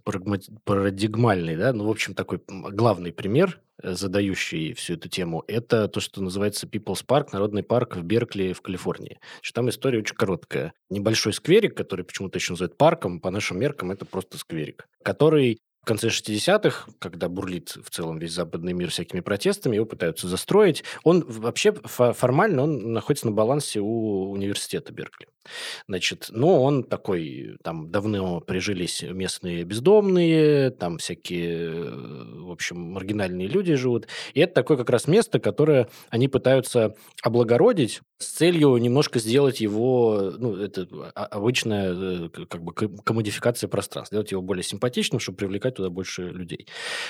парадигмальный, 0.64 1.58
да, 1.58 1.74
ну, 1.74 1.86
в 1.86 1.90
общем, 1.90 2.14
такой 2.14 2.42
главный 2.48 3.12
пример, 3.12 3.60
э, 3.84 3.94
задающий 3.96 4.72
всю 4.74 4.94
эту 4.94 5.10
тему, 5.10 5.44
это 5.48 5.90
то, 5.90 6.00
что 6.00 6.22
называется 6.22 6.66
People's 6.66 7.04
Park, 7.06 7.30
народный 7.34 7.64
парк 7.64 7.98
в 7.98 8.04
Беркли, 8.04 8.54
в 8.54 8.62
Калифорнии. 8.62 9.20
Значит, 9.40 9.56
там 9.56 9.68
история 9.68 10.00
очень 10.00 10.16
короткая. 10.16 10.72
Небольшой 10.90 11.34
скверик, 11.34 11.76
который 11.76 12.06
почему-то 12.06 12.38
еще 12.38 12.54
называют 12.54 12.78
парком, 12.78 13.20
по 13.20 13.32
нашим 13.32 13.60
меркам 13.60 13.92
это 13.92 14.06
просто 14.06 14.38
скверик, 14.38 14.86
который 15.04 15.60
конце 15.90 16.10
60-х, 16.10 16.86
когда 17.00 17.30
бурлит 17.30 17.70
в 17.84 17.90
целом 17.90 18.20
весь 18.20 18.34
западный 18.34 18.74
мир 18.74 18.92
всякими 18.92 19.22
протестами, 19.22 19.76
его 19.76 19.88
пытаются 19.88 20.28
застроить. 20.28 20.84
Он 21.04 21.26
вообще 21.28 21.74
формально 21.74 22.64
он 22.64 22.94
находится 22.94 23.26
на 23.26 23.32
балансе 23.32 23.80
у 23.80 24.30
университета 24.30 24.94
Беркли. 24.94 25.28
Значит, 25.88 26.28
но 26.32 26.64
он 26.64 26.84
такой, 26.84 27.58
там 27.64 27.92
давно 27.92 28.40
прижились 28.42 29.04
местные 29.04 29.64
бездомные, 29.64 30.72
там 30.72 30.98
всякие, 30.98 31.90
в 31.90 32.52
общем, 32.52 32.80
маргинальные 32.80 33.48
люди 33.48 33.76
живут. 33.76 34.08
И 34.34 34.40
это 34.40 34.54
такое 34.54 34.78
как 34.78 34.90
раз 34.90 35.08
место, 35.08 35.40
которое 35.40 35.90
они 36.10 36.28
пытаются 36.28 36.96
облагородить 37.24 38.02
с 38.18 38.28
целью 38.32 38.76
немножко 38.78 39.20
сделать 39.20 39.62
его, 39.62 40.34
ну, 40.38 40.56
это 40.58 40.88
обычная 41.16 41.94
э, 41.94 42.30
как 42.50 42.62
бы 42.64 42.74
комодификация 42.74 43.70
пространства, 43.70 44.16
сделать 44.16 44.32
его 44.32 44.42
более 44.42 44.64
симпатичным, 44.64 45.20
чтобы 45.20 45.38
привлекать 45.38 45.76
туда 45.76 45.90
больше 45.90 46.24
людей. 46.24 46.68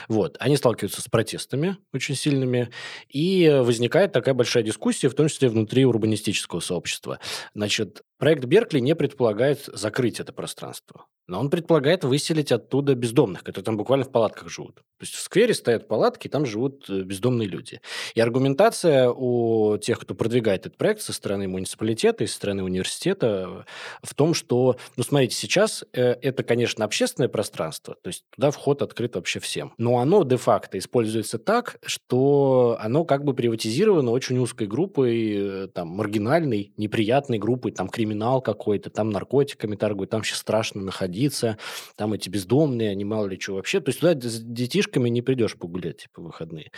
Вот. 0.08 0.38
Они 0.40 0.56
сталкиваются 0.56 1.02
с 1.02 1.08
протестами 1.08 1.78
очень 1.94 2.16
сильными, 2.16 2.70
и 3.10 3.50
возникает 3.64 4.12
такая 4.12 4.36
большая 4.36 4.64
дискуссия, 4.64 5.10
в 5.10 5.16
том 5.16 5.28
числе 5.28 5.50
внутри 5.50 5.86
урбанистического 5.86 6.60
сообщества. 6.60 7.20
Значит, 7.56 8.04
Проект 8.20 8.44
Беркли 8.44 8.80
не 8.80 8.96
предполагает 8.96 9.64
закрыть 9.72 10.20
это 10.20 10.34
пространство, 10.34 11.06
но 11.30 11.40
он 11.40 11.50
предполагает 11.50 12.04
выселить 12.04 12.52
оттуда 12.52 12.96
бездомных, 12.96 13.44
которые 13.44 13.64
там 13.64 13.78
буквально 13.78 14.04
в 14.04 14.12
палатках 14.12 14.50
живут. 14.50 14.76
То 14.76 15.06
есть 15.06 15.14
в 15.14 15.20
сквере 15.22 15.54
стоят 15.54 15.88
палатки, 15.88 16.28
там 16.28 16.46
живут 16.46 16.90
э, 16.90 17.02
бездомные 17.04 17.48
люди. 17.48 17.80
И 18.16 18.20
аргументация 18.20 19.10
у 19.10 19.78
тех, 19.78 20.00
кто 20.00 20.16
продвигает 20.16 20.66
этот 20.66 20.78
проект 20.78 21.02
со 21.02 21.14
стороны 21.14 21.48
муниципалитета 21.48 22.24
и 22.24 22.28
со 22.28 22.36
стороны 22.36 22.64
университета 22.64 23.66
в 24.02 24.14
том, 24.16 24.34
что, 24.34 24.78
ну, 24.98 25.04
смотрите, 25.04 25.36
сейчас 25.36 25.86
э, 25.94 26.16
это, 26.22 26.44
конечно, 26.44 26.84
общественное 26.84 27.30
пространство, 27.30 27.96
то 28.02 28.08
есть 28.08 28.26
туда 28.32 28.52
вход 28.52 28.82
открыт 28.82 29.16
вообще 29.16 29.40
всем, 29.40 29.74
но 29.78 30.00
оно 30.00 30.24
де-факто 30.24 30.78
используется 30.78 31.38
так, 31.38 31.80
что 31.86 32.78
оно 32.82 33.06
как 33.06 33.24
бы 33.24 33.34
приватизировано 33.34 34.12
очень 34.12 34.40
узкой 34.40 34.68
группой, 34.68 35.66
э, 35.66 35.68
там, 35.68 35.90
маргинальной, 35.90 36.74
неприятной 36.76 37.38
группой, 37.38 37.72
там, 37.72 37.88
криминал 37.88 38.42
какой-то, 38.42 38.90
там 38.90 39.12
наркотиками 39.12 39.76
торгуют, 39.76 40.10
там 40.10 40.24
сейчас 40.24 40.40
страшно 40.40 40.82
находиться, 41.20 41.58
там 41.96 42.14
эти 42.14 42.30
бездомные, 42.30 42.92
они 42.92 43.06
мало 43.06 43.28
ли 43.28 43.40
что 43.40 43.56
вообще. 43.56 43.80
То 43.80 43.90
есть 43.90 44.00
туда 44.00 44.14
с 44.20 44.40
детишками 44.40 45.10
не 45.10 45.22
придешь 45.22 45.56
погулять, 45.56 46.04
типа, 46.04 46.22
выходные. 46.22 46.72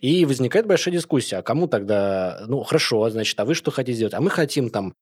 И 0.00 0.24
возникает 0.24 0.66
большая 0.66 0.94
дискуссия, 0.94 1.36
а 1.38 1.42
кому 1.42 1.66
тогда, 1.66 2.44
ну, 2.46 2.62
хорошо, 2.62 3.08
значит, 3.10 3.38
а 3.40 3.44
вы 3.44 3.54
что 3.54 3.70
хотите 3.70 3.96
сделать? 3.96 4.14
А 4.14 4.20
мы 4.20 4.30
хотим 4.30 4.70
там 4.70 4.94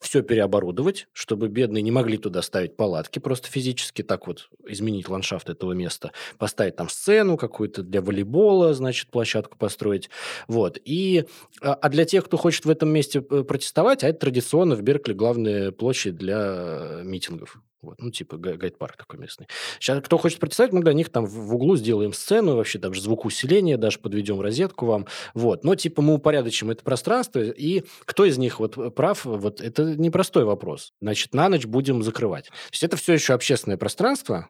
все 0.00 0.22
переоборудовать, 0.22 1.08
чтобы 1.12 1.48
бедные 1.48 1.82
не 1.82 1.90
могли 1.90 2.16
туда 2.16 2.40
ставить 2.40 2.74
палатки, 2.74 3.18
просто 3.18 3.48
физически 3.48 4.02
так 4.02 4.26
вот 4.26 4.48
изменить 4.66 5.10
ландшафт 5.10 5.50
этого 5.50 5.72
места, 5.72 6.12
поставить 6.38 6.76
там 6.76 6.88
сцену 6.88 7.36
какую-то 7.36 7.82
для 7.82 8.00
волейбола, 8.00 8.72
значит, 8.72 9.10
площадку 9.10 9.58
построить. 9.58 10.08
Вот. 10.48 10.78
И, 10.86 11.26
а, 11.60 11.74
а 11.74 11.88
для 11.90 12.06
тех, 12.06 12.24
кто 12.24 12.38
хочет 12.38 12.64
в 12.64 12.70
этом 12.70 12.88
месте 12.88 13.18
э, 13.18 13.42
протестовать, 13.42 14.02
а 14.02 14.08
это 14.08 14.20
традиционно 14.20 14.74
в 14.74 14.80
Беркли 14.80 15.12
главная 15.12 15.70
площадь 15.70 16.16
для 16.16 17.02
митингов. 17.04 17.60
Вот, 17.82 18.00
ну, 18.00 18.10
типа 18.10 18.36
гайд-парк 18.36 18.96
такой 18.96 19.18
местный. 19.18 19.46
Сейчас 19.78 20.02
кто 20.04 20.18
хочет 20.18 20.38
протестовать, 20.38 20.72
мы 20.72 20.82
для 20.82 20.92
них 20.92 21.08
там 21.08 21.24
в 21.24 21.54
углу 21.54 21.76
сделаем 21.76 22.12
сцену, 22.12 22.56
вообще 22.56 22.78
даже 22.78 23.00
звукоусиление, 23.00 23.78
даже 23.78 23.98
подведем 23.98 24.40
розетку 24.40 24.86
вам. 24.86 25.06
Вот. 25.34 25.64
Но, 25.64 25.74
типа, 25.74 26.02
мы 26.02 26.14
упорядочим 26.14 26.70
это 26.70 26.84
пространство, 26.84 27.40
и 27.40 27.84
кто 28.04 28.24
из 28.24 28.36
них 28.36 28.60
вот 28.60 28.94
прав, 28.94 29.24
вот 29.24 29.60
это 29.60 29.96
непростой 29.96 30.44
вопрос. 30.44 30.92
Значит, 31.00 31.34
на 31.34 31.48
ночь 31.48 31.64
будем 31.64 32.02
закрывать. 32.02 32.46
То 32.46 32.72
есть 32.72 32.82
это 32.82 32.96
все 32.96 33.14
еще 33.14 33.32
общественное 33.32 33.78
пространство, 33.78 34.48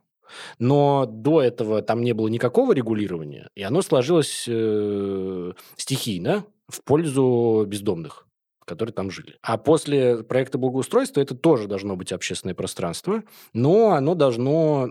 но 0.59 1.07
до 1.07 1.43
этого 1.43 1.83
там 1.83 2.03
не 2.03 2.13
было 2.13 2.29
никакого 2.29 2.73
регулирования, 2.73 3.49
и 3.55 3.63
оно 3.63 3.83
сложилось 3.83 4.45
э, 4.49 5.53
стихийно 5.77 6.45
в 6.69 6.83
пользу 6.83 7.65
бездомных 7.67 8.27
которые 8.71 8.93
там 8.93 9.11
жили. 9.11 9.37
А 9.43 9.59
после 9.59 10.23
проекта 10.23 10.57
благоустройства 10.57 11.21
это 11.21 11.35
тоже 11.35 11.67
должно 11.67 11.97
быть 11.97 12.13
общественное 12.13 12.55
пространство, 12.55 13.25
но 13.53 13.91
оно 13.91 14.15
должно 14.15 14.89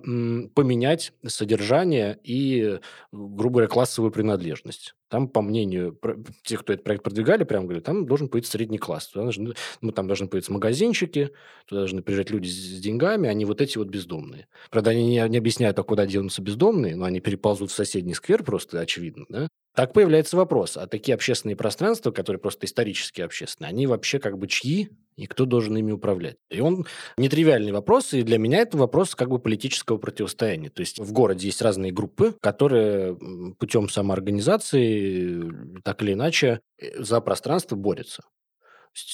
поменять 0.54 1.14
содержание 1.26 2.20
и, 2.24 2.80
грубо 3.14 3.56
говоря, 3.56 3.68
классовую 3.68 4.12
принадлежность. 4.12 4.96
Там, 5.10 5.28
по 5.28 5.42
мнению 5.42 6.00
тех, 6.44 6.62
кто 6.62 6.74
этот 6.74 6.84
проект 6.84 7.04
продвигали, 7.04 7.44
прям 7.44 7.66
говорят, 7.66 7.84
там 7.84 8.06
должен 8.06 8.30
появиться 8.30 8.52
средний 8.52 8.78
класс. 8.78 9.08
Туда 9.08 9.24
должны, 9.24 9.54
ну, 9.82 9.92
там 9.92 10.08
должны 10.08 10.28
появиться 10.28 10.54
магазинчики, 10.54 11.32
туда 11.68 11.82
должны 11.82 12.02
приезжать 12.02 12.30
люди 12.30 12.48
с 12.48 12.80
деньгами, 12.80 13.28
а 13.28 13.34
не 13.34 13.46
вот 13.46 13.60
эти 13.60 13.78
вот 13.78 13.88
бездомные. 13.88 14.48
Правда, 14.70 14.92
они 14.92 15.06
не, 15.08 15.30
не 15.30 15.38
объясняют, 15.38 15.80
а 15.80 15.84
куда 15.84 16.06
денутся 16.06 16.42
бездомные, 16.42 16.96
но 16.96 17.06
они 17.06 17.20
переползут 17.20 17.72
в 17.72 17.76
соседний 17.76 18.14
сквер 18.14 18.44
просто, 18.44 18.80
очевидно, 18.80 19.26
да? 19.30 19.48
Так 19.76 19.94
появляется 19.94 20.36
вопрос, 20.36 20.78
а 20.78 20.88
такие 20.88 21.16
общественные 21.16 21.56
пространства, 21.56 22.12
которые 22.12 22.40
просто 22.40 22.66
исторически 22.66 23.22
общественные, 23.22 23.70
они 23.70 23.88
вообще 23.88 24.20
как 24.20 24.38
бы 24.38 24.48
чьи 24.48 24.90
и 25.20 25.28
кто 25.28 25.46
должен 25.46 25.78
ими 25.78 25.92
управлять? 25.92 26.38
И 26.50 26.62
он 26.62 26.86
нетривиальный 27.18 27.72
вопрос, 27.72 28.14
и 28.14 28.24
для 28.24 28.38
меня 28.38 28.60
это 28.60 28.78
вопрос 28.78 29.16
как 29.16 29.30
бы 29.30 29.40
политического 29.40 29.98
противостояния. 29.98 30.70
То 30.70 30.82
есть 30.82 31.00
в 31.00 31.12
городе 31.12 31.48
есть 31.48 31.62
разные 31.62 31.92
группы, 31.92 32.36
которые 32.42 33.18
путем 33.58 33.90
самоорганизации 33.90 35.44
так 35.84 36.02
или 36.02 36.14
иначе 36.14 36.62
э, 36.78 37.02
за 37.02 37.22
пространство 37.22 37.76
борются. 37.76 38.24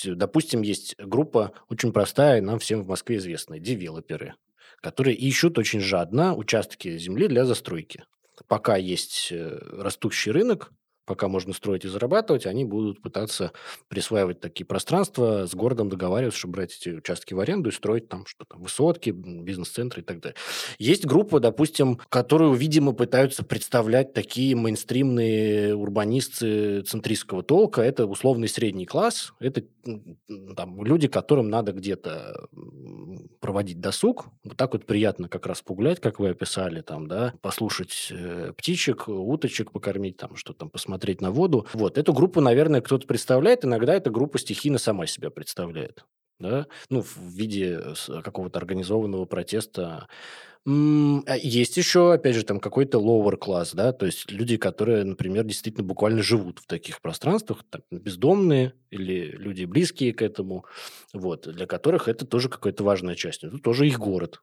Допустим, 0.05 0.61
есть 0.61 0.95
группа 0.97 1.51
очень 1.69 1.91
простая, 1.91 2.41
нам 2.41 2.59
всем 2.59 2.83
в 2.83 2.87
Москве 2.87 3.17
известная, 3.17 3.59
девелоперы, 3.59 4.35
которые 4.81 5.15
ищут 5.15 5.57
очень 5.57 5.81
жадно 5.81 6.35
участки 6.35 6.97
земли 6.97 7.27
для 7.27 7.45
застройки 7.45 8.05
пока 8.47 8.75
есть 8.75 9.29
э, 9.31 9.57
растущий 9.71 10.31
рынок, 10.31 10.71
пока 11.05 11.27
можно 11.27 11.53
строить 11.53 11.85
и 11.85 11.87
зарабатывать, 11.87 12.45
они 12.45 12.65
будут 12.65 13.01
пытаться 13.01 13.51
присваивать 13.87 14.39
такие 14.39 14.65
пространства, 14.65 15.45
с 15.45 15.53
городом 15.53 15.89
договариваться, 15.89 16.39
чтобы 16.39 16.53
брать 16.53 16.77
эти 16.79 16.89
участки 16.89 17.33
в 17.33 17.39
аренду 17.39 17.69
и 17.69 17.73
строить 17.73 18.09
там 18.09 18.25
что-то, 18.25 18.57
высотки, 18.57 19.11
бизнес-центры 19.11 20.01
и 20.01 20.05
так 20.05 20.19
далее. 20.19 20.35
Есть 20.79 21.05
группа, 21.05 21.39
допустим, 21.39 21.99
которую, 22.09 22.53
видимо, 22.53 22.93
пытаются 22.93 23.43
представлять 23.43 24.13
такие 24.13 24.55
мейнстримные 24.55 25.75
урбанисты 25.75 26.81
центристского 26.81 27.43
толка. 27.43 27.81
Это 27.81 28.05
условный 28.05 28.47
средний 28.47 28.85
класс, 28.85 29.33
это 29.39 29.63
там, 30.55 30.83
люди, 30.83 31.07
которым 31.07 31.49
надо 31.49 31.71
где-то 31.71 32.47
проводить 33.39 33.79
досуг. 33.79 34.25
Вот 34.43 34.57
так 34.57 34.73
вот 34.73 34.85
приятно 34.85 35.29
как 35.29 35.45
раз 35.45 35.61
погулять, 35.61 35.99
как 35.99 36.19
вы 36.19 36.29
описали, 36.29 36.81
там, 36.81 37.07
да, 37.07 37.33
послушать 37.41 38.07
э, 38.11 38.53
птичек, 38.57 39.07
уточек 39.07 39.71
покормить, 39.71 40.17
там, 40.17 40.35
что 40.35 40.53
там 40.53 40.69
посмотреть 40.69 40.94
смотреть 40.95 41.21
на 41.21 41.31
воду. 41.31 41.67
Вот, 41.73 41.97
эту 41.97 42.13
группу, 42.13 42.39
наверное, 42.39 42.81
кто-то 42.81 43.05
представляет, 43.05 43.65
иногда 43.65 43.93
эта 43.93 44.09
группа 44.09 44.39
стихийно 44.39 44.77
сама 44.77 45.07
себя 45.07 45.29
представляет. 45.29 46.05
Да? 46.39 46.67
Ну, 46.89 47.01
в 47.01 47.17
виде 47.17 47.81
какого-то 48.23 48.59
организованного 48.59 49.25
протеста 49.25 50.07
а 50.67 51.37
есть 51.37 51.77
еще, 51.77 52.13
опять 52.13 52.33
же, 52.33 52.43
там 52.43 52.59
какой-то 52.59 52.97
lower 52.97 53.37
класс, 53.37 53.73
да, 53.75 53.93
то 53.93 54.07
есть 54.07 54.31
люди, 54.31 54.57
которые, 54.57 55.03
например, 55.03 55.43
действительно 55.43 55.85
буквально 55.85 56.23
живут 56.23 56.57
в 56.57 56.65
таких 56.65 57.01
пространствах, 57.01 57.63
там, 57.69 57.83
бездомные 57.91 58.73
или 58.89 59.29
люди 59.37 59.65
близкие 59.65 60.11
к 60.11 60.23
этому, 60.23 60.65
вот, 61.13 61.47
для 61.47 61.67
которых 61.67 62.07
это 62.07 62.25
тоже 62.25 62.49
какая-то 62.49 62.83
важная 62.83 63.13
часть. 63.13 63.43
Это 63.43 63.59
тоже 63.59 63.85
их 63.85 63.99
город. 63.99 64.41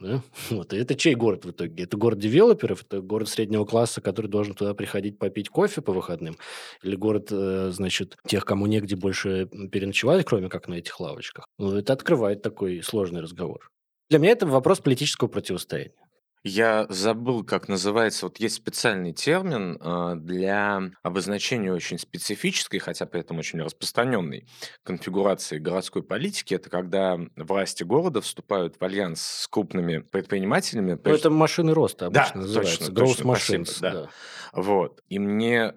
Да? 0.00 0.22
Вот. 0.50 0.72
И 0.72 0.76
это 0.76 0.94
чей 0.94 1.14
город 1.14 1.44
в 1.44 1.50
итоге? 1.50 1.84
Это 1.84 1.96
город 1.96 2.18
девелоперов, 2.18 2.82
это 2.82 3.00
город 3.00 3.28
среднего 3.28 3.64
класса, 3.64 4.00
который 4.00 4.28
должен 4.28 4.54
туда 4.54 4.74
приходить 4.74 5.18
попить 5.18 5.48
кофе 5.48 5.80
по 5.80 5.92
выходным, 5.92 6.36
или 6.82 6.96
город, 6.96 7.28
э, 7.30 7.70
значит, 7.72 8.16
тех, 8.26 8.44
кому 8.44 8.66
негде 8.66 8.96
больше 8.96 9.46
переночевать, 9.72 10.24
кроме 10.24 10.48
как 10.48 10.68
на 10.68 10.74
этих 10.74 10.98
лавочках. 11.00 11.46
Ну, 11.58 11.76
это 11.76 11.92
открывает 11.92 12.42
такой 12.42 12.82
сложный 12.82 13.20
разговор. 13.20 13.70
Для 14.08 14.18
меня 14.18 14.32
это 14.32 14.46
вопрос 14.46 14.80
политического 14.80 15.28
противостояния. 15.28 16.05
Я 16.48 16.86
забыл, 16.90 17.42
как 17.42 17.68
называется. 17.68 18.26
Вот 18.26 18.38
есть 18.38 18.54
специальный 18.54 19.12
термин 19.12 19.80
э, 19.80 20.14
для 20.14 20.80
обозначения 21.02 21.72
очень 21.72 21.98
специфической, 21.98 22.78
хотя 22.78 23.04
при 23.04 23.20
этом 23.20 23.38
очень 23.38 23.60
распространенной 23.60 24.46
конфигурации 24.84 25.58
городской 25.58 26.04
политики. 26.04 26.54
Это 26.54 26.70
когда 26.70 27.18
власти 27.34 27.82
города 27.82 28.20
вступают 28.20 28.76
в 28.78 28.84
альянс 28.84 29.22
с 29.22 29.48
крупными 29.48 29.98
предпринимателями. 29.98 30.96
Ну, 31.02 31.10
это 31.10 31.30
машины 31.30 31.74
роста 31.74 32.06
обычно 32.06 32.34
да, 32.34 32.40
называется. 32.42 32.78
Точно, 32.78 32.92
Growth 32.92 33.06
точно, 33.06 33.24
machines. 33.24 33.64
Спасибо, 33.64 33.80
да. 33.80 33.92
да. 34.02 34.10
Вот. 34.52 35.02
И 35.08 35.18
мне 35.18 35.74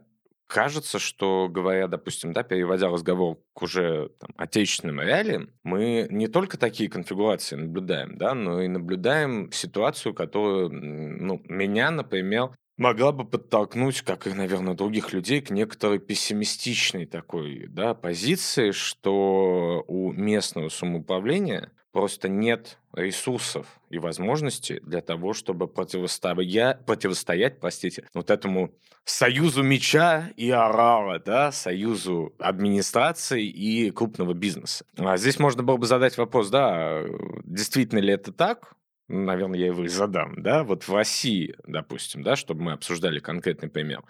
Кажется, 0.49 0.97
что, 0.97 1.47
говоря, 1.47 1.87
допустим, 1.87 2.33
да, 2.33 2.41
переводя 2.41 2.89
разговор 2.89 3.37
к 3.53 3.61
уже 3.61 4.09
там, 4.19 4.31
отечественным 4.35 4.99
реалиям, 4.99 5.51
мы 5.61 6.07
не 6.09 6.27
только 6.27 6.57
такие 6.57 6.89
конфигурации 6.89 7.55
наблюдаем, 7.55 8.17
да, 8.17 8.33
но 8.33 8.59
и 8.59 8.67
наблюдаем 8.67 9.51
ситуацию, 9.51 10.15
которую, 10.15 10.71
ну, 10.71 11.39
меня, 11.47 11.91
например, 11.91 12.49
могла 12.77 13.11
бы 13.11 13.25
подтолкнуть, 13.25 14.01
как 14.01 14.25
и, 14.25 14.33
наверное, 14.33 14.73
других 14.73 15.13
людей, 15.13 15.41
к 15.41 15.51
некоторой 15.51 15.99
пессимистичной 15.99 17.05
такой 17.05 17.67
да, 17.67 17.93
позиции, 17.93 18.71
что 18.71 19.83
у 19.87 20.11
местного 20.13 20.69
самоуправления 20.69 21.71
просто 21.91 22.29
нет 22.29 22.77
ресурсов 22.93 23.79
и 23.89 23.97
возможностей 23.99 24.79
для 24.81 25.01
того, 25.01 25.33
чтобы 25.33 25.67
противостоять, 25.67 26.85
противостоять 26.85 27.59
простите, 27.59 28.07
вот 28.13 28.29
этому 28.29 28.73
союзу 29.03 29.63
меча 29.63 30.29
и 30.37 30.49
орала, 30.49 31.19
да, 31.19 31.51
союзу 31.51 32.33
администрации 32.39 33.45
и 33.45 33.91
крупного 33.91 34.33
бизнеса. 34.33 34.85
А 34.97 35.17
здесь 35.17 35.39
можно 35.39 35.63
было 35.63 35.77
бы 35.77 35.87
задать 35.87 36.17
вопрос, 36.17 36.49
да, 36.49 37.03
действительно 37.43 37.99
ли 37.99 38.13
это 38.13 38.31
так? 38.31 38.73
Наверное, 39.09 39.59
я 39.59 39.67
его 39.67 39.83
и 39.83 39.87
задам, 39.87 40.41
да, 40.41 40.63
вот 40.63 40.87
в 40.87 40.93
России, 40.93 41.55
допустим, 41.67 42.23
да, 42.23 42.35
чтобы 42.35 42.61
мы 42.61 42.71
обсуждали 42.73 43.19
конкретный 43.19 43.69
пример, 43.69 44.03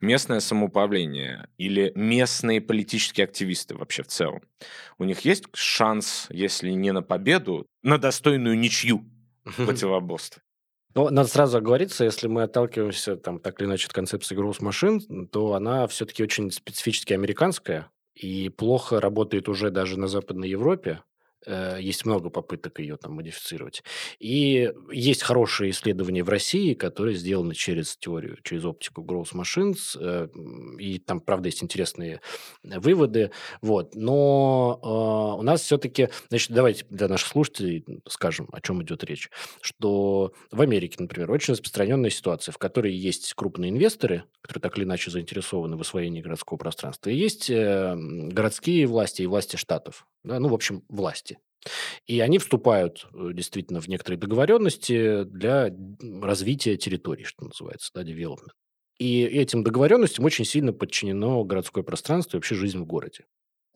местное 0.00 0.40
самоуправление 0.40 1.48
или 1.58 1.92
местные 1.94 2.60
политические 2.60 3.24
активисты 3.24 3.74
вообще 3.74 4.02
в 4.02 4.06
целом, 4.06 4.42
у 4.98 5.04
них 5.04 5.20
есть 5.20 5.44
шанс, 5.54 6.26
если 6.30 6.70
не 6.70 6.92
на 6.92 7.02
победу, 7.02 7.66
на 7.82 7.98
достойную 7.98 8.58
ничью 8.58 9.04
противоборства? 9.56 10.42
Ну, 10.94 11.10
надо 11.10 11.28
сразу 11.28 11.58
оговориться, 11.58 12.04
если 12.04 12.28
мы 12.28 12.44
отталкиваемся 12.44 13.16
там 13.16 13.40
так 13.40 13.60
или 13.60 13.66
иначе 13.66 13.86
от 13.86 13.92
концепции 13.92 14.36
груз 14.36 14.60
машин, 14.60 15.26
то 15.26 15.54
она 15.54 15.88
все-таки 15.88 16.22
очень 16.22 16.52
специфически 16.52 17.12
американская 17.12 17.90
и 18.14 18.48
плохо 18.48 19.00
работает 19.00 19.48
уже 19.48 19.70
даже 19.70 19.98
на 19.98 20.06
Западной 20.06 20.48
Европе. 20.48 21.02
Э, 21.46 21.78
есть 21.80 22.04
много 22.06 22.30
попыток 22.30 22.78
ее 22.80 22.96
там 22.96 23.12
модифицировать. 23.14 23.82
И 24.18 24.72
есть 24.92 25.22
хорошие 25.22 25.70
исследования 25.70 26.22
в 26.22 26.28
России, 26.28 26.74
которые 26.74 27.16
сделаны 27.16 27.54
через 27.54 27.96
теорию, 27.96 28.38
через 28.42 28.64
оптику 28.64 29.02
Growth 29.02 29.34
Machines. 29.34 29.96
Э, 30.00 30.28
и 30.78 30.98
там, 30.98 31.20
правда, 31.20 31.48
есть 31.48 31.62
интересные 31.62 32.20
выводы. 32.62 33.30
Вот. 33.62 33.94
Но 33.94 34.80
э, 34.82 35.38
у 35.40 35.42
нас 35.42 35.62
все-таки... 35.62 36.08
Значит, 36.28 36.50
давайте 36.50 36.84
для 36.90 37.08
наших 37.08 37.28
слушателей 37.28 37.84
скажем, 38.08 38.48
о 38.52 38.60
чем 38.60 38.82
идет 38.82 39.04
речь. 39.04 39.30
Что 39.60 40.32
в 40.50 40.60
Америке, 40.60 40.96
например, 40.98 41.30
очень 41.30 41.52
распространенная 41.52 42.10
ситуация, 42.10 42.52
в 42.52 42.58
которой 42.58 42.94
есть 42.94 43.32
крупные 43.34 43.70
инвесторы, 43.70 44.24
которые 44.40 44.62
так 44.62 44.76
или 44.78 44.84
иначе 44.84 45.10
заинтересованы 45.10 45.76
в 45.76 45.80
освоении 45.80 46.20
городского 46.20 46.58
пространства, 46.58 47.10
и 47.10 47.16
есть 47.16 47.50
э, 47.50 47.94
городские 47.96 48.86
власти 48.86 49.22
и 49.22 49.26
власти 49.26 49.56
штатов. 49.56 50.06
Да? 50.22 50.38
Ну, 50.38 50.48
в 50.48 50.54
общем, 50.54 50.82
власти. 50.88 51.33
И 52.06 52.20
они 52.20 52.38
вступают 52.38 53.06
э, 53.12 53.30
действительно 53.32 53.80
в 53.80 53.88
некоторые 53.88 54.18
договоренности 54.18 55.24
для 55.24 55.70
развития 56.22 56.76
территории, 56.76 57.24
что 57.24 57.46
называется, 57.46 57.90
да, 57.94 58.02
development. 58.02 58.52
И 58.98 59.22
этим 59.22 59.64
договоренностям 59.64 60.24
очень 60.24 60.44
сильно 60.44 60.72
подчинено 60.72 61.42
городское 61.44 61.82
пространство 61.82 62.36
и 62.36 62.38
вообще 62.38 62.54
жизнь 62.54 62.78
в 62.78 62.86
городе. 62.86 63.24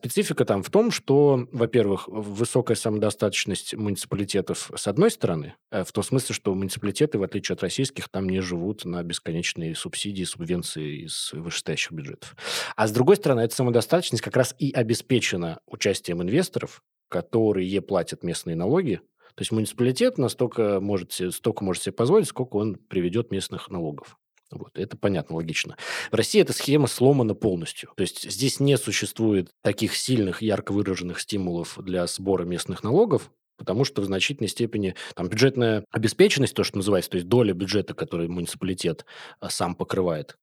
Специфика 0.01 0.45
там 0.45 0.63
в 0.63 0.69
том, 0.69 0.91
что, 0.91 1.49
во-первых, 1.51 2.07
высокая 2.07 2.77
самодостаточность 2.77 3.75
муниципалитетов 3.75 4.71
с 4.73 4.87
одной 4.87 5.11
стороны, 5.11 5.55
э, 5.71 5.83
в 5.83 5.91
том 5.91 6.05
смысле, 6.05 6.33
что 6.33 6.55
муниципалитеты, 6.55 7.19
в 7.19 7.23
отличие 7.23 7.55
от 7.55 7.63
российских, 7.63 8.07
там 8.07 8.29
не 8.29 8.39
живут 8.39 8.85
на 8.85 9.03
бесконечные 9.03 9.75
субсидии, 9.75 10.23
субвенции 10.23 11.03
из 11.03 11.33
вышестоящих 11.33 11.91
бюджетов. 11.91 12.37
А 12.77 12.87
с 12.87 12.91
другой 12.91 13.17
стороны, 13.17 13.41
эта 13.41 13.53
самодостаточность 13.53 14.23
как 14.23 14.37
раз 14.37 14.55
и 14.57 14.71
обеспечена 14.71 15.59
участием 15.65 16.21
инвесторов, 16.21 16.81
которые 17.09 17.81
платят 17.81 18.23
местные 18.23 18.55
налоги. 18.55 19.01
То 19.35 19.41
есть 19.41 19.51
муниципалитет 19.51 20.17
настолько 20.17 20.79
может 20.79 21.13
столько 21.13 21.63
может 21.63 21.83
себе 21.83 21.93
позволить, 21.93 22.27
сколько 22.27 22.57
он 22.57 22.75
приведет 22.75 23.31
местных 23.31 23.69
налогов. 23.69 24.17
Вот, 24.51 24.77
это 24.79 24.97
понятно, 24.97 25.35
логично. 25.35 25.77
В 26.11 26.15
России 26.15 26.41
эта 26.41 26.53
схема 26.53 26.87
сломана 26.87 27.35
полностью. 27.35 27.91
То 27.95 28.01
есть 28.01 28.29
здесь 28.29 28.59
не 28.59 28.77
существует 28.77 29.51
таких 29.61 29.95
сильных, 29.95 30.41
ярко 30.41 30.71
выраженных 30.71 31.19
стимулов 31.19 31.77
для 31.83 32.07
сбора 32.07 32.45
местных 32.45 32.83
налогов, 32.83 33.31
потому 33.57 33.85
что 33.85 34.01
в 34.01 34.05
значительной 34.05 34.49
степени 34.49 34.95
там 35.13 35.29
бюджетная 35.29 35.85
обеспеченность, 35.91 36.55
то, 36.55 36.63
что 36.63 36.77
называется, 36.77 37.11
то 37.11 37.17
есть 37.17 37.27
доля 37.27 37.53
бюджета, 37.53 37.93
который 37.93 38.27
муниципалитет 38.27 39.05
а, 39.39 39.49
сам 39.49 39.75
покрывает, 39.75 40.37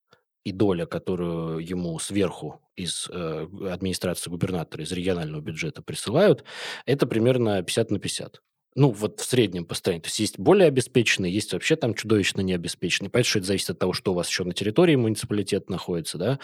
и 0.47 0.53
доля, 0.53 0.87
которую 0.87 1.59
ему 1.59 1.99
сверху 1.99 2.61
из 2.77 3.09
э, 3.11 3.49
администрации 3.69 4.31
губернатора, 4.31 4.85
из 4.85 4.93
регионального 4.93 5.41
бюджета 5.41 5.83
присылают, 5.83 6.45
это 6.85 7.09
примерно 7.09 7.61
50 7.65 7.91
на 7.91 7.99
50. 7.99 8.43
Ну, 8.77 8.91
вот 8.91 9.21
в 9.21 9.25
среднем 9.25 9.65
постоянно. 9.65 10.03
То 10.03 10.07
есть 10.07 10.21
есть 10.21 10.39
более 10.39 10.69
обеспеченные, 10.69 11.35
есть 11.35 11.53
вообще 11.53 11.75
там 11.75 11.95
чудовищно 11.95 12.43
необеспеченные. 12.43 13.11
Понятно, 13.11 13.29
что 13.29 13.39
это 13.41 13.49
зависит 13.49 13.71
от 13.71 13.81
того, 13.81 13.93
что 13.93 14.13
у 14.13 14.15
вас 14.15 14.29
еще 14.29 14.45
на 14.45 14.53
территории 14.53 14.95
муниципалитета 14.95 15.73
находится, 15.73 16.17
да. 16.17 16.39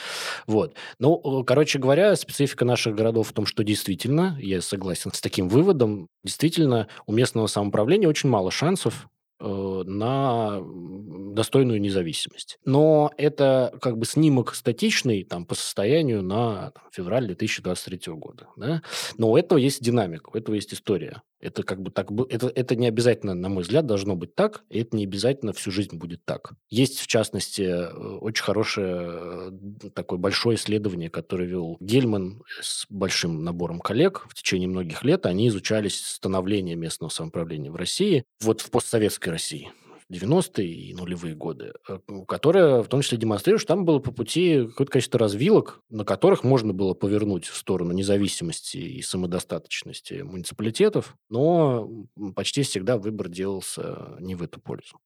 Вот. 0.48 0.74
Ну, 0.98 1.44
короче 1.44 1.78
говоря, 1.78 2.16
специфика 2.16 2.64
наших 2.64 2.96
городов 2.96 3.28
в 3.28 3.32
том, 3.32 3.46
что 3.46 3.62
действительно, 3.62 4.36
я 4.42 4.60
согласен 4.62 5.12
с 5.12 5.20
таким 5.20 5.48
выводом, 5.48 6.08
действительно 6.24 6.88
у 7.06 7.12
местного 7.12 7.46
самоуправления 7.46 8.08
очень 8.08 8.30
мало 8.30 8.50
шансов 8.50 9.08
на 9.42 10.60
достойную 10.62 11.80
независимость. 11.80 12.58
Но 12.64 13.10
это 13.16 13.76
как 13.80 13.98
бы 13.98 14.06
снимок 14.06 14.54
статичный 14.54 15.24
там, 15.24 15.46
по 15.46 15.54
состоянию 15.54 16.22
на 16.22 16.70
там, 16.70 16.84
февраль 16.92 17.26
2023 17.26 18.12
года. 18.14 18.48
Да? 18.56 18.82
Но 19.18 19.30
у 19.30 19.36
этого 19.36 19.58
есть 19.58 19.82
динамика, 19.82 20.30
у 20.32 20.36
этого 20.36 20.54
есть 20.54 20.72
история. 20.72 21.22
Это 21.42 21.64
как 21.64 21.82
бы 21.82 21.90
так, 21.90 22.08
это, 22.30 22.46
это 22.54 22.76
не 22.76 22.86
обязательно, 22.86 23.34
на 23.34 23.48
мой 23.48 23.64
взгляд, 23.64 23.84
должно 23.84 24.14
быть 24.14 24.36
так, 24.36 24.62
и 24.70 24.80
это 24.80 24.96
не 24.96 25.04
обязательно 25.04 25.52
всю 25.52 25.72
жизнь 25.72 25.96
будет 25.96 26.24
так. 26.24 26.52
Есть, 26.70 27.00
в 27.00 27.08
частности, 27.08 27.62
э, 27.62 27.92
очень 27.92 28.44
хорошее 28.44 29.50
э, 29.82 29.90
такое 29.92 30.20
большое 30.20 30.56
исследование, 30.56 31.10
которое 31.10 31.48
вел 31.48 31.76
Гельман 31.80 32.42
с 32.60 32.86
большим 32.88 33.42
набором 33.42 33.80
коллег 33.80 34.24
в 34.28 34.34
течение 34.34 34.68
многих 34.68 35.02
лет. 35.02 35.26
Они 35.26 35.48
изучали 35.48 35.88
становление 35.88 36.76
местного 36.76 37.10
самоуправления 37.10 37.72
в 37.72 37.76
России, 37.76 38.24
вот 38.40 38.60
в 38.60 38.70
постсоветской 38.70 39.32
России. 39.32 39.72
90-е 40.12 40.66
и 40.66 40.94
нулевые 40.94 41.34
годы, 41.34 41.72
э, 41.88 41.98
которая 42.28 42.82
в 42.82 42.88
том 42.88 43.02
числе 43.02 43.18
демонстрирует, 43.18 43.60
что 43.62 43.74
там 43.74 43.84
было 43.84 43.98
по 43.98 44.12
пути 44.12 44.66
какое-то 44.68 44.92
количество 44.92 45.18
развилок, 45.18 45.80
на 45.90 46.04
которых 46.04 46.44
можно 46.44 46.72
было 46.72 46.94
повернуть 46.94 47.46
в 47.46 47.56
сторону 47.56 47.92
независимости 47.92 48.76
и 48.76 49.02
самодостаточности 49.02 50.22
муниципалитетов, 50.22 51.16
но 51.28 51.88
почти 52.34 52.62
всегда 52.62 52.98
выбор 52.98 53.28
делался 53.28 54.16
не 54.20 54.34
в 54.34 54.42
эту 54.42 54.60
пользу. 54.60 54.98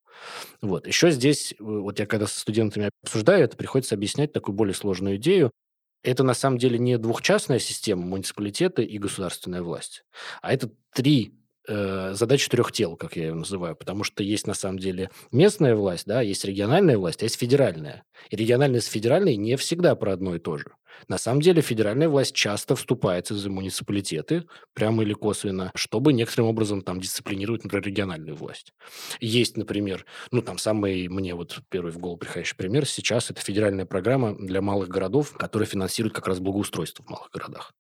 Вот. 0.61 0.87
Еще 0.87 1.11
здесь, 1.11 1.53
э, 1.53 1.57
вот 1.61 1.99
я 1.99 2.07
когда 2.07 2.27
со 2.27 2.41
студентами 2.41 2.91
обсуждаю 3.03 3.45
это, 3.45 3.57
приходится 3.57 3.95
объяснять 3.95 4.33
такую 4.33 4.55
более 4.55 4.75
сложную 4.75 5.17
идею. 5.17 5.51
Это 6.03 6.23
на 6.23 6.35
самом 6.35 6.59
деле 6.59 6.79
не 6.79 6.99
двухчастная 6.99 7.59
система 7.59 8.03
муниципалитета 8.03 8.83
и 8.83 8.99
государственная 8.99 9.63
власть, 9.63 10.05
а 10.41 10.53
это 10.53 10.71
три 10.95 11.35
э, 11.69 12.15
задача 12.15 12.51
трех 12.51 12.73
тел, 12.73 12.97
как 12.97 13.17
я 13.17 13.27
ее 13.27 13.35
называю, 13.35 13.77
потому 13.77 14.05
что 14.05 14.23
есть 14.23 14.47
на 14.47 14.55
самом 14.55 14.79
деле 14.79 15.11
местная 15.33 15.75
власть, 15.75 16.07
да, 16.07 16.21
есть 16.21 16.45
региональная 16.45 16.99
власть, 16.99 17.23
а 17.23 17.27
есть 17.27 17.39
федеральная. 17.39 18.05
И 18.31 18.37
региональная 18.37 18.81
с 18.81 18.87
федеральной 18.87 19.37
не 19.37 19.57
всегда 19.57 19.95
про 19.95 20.13
одно 20.13 20.35
и 20.35 20.39
то 20.39 20.59
же. 20.59 20.73
На 21.09 21.19
самом 21.19 21.41
деле 21.41 21.63
федеральная 21.63 22.09
власть 22.09 22.35
часто 22.35 22.77
вступается 22.77 23.35
за 23.35 23.51
муниципалитеты, 23.51 24.45
прямо 24.75 25.03
или 25.03 25.13
косвенно, 25.13 25.71
чтобы 25.75 26.13
некоторым 26.13 26.49
образом 26.49 26.83
там 26.83 27.01
дисциплинировать, 27.01 27.65
например, 27.65 27.87
региональную 27.87 28.37
власть. 28.37 28.73
Есть, 29.21 29.57
например, 29.57 30.05
ну 30.31 30.43
там 30.43 30.59
самый 30.59 31.09
мне 31.09 31.35
вот 31.35 31.61
первый 31.69 31.93
в 31.93 31.99
голову 31.99 32.19
приходящий 32.19 32.57
пример 32.57 32.87
сейчас 32.87 33.31
это 33.31 33.41
федеральная 33.41 33.87
программа 33.87 34.35
для 34.35 34.61
малых 34.61 34.89
городов, 34.89 35.33
которая 35.37 35.67
финансирует 35.67 36.15
как 36.15 36.29
раз 36.29 36.41
благоустройство 36.41 37.05
в 37.05 37.11
малых 37.11 37.31
городах. 37.31 37.73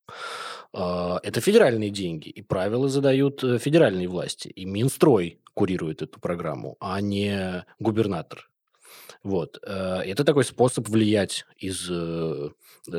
А, 0.72 1.18
это 1.22 1.40
федеральные 1.40 1.90
деньги, 1.90 2.28
и 2.28 2.42
правила 2.42 2.88
задают 2.88 3.42
э, 3.42 3.58
федеральные 3.58 4.08
власти. 4.08 4.48
И 4.48 4.64
Минстрой 4.64 5.40
курирует 5.54 6.02
эту 6.02 6.20
программу, 6.20 6.76
а 6.80 7.00
не 7.00 7.64
губернатор. 7.78 8.48
Вот. 9.26 9.58
Э, 9.66 10.02
это 10.04 10.22
такой 10.22 10.44
способ 10.44 10.88
влиять 10.88 11.46
из 11.58 11.88
э, 11.90 12.50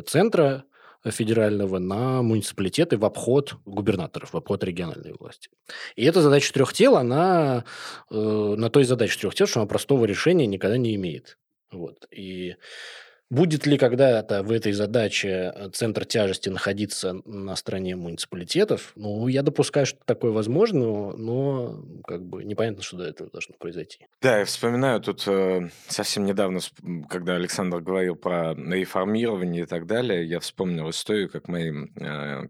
центра 0.06 0.66
федерального 1.06 1.80
на 1.80 2.22
муниципалитеты 2.22 2.98
в 2.98 3.06
обход 3.06 3.56
губернаторов, 3.64 4.34
в 4.34 4.36
обход 4.38 4.62
региональной 4.66 5.14
власти. 5.18 5.50
И 5.96 6.04
эта 6.04 6.22
задача 6.22 6.52
трех 6.52 6.74
тел, 6.74 6.98
она 6.98 7.64
на 8.10 8.70
той 8.70 8.84
задаче 8.84 9.18
трех 9.18 9.36
тел, 9.36 9.48
что 9.48 9.62
она 9.62 9.70
простого 9.70 10.04
решения 10.04 10.46
никогда 10.48 10.76
не 10.76 10.96
имеет. 10.96 11.38
Вот. 11.72 12.08
И 12.12 12.56
Будет 13.30 13.66
ли 13.66 13.78
когда-то 13.78 14.42
в 14.42 14.52
этой 14.52 14.72
задаче 14.72 15.52
э, 15.54 15.70
центр 15.74 16.06
тяжести 16.06 16.48
находиться 16.48 17.14
на 17.26 17.58
стороне 17.58 17.98
муниципалитетов? 17.98 18.94
Ну, 18.96 19.28
я 19.28 19.44
допускаю, 19.44 19.86
что 19.86 20.00
такое 20.06 20.32
возможно, 20.32 21.12
но 21.18 21.84
как 22.06 22.24
бы 22.24 22.46
непонятно, 22.46 22.84
что 22.84 22.98
до 22.98 23.04
этого 23.04 23.30
должно 23.30 23.56
произойти. 23.60 24.08
Да, 24.22 24.40
я 24.40 24.46
вспоминаю 24.46 25.02
тут 25.02 25.28
э, 25.28 25.70
совсем 25.88 26.24
недавно, 26.24 26.62
когда 27.10 27.36
Александр 27.36 27.82
говорил 27.82 28.16
про 28.16 28.54
реформирование 28.54 29.64
и 29.64 29.68
так 29.68 29.88
далее, 29.88 30.26
я 30.26 30.40
вспомнил 30.40 30.90
историю, 30.90 31.30
как 31.30 31.50
мои 31.50 31.72
э, 32.00 32.48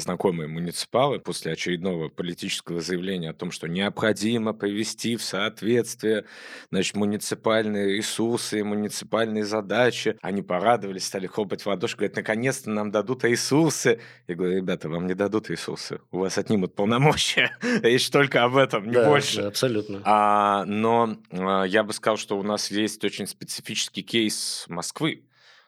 знакомые 0.00 0.48
муниципалы 0.48 1.18
после 1.18 1.52
очередного 1.52 2.08
политического 2.08 2.80
заявления 2.80 3.30
о 3.30 3.34
том, 3.34 3.50
что 3.50 3.68
необходимо 3.68 4.52
привести 4.52 5.16
в 5.16 5.22
соответствие 5.22 6.24
значит, 6.70 6.96
муниципальные 6.96 7.96
ресурсы, 7.96 8.64
муниципальные 8.64 9.44
задачи. 9.44 10.16
Они 10.22 10.42
порадовались, 10.42 11.06
стали 11.06 11.26
хлопать 11.26 11.62
в 11.62 11.66
ладоши, 11.66 11.96
говорят, 11.96 12.16
наконец-то 12.16 12.70
нам 12.70 12.90
дадут 12.90 13.24
ресурсы. 13.24 14.00
Я 14.26 14.34
говорю, 14.34 14.56
ребята, 14.56 14.88
вам 14.88 15.06
не 15.06 15.14
дадут 15.14 15.50
ресурсы, 15.50 16.00
у 16.10 16.18
вас 16.18 16.38
отнимут 16.38 16.74
полномочия. 16.74 17.56
Речь 17.82 18.10
только 18.10 18.44
об 18.44 18.56
этом, 18.56 18.86
не 18.86 18.94
да, 18.94 19.08
больше. 19.08 19.42
Да, 19.42 19.48
абсолютно. 19.48 20.00
А, 20.04 20.64
но 20.66 21.16
а, 21.30 21.64
я 21.64 21.82
бы 21.82 21.92
сказал, 21.92 22.16
что 22.16 22.38
у 22.38 22.42
нас 22.42 22.70
есть 22.70 23.04
очень 23.04 23.26
специфический 23.26 24.02
кейс 24.02 24.64
Москвы 24.68 25.22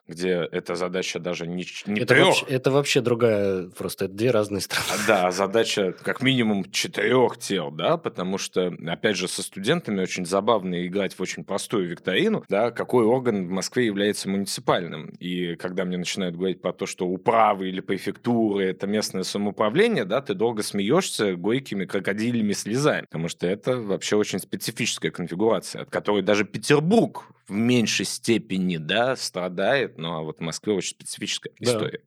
где 0.07 0.47
эта 0.51 0.75
задача 0.75 1.19
даже 1.19 1.47
не, 1.47 1.65
не 1.85 2.01
это 2.01 2.15
трех. 2.15 2.27
Вообще, 2.27 2.45
это 2.45 2.71
вообще 2.71 3.01
другая, 3.01 3.69
просто 3.69 4.05
это 4.05 4.13
две 4.13 4.31
разные 4.31 4.61
страны. 4.61 4.87
А, 4.89 5.07
да, 5.07 5.31
задача 5.31 5.93
как 6.03 6.21
минимум 6.21 6.69
четырех 6.71 7.37
тел, 7.37 7.71
да, 7.71 7.97
потому 7.97 8.37
что, 8.37 8.73
опять 8.87 9.17
же, 9.17 9.27
со 9.27 9.41
студентами 9.41 10.01
очень 10.01 10.25
забавно 10.25 10.85
играть 10.85 11.13
в 11.13 11.21
очень 11.21 11.43
простую 11.43 11.87
викторину, 11.87 12.43
да, 12.49 12.71
какой 12.71 13.05
орган 13.05 13.47
в 13.47 13.51
Москве 13.51 13.85
является 13.85 14.29
муниципальным. 14.29 15.09
И 15.19 15.55
когда 15.55 15.85
мне 15.85 15.97
начинают 15.97 16.35
говорить 16.35 16.61
про 16.61 16.73
то, 16.73 16.85
что 16.85 17.07
управы 17.07 17.69
или 17.69 17.81
префектуры– 17.81 18.65
это 18.69 18.87
местное 18.87 19.23
самоуправление, 19.23 20.05
да, 20.05 20.21
ты 20.21 20.33
долго 20.33 20.63
смеешься 20.63 21.35
горькими 21.35 21.85
крокодильными 21.85 22.53
слезами, 22.53 23.01
потому 23.01 23.27
что 23.27 23.47
это 23.47 23.77
вообще 23.77 24.15
очень 24.15 24.39
специфическая 24.39 25.11
конфигурация, 25.11 25.81
от 25.83 25.89
которой 25.89 26.21
даже 26.21 26.45
Петербург 26.45 27.25
в 27.47 27.53
меньшей 27.53 28.05
степени, 28.05 28.77
да, 28.77 29.15
страдает, 29.15 29.97
но 29.97 30.23
вот 30.23 30.39
в 30.39 30.41
Москве 30.41 30.73
очень 30.73 30.91
специфическая 30.91 31.53
да. 31.59 31.71
история. 31.71 32.01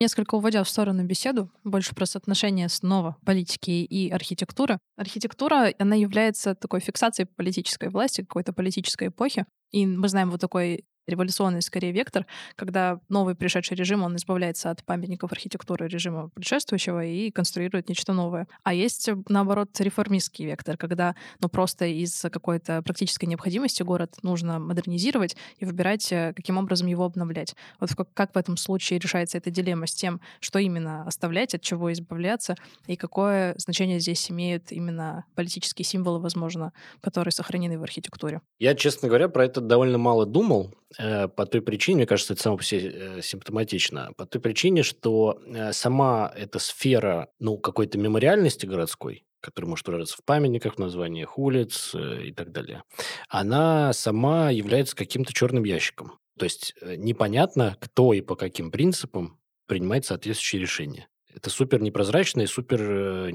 Несколько 0.00 0.34
уводя 0.34 0.64
в 0.64 0.68
сторону 0.68 1.04
беседу, 1.04 1.48
больше 1.62 1.94
про 1.94 2.06
соотношение 2.06 2.68
снова 2.68 3.16
политики 3.24 3.70
и 3.70 4.10
архитектуры. 4.10 4.80
Архитектура, 4.96 5.72
она 5.78 5.94
является 5.94 6.56
такой 6.56 6.80
фиксацией 6.80 7.28
политической 7.28 7.88
власти, 7.88 8.22
какой-то 8.22 8.52
политической 8.52 9.08
эпохи. 9.08 9.46
И 9.70 9.86
мы 9.86 10.08
знаем 10.08 10.30
вот 10.30 10.40
такой 10.40 10.84
революционный 11.06 11.62
скорее 11.62 11.92
вектор, 11.92 12.26
когда 12.56 13.00
новый 13.08 13.34
пришедший 13.34 13.76
режим, 13.76 14.02
он 14.02 14.16
избавляется 14.16 14.70
от 14.70 14.84
памятников 14.84 15.32
архитектуры 15.32 15.88
режима 15.88 16.28
предшествующего 16.30 17.04
и 17.04 17.30
конструирует 17.30 17.88
нечто 17.88 18.12
новое. 18.12 18.46
А 18.62 18.74
есть, 18.74 19.10
наоборот, 19.28 19.68
реформистский 19.80 20.46
вектор, 20.46 20.76
когда 20.76 21.14
ну, 21.40 21.48
просто 21.48 21.86
из 21.86 22.22
какой-то 22.30 22.82
практической 22.82 23.26
необходимости 23.26 23.82
город 23.82 24.16
нужно 24.22 24.58
модернизировать 24.58 25.36
и 25.58 25.64
выбирать, 25.64 26.10
э, 26.12 26.32
каким 26.34 26.58
образом 26.58 26.86
его 26.86 27.04
обновлять. 27.04 27.54
Вот 27.80 27.90
как, 28.14 28.34
в 28.34 28.38
этом 28.38 28.56
случае 28.56 28.98
решается 28.98 29.38
эта 29.38 29.50
дилемма 29.50 29.86
с 29.86 29.94
тем, 29.94 30.20
что 30.40 30.58
именно 30.58 31.04
оставлять, 31.06 31.54
от 31.54 31.62
чего 31.62 31.92
избавляться, 31.92 32.56
и 32.86 32.96
какое 32.96 33.54
значение 33.58 34.00
здесь 34.00 34.30
имеют 34.30 34.72
именно 34.72 35.24
политические 35.34 35.84
символы, 35.84 36.20
возможно, 36.20 36.72
которые 37.00 37.32
сохранены 37.32 37.78
в 37.78 37.82
архитектуре? 37.82 38.40
Я, 38.58 38.74
честно 38.74 39.08
говоря, 39.08 39.28
про 39.28 39.44
это 39.44 39.60
довольно 39.60 39.98
мало 39.98 40.26
думал, 40.26 40.72
Э, 40.72 40.81
по 40.96 41.46
той 41.46 41.62
причине, 41.62 41.96
мне 41.98 42.06
кажется, 42.06 42.34
это 42.34 42.42
само 42.42 42.56
по 42.56 42.64
себе 42.64 42.92
э, 42.94 43.22
симптоматично, 43.22 44.12
по 44.16 44.26
той 44.26 44.40
причине, 44.40 44.82
что 44.82 45.40
э, 45.46 45.72
сама 45.72 46.32
эта 46.36 46.58
сфера, 46.58 47.28
ну, 47.38 47.58
какой-то 47.58 47.98
мемориальности 47.98 48.66
городской, 48.66 49.24
который 49.40 49.66
может 49.66 49.86
выражаться 49.86 50.16
в 50.18 50.24
памятниках, 50.24 50.74
в 50.74 50.78
названиях 50.78 51.38
улиц 51.38 51.94
и 51.94 52.32
так 52.32 52.52
далее, 52.52 52.82
она 53.28 53.92
сама 53.92 54.50
является 54.50 54.94
каким-то 54.94 55.32
черным 55.32 55.64
ящиком. 55.64 56.18
То 56.38 56.44
есть 56.44 56.74
непонятно, 56.82 57.76
кто 57.80 58.12
и 58.14 58.20
по 58.20 58.36
каким 58.36 58.70
принципам 58.70 59.38
принимает 59.66 60.04
соответствующие 60.04 60.62
решения. 60.62 61.08
Это 61.34 61.50
супер 61.50 61.80
непрозрачно 61.80 62.42
и 62.42 62.46
супер 62.46 63.34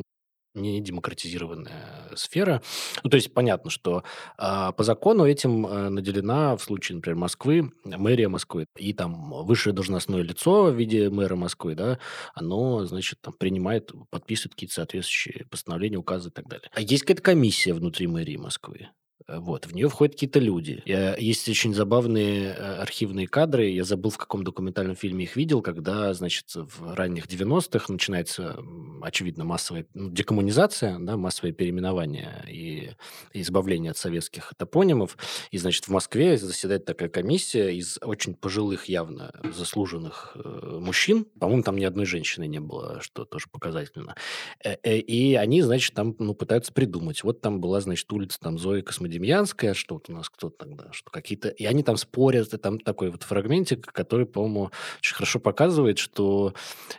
не 0.57 0.81
демократизированная 0.81 2.15
сфера. 2.15 2.61
Ну, 3.03 3.09
то 3.09 3.15
есть 3.15 3.33
понятно, 3.33 3.69
что 3.69 4.03
э, 4.37 4.71
по 4.75 4.83
закону 4.83 5.25
этим 5.25 5.65
э, 5.65 5.89
наделена 5.89 6.55
в 6.57 6.63
случае, 6.63 6.97
например, 6.97 7.17
Москвы, 7.17 7.71
мэрия 7.83 8.27
Москвы. 8.27 8.65
И 8.75 8.93
там 8.93 9.31
высшее 9.45 9.73
должностное 9.73 10.21
лицо 10.21 10.65
в 10.65 10.75
виде 10.75 11.09
мэра 11.09 11.35
Москвы, 11.35 11.75
да, 11.75 11.99
оно, 12.33 12.85
значит, 12.85 13.19
там 13.21 13.33
принимает, 13.33 13.91
подписывает 14.09 14.53
какие-то 14.53 14.75
соответствующие 14.75 15.45
постановления, 15.49 15.97
указы 15.97 16.29
и 16.29 16.31
так 16.31 16.47
далее. 16.47 16.69
А 16.73 16.81
есть 16.81 17.03
какая-то 17.03 17.21
комиссия 17.21 17.73
внутри 17.73 18.07
мэрии 18.07 18.37
Москвы. 18.37 18.89
Э, 19.27 19.39
вот, 19.39 19.65
в 19.65 19.73
нее 19.73 19.89
входят 19.89 20.15
какие-то 20.15 20.39
люди. 20.39 20.81
Я, 20.85 21.15
есть 21.15 21.47
очень 21.49 21.73
забавные 21.73 22.55
э, 22.57 22.75
архивные 22.81 23.27
кадры. 23.27 23.69
Я 23.69 23.83
забыл, 23.83 24.11
в 24.11 24.17
каком 24.17 24.43
документальном 24.43 24.95
фильме 24.95 25.25
их 25.25 25.35
видел, 25.35 25.61
когда, 25.61 26.13
значит, 26.13 26.45
в 26.55 26.93
ранних 26.93 27.25
90-х 27.25 27.91
начинается, 27.91 28.57
очевидно, 29.01 29.43
массовая 29.43 29.85
ну, 29.93 30.09
декоммунизация, 30.09 30.97
да, 30.99 31.17
массовое 31.17 31.51
переименование 31.51 32.45
и, 32.47 32.91
избавление 33.33 33.91
от 33.91 33.97
советских 33.97 34.53
топонимов. 34.57 35.17
И, 35.51 35.57
значит, 35.57 35.85
в 35.85 35.89
Москве 35.89 36.37
заседает 36.37 36.85
такая 36.85 37.09
комиссия 37.09 37.75
из 37.75 37.97
очень 38.01 38.33
пожилых, 38.33 38.85
явно 38.85 39.31
заслуженных 39.43 40.35
э, 40.35 40.79
мужчин. 40.79 41.25
По-моему, 41.39 41.63
там 41.63 41.77
ни 41.77 41.83
одной 41.83 42.05
женщины 42.05 42.47
не 42.47 42.59
было, 42.59 43.01
что 43.01 43.25
тоже 43.25 43.47
показательно. 43.51 44.15
Э, 44.63 44.75
э, 44.83 44.97
и 44.97 45.35
они, 45.35 45.61
значит, 45.61 45.93
там 45.93 46.15
ну, 46.19 46.33
пытаются 46.33 46.71
придумать. 46.71 47.23
Вот 47.23 47.41
там 47.41 47.59
была, 47.59 47.81
значит, 47.81 48.11
улица 48.11 48.39
там 48.39 48.57
Зои 48.57 48.81
Космодемьянской, 48.81 49.16
Демьянская, 49.17 49.73
что 49.73 49.95
вот 49.95 50.09
у 50.09 50.13
нас 50.13 50.29
кто 50.29 50.49
тогда, 50.49 50.91
что 50.91 51.09
какие-то... 51.09 51.49
И 51.49 51.65
они 51.65 51.81
там 51.81 51.97
спорят, 51.97 52.53
и 52.53 52.57
там 52.57 52.79
такой 52.79 53.09
вот 53.09 53.23
фрагментик, 53.23 53.85
который, 53.85 54.27
по-моему, 54.27 54.71
очень 54.99 55.15
хорошо 55.15 55.39
показывает, 55.39 55.97
что 55.97 56.53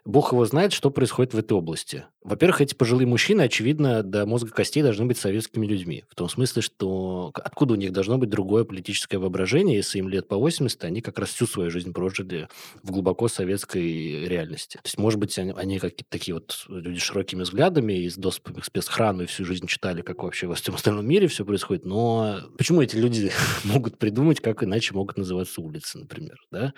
бог 0.05 0.33
его 0.33 0.45
знает, 0.45 0.73
что 0.73 0.91
происходит 0.91 1.35
в 1.35 1.39
этой 1.39 1.53
области. 1.53 2.05
Во-первых, 2.25 2.61
эти 2.61 2.75
пожилые 2.75 3.07
мужчины, 3.07 3.43
очевидно, 3.43 4.03
до 4.03 4.27
мозга 4.27 4.51
костей 4.51 4.83
должны 4.83 5.07
быть 5.07 5.17
советскими 5.17 5.65
людьми. 5.65 6.05
В 6.11 6.15
том 6.15 6.29
смысле, 6.29 6.61
что 6.61 7.31
откуда 7.35 7.75
у 7.75 7.77
них 7.77 7.93
должно 7.93 8.19
быть 8.19 8.29
другое 8.29 8.65
политическое 8.65 9.19
воображение, 9.19 9.77
если 9.77 10.01
им 10.01 10.09
лет 10.09 10.27
по 10.29 10.37
80, 10.37 10.85
они 10.85 11.01
как 11.01 11.19
раз 11.19 11.31
всю 11.31 11.47
свою 11.47 11.71
жизнь 11.71 11.93
прожили 11.93 12.49
в 12.83 12.91
глубоко 12.91 13.29
советской 13.29 14.27
реальности. 14.27 14.77
То 14.79 14.87
есть, 14.87 14.99
может 14.99 15.21
быть, 15.21 15.39
они, 15.39 15.55
они 15.57 15.79
какие-то 15.79 16.11
такие 16.11 16.35
вот 16.35 16.67
люди 16.69 16.99
с 16.99 17.03
широкими 17.03 17.43
взглядами 17.43 17.95
и 17.95 18.11
с 18.11 18.17
доступом 18.17 18.61
к 18.61 18.65
спецхрану 18.65 19.23
и 19.23 19.27
всю 19.27 19.45
жизнь 19.45 19.67
читали, 19.67 20.03
как 20.03 20.23
вообще 20.23 20.49
во 20.49 20.55
всем 20.57 20.75
остальном 20.75 21.07
мире 21.07 21.29
все 21.29 21.45
происходит, 21.45 21.87
но 21.87 22.08
почему 22.57 22.83
эти 22.83 22.97
люди 22.97 23.31
могут 23.64 23.99
придумать, 23.99 24.40
как 24.40 24.62
иначе 24.62 24.94
могут 24.94 25.16
называться 25.16 25.61
улицы, 25.61 25.99
например, 25.99 26.37
да? 26.51 26.73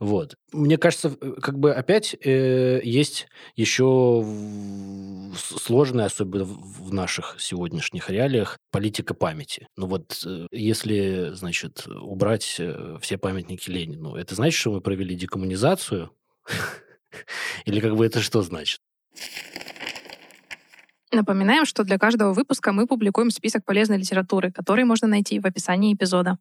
Вот. 0.00 0.36
Мне 0.52 0.78
кажется, 0.78 1.10
как 1.10 1.58
бы 1.58 1.72
опять 1.72 2.16
э, 2.24 2.80
есть 2.82 3.28
еще 3.56 4.24
сложная, 5.36 6.06
особенно 6.06 6.44
в 6.44 6.92
наших 6.92 7.36
сегодняшних 7.38 8.10
реалиях, 8.10 8.58
политика 8.70 9.14
памяти. 9.14 9.68
Ну 9.76 9.86
вот, 9.86 10.22
э, 10.24 10.46
если, 10.50 11.30
значит, 11.32 11.86
убрать 11.86 12.56
э, 12.58 12.98
все 13.00 13.18
памятники 13.18 13.70
Ленину, 13.70 14.14
это 14.14 14.34
значит, 14.34 14.58
что 14.58 14.72
мы 14.72 14.80
провели 14.80 15.14
декоммунизацию? 15.14 16.10
Или 17.64 17.80
как 17.80 17.96
бы 17.96 18.06
это 18.06 18.20
что 18.20 18.42
значит? 18.42 18.80
Напоминаем, 21.10 21.64
что 21.64 21.84
для 21.84 21.98
каждого 21.98 22.32
выпуска 22.34 22.72
мы 22.72 22.86
публикуем 22.86 23.30
список 23.30 23.64
полезной 23.64 23.98
литературы, 23.98 24.52
который 24.52 24.84
можно 24.84 25.08
найти 25.08 25.40
в 25.40 25.46
описании 25.46 25.94
эпизода. 25.94 26.38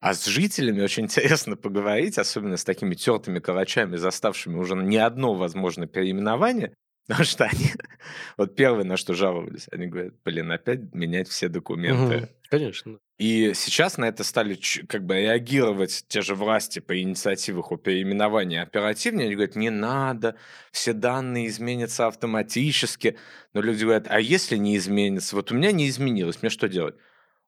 А 0.00 0.14
с 0.14 0.24
жителями 0.24 0.80
очень 0.80 1.04
интересно 1.04 1.56
поговорить, 1.56 2.18
особенно 2.18 2.56
с 2.56 2.64
такими 2.64 2.94
тертыми 2.94 3.38
калачами, 3.38 3.96
заставшими 3.96 4.56
уже 4.56 4.74
не 4.74 4.96
одно, 4.96 5.34
возможно, 5.34 5.86
переименование, 5.86 6.74
потому 7.06 7.24
что 7.24 7.44
они, 7.44 7.72
вот 8.38 8.56
первое, 8.56 8.84
на 8.84 8.96
что 8.96 9.12
жаловались, 9.14 9.68
они 9.70 9.86
говорят, 9.86 10.14
блин, 10.24 10.50
опять 10.50 10.94
менять 10.94 11.28
все 11.28 11.48
документы. 11.48 12.16
Мгм. 12.16 12.28
Конечно. 12.50 12.98
И 13.16 13.52
сейчас 13.54 13.96
на 13.96 14.06
это 14.06 14.24
стали 14.24 14.58
как 14.88 15.04
бы 15.06 15.20
реагировать 15.20 16.04
те 16.08 16.20
же 16.20 16.34
власти 16.34 16.80
по 16.80 17.00
инициативах 17.00 17.70
о 17.70 17.76
переименовании 17.76 18.58
оперативнее. 18.58 19.26
Они 19.26 19.36
говорят, 19.36 19.54
не 19.54 19.70
надо, 19.70 20.34
все 20.72 20.92
данные 20.92 21.46
изменятся 21.46 22.08
автоматически. 22.08 23.16
Но 23.52 23.60
люди 23.60 23.84
говорят, 23.84 24.06
а 24.08 24.18
если 24.20 24.56
не 24.56 24.76
изменится? 24.76 25.36
Вот 25.36 25.52
у 25.52 25.54
меня 25.54 25.70
не 25.70 25.88
изменилось, 25.88 26.42
мне 26.42 26.50
что 26.50 26.68
делать? 26.68 26.96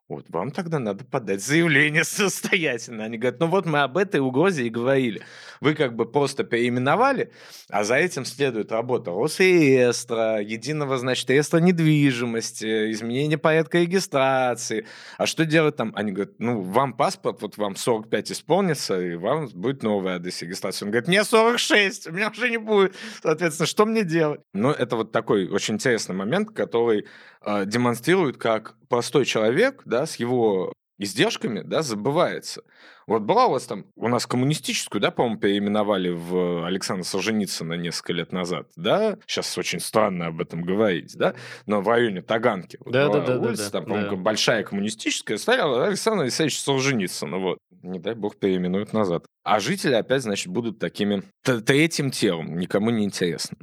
Вот 0.09 0.26
вам 0.30 0.50
тогда 0.50 0.78
надо 0.78 1.05
подать 1.05 1.42
заявление 1.42 2.05
самостоятельно. 2.05 3.05
Они 3.05 3.18
говорят, 3.18 3.40
ну 3.40 3.46
вот 3.46 3.66
мы 3.66 3.80
об 3.80 3.96
этой 3.96 4.20
угрозе 4.20 4.66
и 4.66 4.70
говорили. 4.70 5.22
Вы 5.61 5.74
как 5.74 5.94
бы 5.94 6.11
просто 6.11 6.44
переименовали, 6.44 7.32
а 7.70 7.84
за 7.84 7.94
этим 7.94 8.24
следует 8.24 8.72
работа 8.72 9.12
Росреестра, 9.12 10.40
единого, 10.40 10.98
значит, 10.98 11.30
реестра 11.30 11.59
недвижимости, 11.59 12.90
изменение 12.90 13.38
порядка 13.38 13.78
регистрации. 13.78 14.86
А 15.18 15.26
что 15.26 15.46
делать 15.46 15.76
там? 15.76 15.92
Они 15.94 16.12
говорят, 16.12 16.34
ну, 16.38 16.61
вам 16.61 16.94
паспорт, 16.94 17.40
вот 17.40 17.57
вам 17.57 17.76
45 17.76 18.32
исполнится, 18.32 19.00
и 19.00 19.14
вам 19.14 19.48
будет 19.55 19.82
новый 19.82 20.14
адрес 20.14 20.42
регистрации. 20.42 20.84
Он 20.84 20.90
говорит, 20.90 21.09
мне 21.09 21.24
46, 21.24 22.09
у 22.09 22.12
меня 22.12 22.28
уже 22.30 22.50
не 22.50 22.59
будет. 22.59 22.96
Соответственно, 23.22 23.66
что 23.66 23.86
мне 23.86 24.03
делать? 24.03 24.40
Ну, 24.53 24.70
это 24.70 24.96
вот 24.96 25.12
такой 25.12 25.48
очень 25.48 25.74
интересный 25.74 26.14
момент, 26.14 26.50
который 26.50 27.07
э, 27.44 27.66
демонстрирует, 27.66 28.36
как 28.36 28.74
простой 28.93 29.24
человек, 29.24 29.80
да, 29.86 30.05
с 30.05 30.16
его 30.16 30.74
издержками, 30.99 31.62
да, 31.62 31.80
забывается. 31.80 32.62
Вот 33.07 33.22
была 33.22 33.46
у 33.46 33.53
вас 33.53 33.64
там, 33.64 33.86
у 33.96 34.09
нас 34.09 34.26
коммунистическую, 34.26 35.00
да, 35.00 35.11
по-моему, 35.11 35.38
переименовали 35.38 36.11
в 36.11 36.66
Александра 36.66 37.05
Солженицына 37.05 37.74
несколько 37.74 38.12
лет 38.12 38.32
назад, 38.32 38.68
да? 38.76 39.18
Сейчас 39.26 39.57
очень 39.59 39.80
странно 39.80 40.26
об 40.26 40.40
этом 40.40 40.62
говорить, 40.62 41.16
да? 41.16 41.34
Но 41.66 41.80
в 41.80 41.88
районе 41.88 42.22
Таганки. 42.22 42.78
Вот 42.80 42.92
Да, 42.92 43.09
да, 43.09 43.20
да, 43.20 43.38
да, 43.38 43.48
улица, 43.48 43.64
да, 43.64 43.70
там, 43.70 43.84
по-моему, 43.84 44.16
да. 44.16 44.16
большая 44.16 44.62
коммунистическая, 44.62 45.38
стояла 45.38 45.86
Александр 45.86 46.22
Алексеевич 46.22 46.61
Солженицына, 46.61 47.38
вот. 47.38 47.59
Не 47.82 47.98
дай 47.98 48.14
бог 48.14 48.36
переименуют 48.36 48.92
назад. 48.92 49.24
А 49.42 49.59
жители 49.59 49.94
опять, 49.94 50.22
значит, 50.22 50.46
будут 50.46 50.78
такими 50.78 51.24
третьим 51.42 52.12
телом, 52.12 52.57
никому 52.57 52.90
не 52.90 53.05
интересно. 53.05 53.57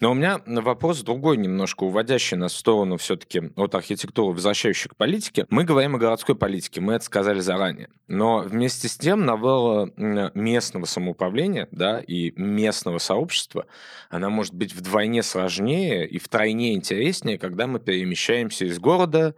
Но 0.00 0.12
у 0.12 0.14
меня 0.14 0.40
вопрос 0.46 1.02
другой 1.02 1.36
немножко, 1.36 1.84
уводящий 1.84 2.38
нас 2.38 2.54
в 2.54 2.56
сторону 2.56 2.96
все-таки 2.96 3.52
от 3.54 3.74
архитектуры, 3.74 4.32
возвращающей 4.32 4.88
к 4.88 4.96
политике. 4.96 5.44
Мы 5.50 5.64
говорим 5.64 5.94
о 5.94 5.98
городской 5.98 6.34
политике, 6.34 6.80
мы 6.80 6.94
это 6.94 7.04
сказали 7.04 7.40
заранее. 7.40 7.90
Но 8.08 8.38
вместе 8.38 8.85
с 8.86 8.96
тем 8.96 9.24
новелла 9.24 9.90
местного 10.34 10.84
самоуправления 10.84 11.68
да, 11.70 12.00
и 12.00 12.32
местного 12.36 12.98
сообщества, 12.98 13.66
она 14.10 14.30
может 14.30 14.54
быть 14.54 14.74
вдвойне 14.74 15.22
сложнее 15.22 16.06
и 16.06 16.18
втройне 16.18 16.74
интереснее, 16.74 17.38
когда 17.38 17.66
мы 17.66 17.80
перемещаемся 17.80 18.64
из 18.64 18.78
города 18.78 19.34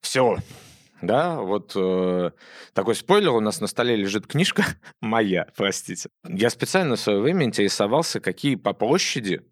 в 0.00 0.06
село. 0.06 0.38
Да, 1.02 1.40
вот 1.40 1.72
э, 1.74 2.30
такой 2.74 2.94
спойлер, 2.94 3.30
у 3.30 3.40
нас 3.40 3.60
на 3.60 3.66
столе 3.66 3.96
лежит 3.96 4.28
книжка 4.28 4.64
моя, 5.00 5.48
простите. 5.56 6.08
Я 6.26 6.48
специально 6.48 6.94
в 6.94 7.00
свое 7.00 7.20
время 7.20 7.44
интересовался, 7.44 8.20
какие 8.20 8.54
по 8.54 8.72
площади 8.72 9.42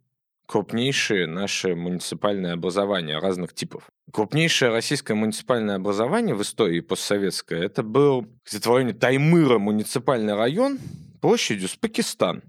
крупнейшие 0.51 1.29
наши 1.29 1.77
муниципальные 1.77 2.55
образования 2.55 3.21
разных 3.21 3.55
типов. 3.55 3.85
Крупнейшее 4.13 4.73
российское 4.73 5.15
муниципальное 5.15 5.77
образование 5.77 6.35
в 6.35 6.43
истории 6.43 6.81
постсоветское, 6.81 7.63
это 7.63 7.85
был 7.85 8.27
где-то 8.45 8.69
в 8.69 8.75
районе 8.75 8.93
Таймыра 8.93 9.61
муниципальный 9.61 10.35
район 10.35 10.81
площадью 11.21 11.69
с 11.69 11.77
Пакистан. 11.77 12.43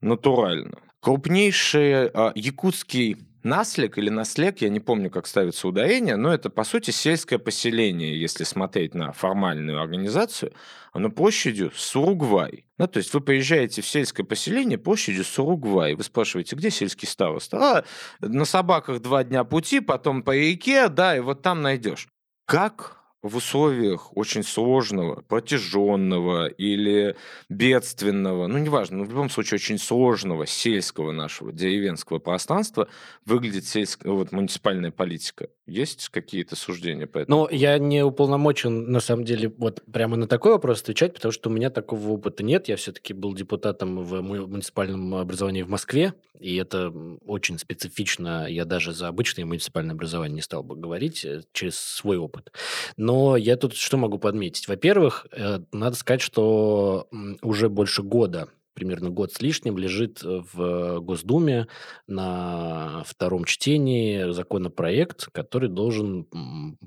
Натурально. 0.00 0.78
Крупнейший 1.00 2.06
а, 2.10 2.30
якутский 2.36 3.16
наслек 3.42 3.98
или 3.98 4.10
наслек, 4.10 4.60
я 4.60 4.68
не 4.68 4.80
помню, 4.80 5.10
как 5.10 5.26
ставится 5.26 5.68
ударение, 5.68 6.16
но 6.16 6.32
это, 6.32 6.50
по 6.50 6.64
сути, 6.64 6.90
сельское 6.90 7.38
поселение, 7.38 8.20
если 8.20 8.44
смотреть 8.44 8.94
на 8.94 9.12
формальную 9.12 9.80
организацию, 9.80 10.52
оно 10.92 11.10
площадью 11.10 11.72
с 11.74 11.96
Уругвай. 11.96 12.64
Ну, 12.78 12.86
то 12.86 12.98
есть 12.98 13.12
вы 13.14 13.20
приезжаете 13.20 13.82
в 13.82 13.86
сельское 13.86 14.24
поселение 14.24 14.78
площадью 14.78 15.24
с 15.24 15.38
Уругвай. 15.38 15.94
Вы 15.94 16.02
спрашиваете, 16.02 16.56
где 16.56 16.70
сельский 16.70 17.08
староста? 17.08 17.58
А, 17.58 17.84
на 18.20 18.44
собаках 18.44 19.00
два 19.00 19.24
дня 19.24 19.44
пути, 19.44 19.80
потом 19.80 20.22
по 20.22 20.36
реке, 20.36 20.88
да, 20.88 21.16
и 21.16 21.20
вот 21.20 21.42
там 21.42 21.62
найдешь. 21.62 22.08
Как 22.46 22.99
в 23.22 23.36
условиях 23.36 24.16
очень 24.16 24.42
сложного, 24.42 25.22
протяженного 25.22 26.46
или 26.46 27.16
бедственного, 27.48 28.46
ну, 28.46 28.58
неважно, 28.58 28.98
но 28.98 29.04
в 29.04 29.10
любом 29.10 29.28
случае 29.30 29.56
очень 29.56 29.78
сложного 29.78 30.46
сельского 30.46 31.12
нашего 31.12 31.52
деревенского 31.52 32.18
пространства 32.18 32.88
выглядит 33.24 33.66
сельская, 33.66 34.10
вот, 34.10 34.32
муниципальная 34.32 34.90
политика. 34.90 35.48
Есть 35.70 36.08
какие-то 36.08 36.56
суждения 36.56 37.06
по 37.06 37.18
этому? 37.18 37.42
Ну, 37.42 37.48
я 37.50 37.78
не 37.78 38.02
уполномочен, 38.02 38.90
на 38.90 38.98
самом 38.98 39.24
деле, 39.24 39.52
вот 39.56 39.82
прямо 39.90 40.16
на 40.16 40.26
такой 40.26 40.52
вопрос 40.52 40.82
отвечать, 40.82 41.14
потому 41.14 41.30
что 41.30 41.48
у 41.48 41.52
меня 41.52 41.70
такого 41.70 42.08
опыта 42.08 42.42
нет. 42.42 42.68
Я 42.68 42.74
все-таки 42.76 43.14
был 43.14 43.34
депутатом 43.34 44.02
в 44.04 44.20
му- 44.20 44.48
муниципальном 44.48 45.14
образовании 45.14 45.62
в 45.62 45.68
Москве, 45.68 46.14
и 46.40 46.56
это 46.56 46.92
очень 47.24 47.58
специфично. 47.58 48.46
Я 48.48 48.64
даже 48.64 48.92
за 48.92 49.06
обычное 49.06 49.44
муниципальное 49.44 49.94
образование 49.94 50.34
не 50.36 50.42
стал 50.42 50.64
бы 50.64 50.74
говорить 50.74 51.24
э, 51.24 51.42
через 51.52 51.76
свой 51.76 52.16
опыт. 52.16 52.52
Но 52.96 53.36
я 53.36 53.56
тут 53.56 53.76
что 53.76 53.96
могу 53.96 54.18
подметить? 54.18 54.66
Во-первых, 54.66 55.28
э, 55.30 55.60
надо 55.70 55.94
сказать, 55.96 56.20
что 56.20 57.08
уже 57.42 57.68
больше 57.68 58.02
года 58.02 58.48
примерно 58.74 59.10
год 59.10 59.32
с 59.32 59.40
лишним 59.40 59.78
лежит 59.78 60.22
в 60.22 61.00
Госдуме 61.00 61.66
на 62.06 63.02
втором 63.06 63.44
чтении 63.44 64.30
законопроект, 64.32 65.26
который 65.32 65.68
должен 65.68 66.26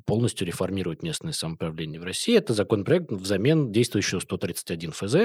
полностью 0.06 0.48
реформировать 0.48 1.04
местное 1.04 1.34
самоуправление 1.34 2.00
в 2.00 2.04
России. 2.04 2.36
Это 2.38 2.54
законопроект 2.54 3.12
взамен 3.12 3.72
действующего 3.72 4.20
131 4.20 4.92
ФЗ 4.92 5.16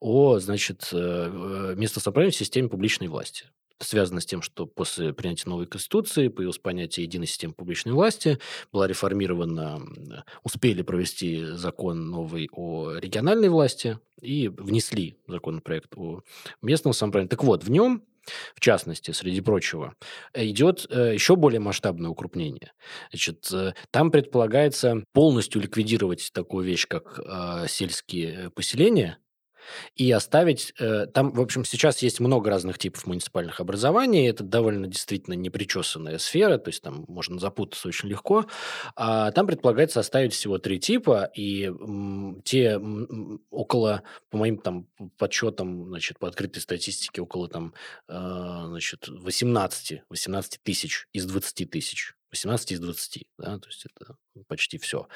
о, 0.00 0.38
значит, 0.38 0.90
э, 0.92 0.96
э, 0.96 1.74
местном 1.76 2.02
самоуправлении 2.02 2.34
в 2.34 2.38
системе 2.38 2.68
публичной 2.68 3.08
власти. 3.08 3.46
Связано 3.80 4.20
с 4.20 4.26
тем, 4.26 4.42
что 4.42 4.66
после 4.66 5.12
принятия 5.12 5.48
новой 5.48 5.66
Конституции 5.66 6.28
появилось 6.28 6.58
понятие 6.58 7.04
единой 7.04 7.26
системы 7.26 7.54
публичной 7.54 7.92
власти, 7.92 8.38
была 8.72 8.88
реформирована, 8.88 9.80
успели 10.42 10.82
провести 10.82 11.44
закон 11.44 12.10
новый 12.10 12.48
о 12.52 12.94
региональной 12.96 13.48
власти 13.48 13.98
и 14.20 14.48
внесли 14.48 15.16
законопроект 15.28 15.92
о 15.96 16.22
местном 16.60 16.92
самоуправлении. 16.92 17.30
Так 17.30 17.44
вот, 17.44 17.62
в 17.62 17.70
нем 17.70 18.02
в 18.54 18.60
частности, 18.60 19.10
среди 19.12 19.40
прочего, 19.40 19.94
идет 20.34 20.86
э, 20.90 21.14
еще 21.14 21.36
более 21.36 21.60
масштабное 21.60 22.10
укрупнение. 22.10 22.72
Значит, 23.10 23.48
э, 23.52 23.72
там 23.90 24.10
предполагается 24.10 25.04
полностью 25.12 25.62
ликвидировать 25.62 26.30
такую 26.32 26.66
вещь, 26.66 26.86
как 26.86 27.18
э, 27.18 27.66
сельские 27.68 28.50
поселения, 28.50 29.18
и 29.96 30.10
оставить... 30.12 30.74
э, 30.78 31.06
Там, 31.06 31.32
в 31.32 31.40
общем, 31.40 31.64
сейчас 31.64 32.02
есть 32.02 32.20
много 32.20 32.50
разных 32.50 32.78
типов 32.78 33.06
муниципальных 33.06 33.60
образований. 33.60 34.28
Это 34.28 34.44
довольно 34.44 34.86
действительно 34.86 35.34
непричесанная 35.34 36.18
сфера, 36.18 36.58
то 36.58 36.68
есть 36.68 36.82
там 36.82 37.04
можно 37.08 37.38
запутаться 37.38 37.88
очень 37.88 38.08
легко. 38.08 38.46
А 38.96 39.30
там 39.32 39.46
предполагается 39.46 40.00
оставить 40.00 40.32
всего 40.32 40.58
три 40.58 40.78
типа, 40.78 41.30
и 41.34 41.72
те 42.44 42.80
около, 43.50 44.02
по 44.30 44.38
моим 44.38 44.58
там 44.58 44.86
подсчетам, 45.16 45.88
значит, 45.88 46.18
по 46.18 46.28
открытой 46.28 46.62
статистике, 46.62 47.22
около 47.22 47.48
там, 47.48 47.74
э, 48.08 48.64
значит, 48.66 49.08
18, 49.08 50.02
18 50.08 50.62
тысяч 50.62 51.06
из 51.12 51.26
20 51.26 51.70
тысяч 51.70 52.14
18 52.30 52.72
из 52.72 52.80
20, 52.80 53.24
да, 53.38 53.58
то 53.58 53.68
есть 53.68 53.86
это 53.86 54.16
почти 54.48 54.78
все. 54.78 55.08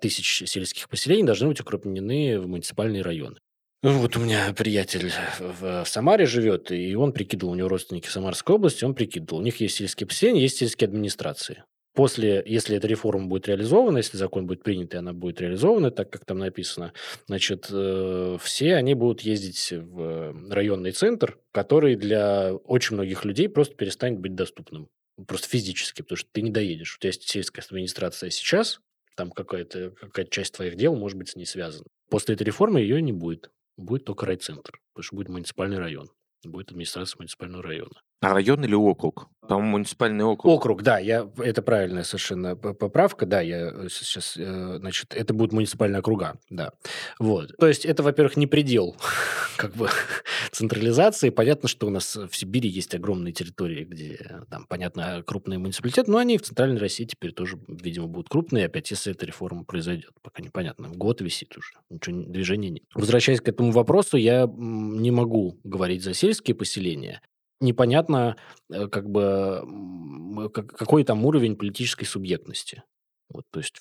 Тысяч 0.00 0.42
сельских 0.46 0.88
поселений 0.88 1.24
должны 1.24 1.48
быть 1.48 1.60
укрупнены 1.60 2.40
в 2.40 2.48
муниципальные 2.48 3.02
районы. 3.02 3.38
Ну, 3.82 3.98
вот 3.98 4.14
у 4.18 4.20
меня 4.20 4.52
приятель 4.52 5.10
в, 5.38 5.84
Самаре 5.86 6.26
живет, 6.26 6.70
и 6.70 6.94
он 6.94 7.14
прикидывал, 7.14 7.52
у 7.52 7.56
него 7.56 7.68
родственники 7.70 8.08
в 8.08 8.10
Самарской 8.10 8.56
области, 8.56 8.84
он 8.84 8.94
прикидывал, 8.94 9.40
у 9.40 9.42
них 9.42 9.58
есть 9.60 9.76
сельские 9.76 10.06
поселения, 10.06 10.42
есть 10.42 10.58
сельские 10.58 10.88
администрации. 10.88 11.64
После, 11.94 12.42
если 12.44 12.76
эта 12.76 12.86
реформа 12.86 13.26
будет 13.26 13.48
реализована, 13.48 13.96
если 13.96 14.18
закон 14.18 14.46
будет 14.46 14.62
принят, 14.62 14.92
и 14.92 14.98
она 14.98 15.14
будет 15.14 15.40
реализована, 15.40 15.90
так 15.90 16.10
как 16.10 16.26
там 16.26 16.38
написано, 16.38 16.92
значит, 17.26 17.68
э, 17.72 18.36
все 18.42 18.74
они 18.74 18.92
будут 18.92 19.22
ездить 19.22 19.72
в 19.72 20.34
районный 20.50 20.92
центр, 20.92 21.38
который 21.50 21.96
для 21.96 22.54
очень 22.54 22.96
многих 22.96 23.24
людей 23.24 23.48
просто 23.48 23.74
перестанет 23.76 24.20
быть 24.20 24.34
доступным. 24.34 24.88
Просто 25.26 25.48
физически, 25.48 26.02
потому 26.02 26.18
что 26.18 26.28
ты 26.30 26.42
не 26.42 26.50
доедешь. 26.50 26.96
У 26.96 27.00
тебя 27.00 27.08
есть 27.08 27.26
сельская 27.28 27.62
администрация 27.62 28.28
сейчас, 28.28 28.80
там 29.16 29.30
какая-то 29.30 29.92
какая 29.92 30.26
часть 30.26 30.54
твоих 30.54 30.76
дел 30.76 30.94
может 30.94 31.16
быть 31.16 31.30
с 31.30 31.36
ней 31.36 31.46
связана. 31.46 31.86
После 32.10 32.34
этой 32.34 32.44
реформы 32.44 32.80
ее 32.80 33.00
не 33.00 33.12
будет 33.12 33.50
будет 33.80 34.04
только 34.04 34.26
райцентр, 34.26 34.80
потому 34.92 35.04
что 35.04 35.16
будет 35.16 35.28
муниципальный 35.28 35.78
район, 35.78 36.10
будет 36.44 36.70
администрация 36.70 37.18
муниципального 37.18 37.62
района. 37.62 38.02
А 38.20 38.34
район 38.34 38.62
или 38.64 38.74
округ? 38.74 39.28
По-моему, 39.48 39.70
муниципальный 39.72 40.24
округ. 40.24 40.52
Округ, 40.52 40.82
да, 40.82 40.98
я, 40.98 41.28
это 41.38 41.60
правильная 41.62 42.04
совершенно 42.04 42.54
поправка, 42.54 43.26
да, 43.26 43.40
я 43.40 43.88
сейчас, 43.88 44.36
э, 44.36 44.76
значит, 44.78 45.12
это 45.12 45.34
будут 45.34 45.52
муниципальные 45.52 45.98
округа, 45.98 46.38
да. 46.50 46.72
Вот. 47.18 47.56
То 47.58 47.66
есть 47.66 47.84
это, 47.84 48.04
во-первых, 48.04 48.36
не 48.36 48.46
предел 48.46 48.94
как 49.56 49.74
бы 49.74 49.88
централизации. 50.52 51.30
Понятно, 51.30 51.68
что 51.68 51.88
у 51.88 51.90
нас 51.90 52.14
в 52.14 52.36
Сибири 52.36 52.68
есть 52.68 52.94
огромные 52.94 53.32
территории, 53.32 53.84
где 53.84 54.44
там, 54.50 54.66
понятно, 54.68 55.24
крупные 55.26 55.58
муниципалитеты, 55.58 56.10
но 56.10 56.18
они 56.18 56.38
в 56.38 56.42
Центральной 56.42 56.78
России 56.78 57.04
теперь 57.04 57.32
тоже, 57.32 57.58
видимо, 57.66 58.06
будут 58.06 58.28
крупные, 58.28 58.66
опять, 58.66 58.90
если 58.90 59.12
эта 59.12 59.26
реформа 59.26 59.64
произойдет. 59.64 60.12
Пока 60.22 60.42
непонятно. 60.42 60.90
Год 60.90 61.22
висит 61.22 61.56
уже, 61.56 61.72
ничего, 61.88 62.22
движения 62.22 62.70
нет. 62.70 62.84
Возвращаясь 62.94 63.40
к 63.40 63.48
этому 63.48 63.72
вопросу, 63.72 64.16
я 64.16 64.46
не 64.46 65.10
могу 65.10 65.58
говорить 65.64 66.04
за 66.04 66.14
сельские 66.14 66.54
поселения 66.54 67.20
непонятно, 67.60 68.36
э, 68.70 68.88
как 68.88 69.08
бы, 69.08 70.50
какой 70.52 71.04
там 71.04 71.24
уровень 71.24 71.56
политической 71.56 72.04
субъектности. 72.04 72.82
Вот, 73.28 73.44
то 73.50 73.60
есть 73.60 73.80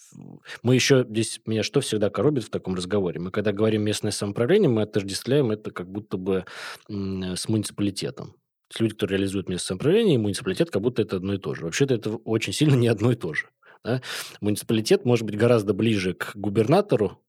мы 0.62 0.76
еще 0.76 1.06
здесь 1.10 1.42
меня 1.46 1.64
что 1.64 1.82
всегда 1.82 2.12
коробит 2.12 2.44
в 2.44 2.50
таком 2.52 2.76
разговоре? 2.76 3.20
Мы 3.20 3.32
когда 3.32 3.52
говорим 3.52 3.82
местное 3.82 4.12
самоуправление, 4.12 4.70
мы 4.70 4.84
отождествляем 4.84 5.50
это 5.50 5.72
как 5.72 5.90
будто 5.90 6.18
бы 6.18 6.46
с 6.88 7.50
муниципалитетом. 7.50 8.36
Люди, 8.78 8.94
которые 8.94 9.18
реализуют 9.18 9.50
местное 9.50 9.70
самоуправление, 9.70 10.16
и 10.16 10.20
муниципалитет 10.20 10.70
как 10.70 10.84
будто 10.84 11.02
это 11.02 11.16
одно 11.16 11.34
и 11.34 11.40
то 11.40 11.56
же. 11.56 11.64
Вообще-то 11.64 11.96
это 11.96 12.12
очень 12.18 12.54
сильно 12.54 12.76
не 12.76 12.88
одно 12.88 13.12
и 13.12 13.16
то 13.16 13.34
же. 13.34 13.50
Да? 13.84 14.02
Муниципалитет 14.42 15.06
может 15.06 15.26
быть 15.26 15.38
гораздо 15.38 15.74
ближе 15.74 16.14
к 16.14 16.36
губернатору, 16.36 17.20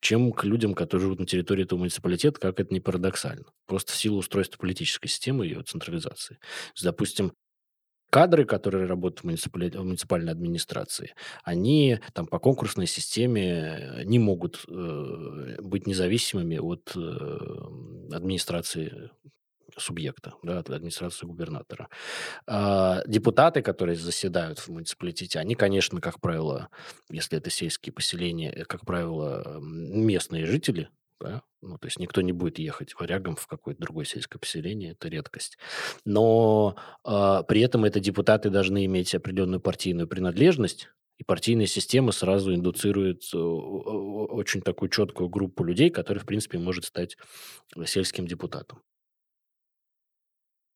чем 0.00 0.32
к 0.32 0.44
людям, 0.44 0.74
которые 0.74 1.02
живут 1.04 1.20
на 1.20 1.26
территории 1.26 1.64
этого 1.64 1.78
муниципалитета, 1.78 2.40
как 2.40 2.58
это 2.58 2.72
не 2.72 2.80
парадоксально. 2.80 3.46
Просто 3.66 3.92
в 3.92 3.96
силу 3.96 4.18
устройства 4.18 4.58
политической 4.58 5.08
системы 5.08 5.46
и 5.46 5.50
ее 5.50 5.62
централизации. 5.62 6.38
есть, 6.72 6.84
допустим, 6.84 7.32
кадры, 8.10 8.44
которые 8.44 8.86
работают 8.86 9.20
в, 9.20 9.24
муниципали... 9.24 9.70
в 9.70 9.84
муниципальной 9.84 10.32
администрации, 10.32 11.14
они 11.44 12.00
там 12.12 12.26
по 12.26 12.38
конкурсной 12.38 12.86
системе 12.86 14.02
не 14.04 14.18
могут 14.18 14.64
э, 14.68 15.56
быть 15.60 15.86
независимыми 15.86 16.58
от 16.58 16.92
э, 16.96 18.14
администрации 18.14 19.10
субъекта, 19.76 20.34
да, 20.42 20.58
администрации 20.58 21.26
губернатора. 21.26 21.88
А, 22.46 23.02
депутаты, 23.06 23.62
которые 23.62 23.96
заседают 23.96 24.58
в 24.58 24.68
муниципалитете, 24.68 25.38
они, 25.38 25.54
конечно, 25.54 26.00
как 26.00 26.20
правило, 26.20 26.68
если 27.10 27.38
это 27.38 27.50
сельские 27.50 27.92
поселения, 27.92 28.52
э, 28.52 28.64
как 28.64 28.84
правило, 28.84 29.58
местные 29.60 30.46
жители, 30.46 30.88
да? 31.20 31.42
Ну, 31.62 31.76
то 31.76 31.86
есть 31.86 31.98
никто 31.98 32.22
не 32.22 32.32
будет 32.32 32.58
ехать 32.58 32.94
варягом 32.98 33.36
в 33.36 33.46
какое-то 33.46 33.82
другое 33.82 34.06
сельское 34.06 34.38
поселение, 34.38 34.92
это 34.92 35.08
редкость. 35.08 35.58
Но 36.04 36.76
э, 37.04 37.42
при 37.46 37.60
этом 37.60 37.84
это 37.84 38.00
депутаты 38.00 38.48
должны 38.48 38.84
иметь 38.86 39.14
определенную 39.14 39.60
партийную 39.60 40.08
принадлежность, 40.08 40.88
и 41.18 41.24
партийная 41.24 41.66
система 41.66 42.12
сразу 42.12 42.54
индуцирует 42.54 43.24
э, 43.34 43.36
очень 43.36 44.62
такую 44.62 44.88
четкую 44.88 45.28
группу 45.28 45.62
людей, 45.62 45.90
которые, 45.90 46.22
в 46.22 46.26
принципе, 46.26 46.56
может 46.58 46.86
стать 46.86 47.18
сельским 47.84 48.26
депутатом. 48.26 48.80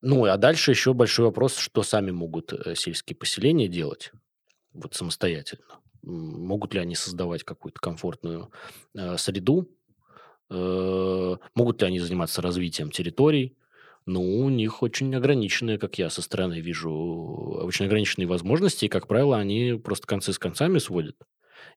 Ну, 0.07 0.27
а 0.27 0.37
дальше 0.37 0.71
еще 0.71 0.93
большой 0.93 1.25
вопрос, 1.25 1.57
что 1.57 1.83
сами 1.83 2.11
могут 2.11 2.53
э, 2.53 2.75
сельские 2.75 3.17
поселения 3.17 3.69
делать 3.69 4.13
вот 4.75 4.95
самостоятельно. 4.95 5.65
Могут 6.03 6.75
ли 6.75 6.81
они 6.81 6.95
создавать 6.95 7.43
какую-то 7.43 7.81
комфортную 7.81 8.51
э, 8.95 9.17
среду? 9.17 9.67
Э, 10.51 11.37
могут 11.55 11.81
ли 11.81 11.89
они 11.89 12.01
заниматься 12.01 12.43
развитием 12.43 12.91
территорий? 12.91 13.57
Ну, 14.05 14.41
у 14.41 14.51
них 14.51 14.83
очень 14.83 15.15
ограниченные, 15.17 15.79
как 15.79 15.99
я 15.99 16.11
со 16.11 16.21
стороны 16.21 16.61
вижу, 16.61 16.93
очень 16.93 17.87
ограниченные 17.87 18.27
возможности, 18.29 18.85
и, 18.85 18.89
как 18.89 19.09
правило, 19.09 19.39
они 19.39 19.81
просто 19.83 20.07
концы 20.07 20.35
с 20.35 20.39
концами 20.39 20.77
сводят 20.81 21.17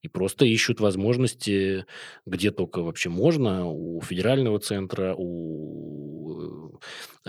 и 0.01 0.07
просто 0.07 0.45
ищут 0.45 0.80
возможности, 0.80 1.86
где 2.25 2.51
только 2.51 2.82
вообще 2.82 3.09
можно, 3.09 3.67
у 3.67 4.01
федерального 4.01 4.59
центра, 4.59 5.15
у, 5.17 5.96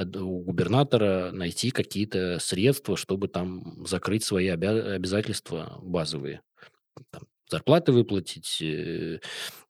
у 0.04 0.40
губернатора 0.42 1.30
найти 1.32 1.70
какие-то 1.70 2.38
средства, 2.40 2.96
чтобы 2.96 3.28
там 3.28 3.86
закрыть 3.86 4.24
свои 4.24 4.48
обя- 4.48 4.94
обязательства 4.94 5.78
базовые. 5.82 6.42
Там, 7.10 7.22
зарплаты 7.48 7.92
выплатить, 7.92 8.60
э, 8.62 9.20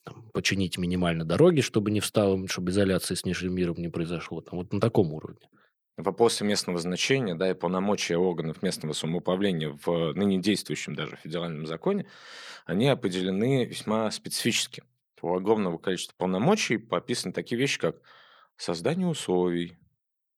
там, 0.05 0.31
починить 0.33 0.79
минимально 0.79 1.25
дороги, 1.25 1.61
чтобы 1.61 1.91
не 1.91 2.01
встало, 2.01 2.47
чтобы 2.49 2.71
изоляции 2.71 3.15
с 3.15 3.25
нижним 3.25 3.55
миром 3.55 3.77
не 3.79 3.89
произошло. 3.89 4.41
Там, 4.41 4.59
вот 4.59 4.73
на 4.73 4.81
таком 4.81 5.13
уровне. 5.13 5.49
Вопросы 5.97 6.45
местного 6.45 6.79
значения 6.79 7.35
да, 7.35 7.51
и 7.51 7.55
полномочия 7.55 8.17
органов 8.17 8.63
местного 8.63 8.93
самоуправления 8.93 9.77
в 9.85 10.13
ныне 10.15 10.39
действующем 10.39 10.95
даже 10.95 11.17
федеральном 11.17 11.67
законе, 11.67 12.07
они 12.67 12.89
определены 12.89 13.65
весьма 13.65 14.11
специфически. 14.13 14.85
У 15.21 15.35
огромного 15.35 15.79
количества 15.79 16.15
полномочий 16.17 16.77
прописаны 16.77 17.33
такие 17.35 17.59
вещи, 17.59 17.81
как 17.81 17.97
создание 18.57 19.09
условий, 19.09 19.77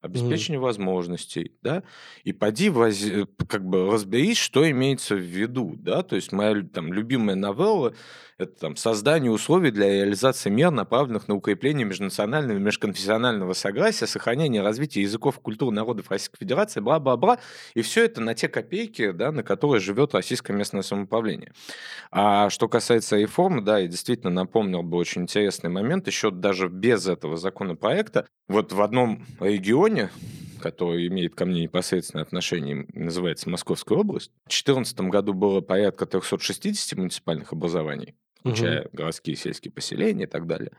обеспечение 0.01 0.59
mm. 0.59 0.65
возможностей, 0.65 1.53
да, 1.63 1.83
и 2.25 2.33
поди 2.33 2.71
воз... 2.71 3.03
Э, 3.05 3.27
как 3.49 3.65
бы 3.65 3.91
разберись, 3.91 4.39
что 4.39 4.69
имеется 4.71 5.15
в 5.15 5.21
виду, 5.21 5.75
да, 5.77 6.03
то 6.03 6.17
есть 6.17 6.33
моя 6.33 6.63
там 6.63 6.93
любимая 6.93 7.37
новелла 7.37 7.95
это 8.41 8.59
там 8.59 8.77
создание 8.77 9.31
условий 9.31 9.71
для 9.71 9.89
реализации 9.89 10.51
мер, 10.51 10.71
направленных 10.71 11.29
на 11.29 11.35
укрепление 11.35 11.85
межнационального 11.85 12.57
и 12.57 12.61
межконфессионального 12.61 13.53
согласия, 13.53 14.07
сохранение 14.07 14.63
и 14.63 14.65
развитие 14.65 15.03
языков 15.03 15.39
и 15.39 15.41
культур 15.41 15.73
народов 15.73 16.11
Российской 16.11 16.39
Федерации, 16.39 16.81
бла-бла-бла, 16.81 17.39
и 17.75 17.83
все 17.83 18.05
это 18.05 18.21
на 18.21 18.35
те 18.35 18.49
копейки, 18.49 19.11
да, 19.13 19.33
на 19.33 19.43
которые 19.43 19.81
живет 19.81 20.15
российское 20.15 20.53
местное 20.53 20.83
самоуправление. 20.83 21.53
А 22.11 22.51
что 22.51 22.69
касается 22.69 23.17
реформы, 23.17 23.63
да, 23.63 23.79
я 23.79 23.87
действительно 23.87 24.31
напомнил 24.31 24.83
бы 24.83 24.97
очень 24.97 25.23
интересный 25.23 25.71
момент, 25.71 26.07
еще 26.07 26.31
даже 26.31 26.69
без 26.69 27.07
этого 27.07 27.37
законопроекта, 27.37 28.27
вот 28.49 28.73
в 28.73 28.83
одном 28.83 29.25
регионе, 29.39 30.11
который 30.61 31.07
имеет 31.09 31.35
ко 31.35 31.45
мне 31.47 31.63
непосредственное 31.63 32.25
отношение, 32.25 32.87
называется 32.93 33.49
Московская 33.49 33.99
область. 33.99 34.31
В 34.45 34.51
2014 34.51 35.01
году 35.03 35.33
было 35.33 35.61
порядка 35.61 36.07
360 36.07 36.99
муниципальных 36.99 37.53
образований, 37.53 38.15
включая 38.41 38.83
угу. 38.83 38.91
городские 38.93 39.37
сельские 39.37 39.73
поселения 39.73 40.25
и 40.25 40.29
так 40.29 40.47
далее. 40.47 40.73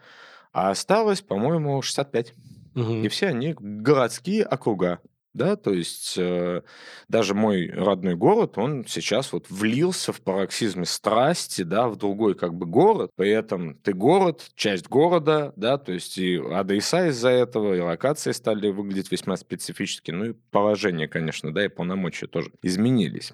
А 0.51 0.69
осталось, 0.69 1.21
по-моему, 1.21 1.81
65. 1.81 2.33
Угу. 2.75 2.93
И 2.93 3.07
все 3.07 3.27
они 3.27 3.55
городские 3.57 4.43
округа 4.43 4.99
да, 5.33 5.55
то 5.55 5.71
есть 5.71 6.15
э, 6.17 6.61
даже 7.07 7.33
мой 7.33 7.69
родной 7.69 8.15
город, 8.15 8.57
он 8.57 8.85
сейчас 8.85 9.31
вот 9.31 9.49
влился 9.49 10.11
в 10.11 10.21
пароксизме 10.21 10.85
страсти, 10.85 11.61
да, 11.61 11.87
в 11.87 11.95
другой 11.95 12.35
как 12.35 12.53
бы 12.53 12.65
город, 12.65 13.11
при 13.15 13.29
этом 13.29 13.75
ты 13.75 13.93
город, 13.93 14.49
часть 14.55 14.89
города, 14.89 15.53
да, 15.55 15.77
то 15.77 15.93
есть 15.93 16.17
и 16.17 16.35
адреса 16.35 17.07
из-за 17.07 17.29
этого, 17.29 17.73
и 17.73 17.79
локации 17.79 18.33
стали 18.33 18.69
выглядеть 18.71 19.11
весьма 19.11 19.37
специфически, 19.37 20.11
ну 20.11 20.25
и 20.25 20.33
положение, 20.51 21.07
конечно, 21.07 21.53
да, 21.53 21.63
и 21.63 21.69
полномочия 21.69 22.27
тоже 22.27 22.51
изменились. 22.61 23.33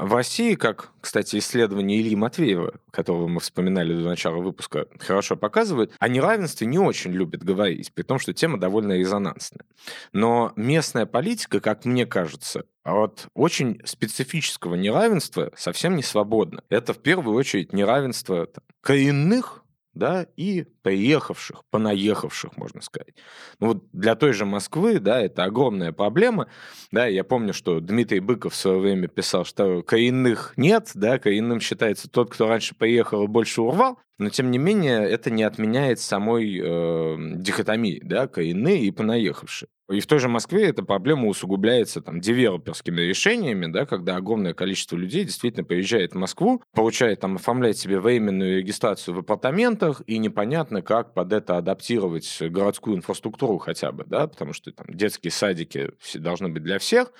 В 0.00 0.14
России, 0.14 0.54
как, 0.54 0.92
кстати, 1.00 1.38
исследование 1.38 2.00
Ильи 2.00 2.14
Матвеева, 2.14 2.74
которого 2.92 3.26
мы 3.26 3.40
вспоминали 3.40 3.92
до 3.92 4.08
начала 4.08 4.36
выпуска, 4.36 4.86
хорошо 5.00 5.34
показывает, 5.34 5.92
о 5.98 6.08
неравенстве 6.08 6.68
не 6.68 6.78
очень 6.78 7.10
любят 7.10 7.42
говорить, 7.42 7.92
при 7.92 8.04
том, 8.04 8.20
что 8.20 8.32
тема 8.32 8.60
довольно 8.60 8.92
резонансная. 8.92 9.64
Но 10.12 10.52
местная 10.54 11.04
политика, 11.04 11.58
как 11.58 11.84
мне 11.84 12.06
кажется, 12.06 12.64
от 12.84 13.26
очень 13.34 13.80
специфического 13.84 14.76
неравенства 14.76 15.50
совсем 15.56 15.96
не 15.96 16.04
свободна. 16.04 16.62
Это 16.68 16.92
в 16.92 16.98
первую 16.98 17.36
очередь 17.36 17.72
неравенство 17.72 18.46
там, 18.46 18.62
коренных 18.80 19.64
да, 19.94 20.26
и 20.36 20.64
приехавших, 20.82 21.62
понаехавших, 21.70 22.56
можно 22.56 22.80
сказать. 22.80 23.14
Ну 23.58 23.68
вот 23.68 23.84
для 23.92 24.14
той 24.14 24.32
же 24.32 24.44
Москвы, 24.44 25.00
да, 25.00 25.20
это 25.20 25.44
огромная 25.44 25.92
проблема, 25.92 26.48
да, 26.92 27.06
я 27.06 27.24
помню, 27.24 27.52
что 27.52 27.80
Дмитрий 27.80 28.20
Быков 28.20 28.52
в 28.52 28.56
свое 28.56 28.78
время 28.78 29.08
писал, 29.08 29.44
что 29.44 29.82
коренных 29.82 30.54
нет, 30.56 30.90
да, 30.94 31.18
коренным 31.18 31.60
считается 31.60 32.08
тот, 32.08 32.30
кто 32.32 32.48
раньше 32.48 32.74
приехал 32.74 33.24
и 33.24 33.28
больше 33.28 33.62
урвал, 33.62 33.98
но 34.18 34.30
тем 34.30 34.50
не 34.50 34.58
менее 34.58 35.08
это 35.08 35.30
не 35.30 35.44
отменяет 35.44 36.00
самой 36.00 36.60
э, 36.60 37.16
дихотомии, 37.36 38.00
да, 38.02 38.26
коренные 38.26 38.82
и 38.82 38.90
понаехавшие. 38.90 39.68
И 39.90 40.00
в 40.00 40.06
той 40.06 40.18
же 40.18 40.28
Москве 40.28 40.68
эта 40.68 40.82
проблема 40.82 41.28
усугубляется 41.28 42.02
там 42.02 42.20
девелоперскими 42.20 43.00
решениями, 43.00 43.72
да, 43.72 43.86
когда 43.86 44.16
огромное 44.16 44.52
количество 44.52 44.96
людей 44.96 45.24
действительно 45.24 45.64
приезжает 45.64 46.12
в 46.12 46.18
Москву, 46.18 46.62
получает 46.74 47.20
там, 47.20 47.36
оформлять 47.36 47.78
себе 47.78 47.98
временную 47.98 48.58
регистрацию 48.58 49.14
в 49.14 49.20
апартаментах, 49.20 50.02
и 50.06 50.18
непонятно, 50.18 50.82
как 50.82 51.14
под 51.14 51.32
это 51.32 51.56
адаптировать 51.56 52.38
городскую 52.40 52.98
инфраструктуру 52.98 53.56
хотя 53.56 53.90
бы, 53.90 54.04
да, 54.04 54.26
потому 54.26 54.52
что 54.52 54.70
там 54.72 54.86
детские 54.88 55.30
садики 55.30 55.92
должны 56.16 56.50
быть 56.50 56.62
для 56.62 56.78
всех, 56.78 57.10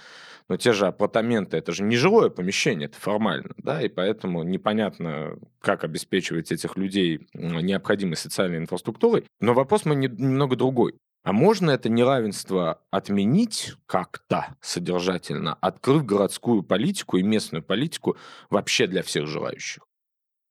но 0.49 0.57
те 0.57 0.72
же 0.72 0.86
апартаменты, 0.86 1.57
это 1.57 1.72
же 1.72 1.82
не 1.82 1.96
жилое 1.96 2.30
помещение, 2.30 2.86
это 2.86 2.99
формально, 2.99 3.51
да, 3.59 3.82
и 3.82 3.88
поэтому 3.88 4.42
непонятно, 4.42 5.38
как 5.61 5.84
обеспечивать 5.84 6.53
этих 6.53 6.76
людей 6.76 7.28
необходимой 7.34 8.16
социальной 8.16 8.59
инфраструктурой. 8.59 9.24
Но 9.40 9.55
вопрос 9.55 9.84
мы 9.84 9.94
не, 9.94 10.09
немного 10.09 10.57
другой. 10.57 10.94
А 11.24 11.32
можно 11.32 11.72
это 11.72 11.88
неравенство 11.88 12.80
отменить 12.90 13.74
как-то 13.86 14.57
содержательно, 14.61 15.55
открыв 15.61 16.07
городскую 16.07 16.62
политику 16.62 17.18
и 17.18 17.22
местную 17.22 17.62
политику 17.62 18.16
вообще 18.49 18.86
для 18.86 19.03
всех 19.03 19.26
желающих? 19.26 19.88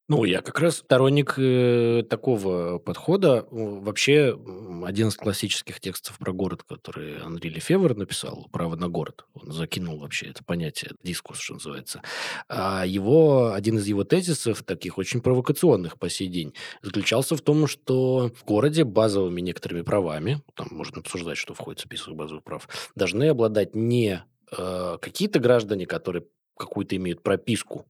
Ну, 0.10 0.24
я 0.24 0.42
как 0.42 0.62
раз 0.62 0.78
сторонник 0.78 1.34
э, 1.38 2.02
такого 2.10 2.80
подхода. 2.80 3.46
Вообще, 3.52 4.40
один 4.86 5.10
из 5.10 5.18
классических 5.18 5.82
текстов 5.82 6.18
про 6.18 6.32
город, 6.32 6.64
который 6.64 7.20
Анри 7.22 7.50
Лефевр 7.50 7.94
написал, 7.94 8.48
«Право 8.54 8.78
на 8.78 8.88
город», 8.88 9.26
он 9.34 9.52
закинул 9.52 10.00
вообще 10.00 10.28
это 10.28 10.46
понятие, 10.46 10.92
дискурс, 11.04 11.42
что 11.42 11.56
называется. 11.56 12.02
А 12.48 12.86
его, 12.86 13.52
один 13.52 13.80
из 13.80 13.88
его 13.88 14.06
тезисов, 14.06 14.64
таких 14.64 14.98
очень 14.98 15.20
провокационных 15.20 16.00
по 16.00 16.10
сей 16.10 16.30
день, 16.30 16.54
заключался 16.82 17.36
в 17.36 17.42
том, 17.42 17.68
что 17.68 18.32
в 18.34 18.46
городе 18.46 18.86
базовыми 18.86 19.42
некоторыми 19.42 19.82
правами, 19.82 20.42
там 20.56 20.70
можно 20.72 21.02
обсуждать, 21.02 21.38
что 21.38 21.54
входит 21.54 21.82
в 21.82 21.84
список 21.84 22.16
базовых 22.16 22.46
прав, 22.46 22.70
должны 22.96 23.26
обладать 23.26 23.76
не 23.76 24.24
э, 24.58 24.98
какие-то 25.02 25.40
граждане, 25.40 25.86
которые 25.86 26.24
какую-то 26.56 26.96
имеют 26.96 27.24
прописку 27.24 27.86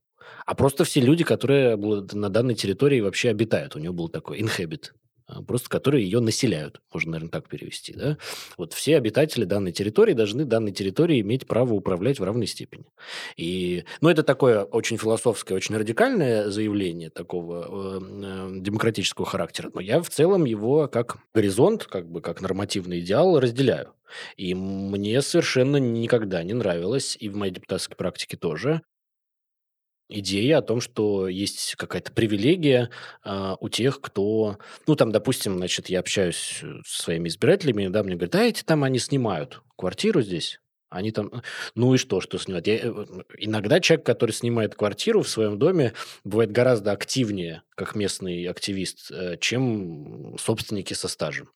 а 0.45 0.55
просто 0.55 0.83
все 0.83 1.01
люди, 1.01 1.23
которые 1.23 1.75
на 1.77 2.29
данной 2.29 2.55
территории 2.55 3.01
вообще 3.01 3.29
обитают. 3.29 3.75
У 3.75 3.79
него 3.79 3.93
был 3.93 4.09
такой 4.09 4.39
inhabit, 4.39 4.91
а, 5.27 5.41
просто 5.41 5.69
которые 5.69 6.05
ее 6.05 6.21
населяют, 6.21 6.81
можно, 6.93 7.11
наверное, 7.11 7.31
так 7.31 7.49
перевести. 7.49 7.93
Да? 7.93 8.17
Вот 8.57 8.71
все 8.71 8.95
обитатели 8.95 9.43
данной 9.43 9.73
территории 9.73 10.13
должны 10.13 10.45
данной 10.45 10.71
территории 10.71 11.19
иметь 11.19 11.45
право 11.45 11.73
управлять 11.73 12.19
в 12.19 12.23
равной 12.23 12.47
степени. 12.47 12.85
И, 13.35 13.83
ну, 13.99 14.07
это 14.07 14.23
такое 14.23 14.63
очень 14.63 14.97
философское, 14.97 15.55
очень 15.55 15.75
радикальное 15.75 16.49
заявление 16.49 17.09
такого 17.09 17.99
э, 17.99 18.59
демократического 18.61 19.25
характера, 19.27 19.69
но 19.73 19.81
я 19.81 20.01
в 20.01 20.09
целом 20.09 20.45
его 20.45 20.87
как 20.87 21.17
горизонт, 21.33 21.83
как 21.83 22.09
бы 22.09 22.21
как 22.21 22.39
нормативный 22.39 23.01
идеал 23.01 23.37
разделяю. 23.37 23.93
И 24.37 24.53
мне 24.53 25.21
совершенно 25.21 25.75
никогда 25.75 26.41
не 26.43 26.53
нравилось, 26.53 27.17
и 27.19 27.27
в 27.27 27.35
моей 27.35 27.51
депутатской 27.51 27.97
практике 27.97 28.37
тоже, 28.37 28.81
идея 30.09 30.59
о 30.59 30.61
том, 30.61 30.81
что 30.81 31.27
есть 31.27 31.75
какая-то 31.75 32.11
привилегия 32.11 32.89
а, 33.23 33.57
у 33.59 33.69
тех, 33.69 34.01
кто... 34.01 34.57
Ну, 34.87 34.95
там, 34.95 35.11
допустим, 35.11 35.57
значит, 35.57 35.89
я 35.89 35.99
общаюсь 35.99 36.59
э, 36.63 36.81
со 36.85 37.03
своими 37.03 37.27
избирателями, 37.29 37.87
да, 37.87 38.03
мне 38.03 38.15
говорят, 38.15 38.35
а 38.35 38.43
эти 38.43 38.63
там, 38.63 38.83
они 38.83 38.99
снимают 38.99 39.61
квартиру 39.75 40.21
здесь, 40.21 40.59
они 40.89 41.11
там... 41.11 41.31
Ну 41.75 41.93
и 41.93 41.97
что, 41.97 42.21
что 42.21 42.37
снимают? 42.37 42.67
Я, 42.67 42.75
э, 42.77 43.05
иногда 43.37 43.79
человек, 43.79 44.05
который 44.05 44.31
снимает 44.31 44.75
квартиру 44.75 45.21
в 45.21 45.29
своем 45.29 45.59
доме, 45.59 45.93
бывает 46.23 46.51
гораздо 46.51 46.91
активнее, 46.91 47.63
как 47.75 47.95
местный 47.95 48.45
активист, 48.45 49.11
э, 49.11 49.37
чем 49.39 50.37
собственники 50.39 50.93
со 50.93 51.07
стажем. 51.07 51.49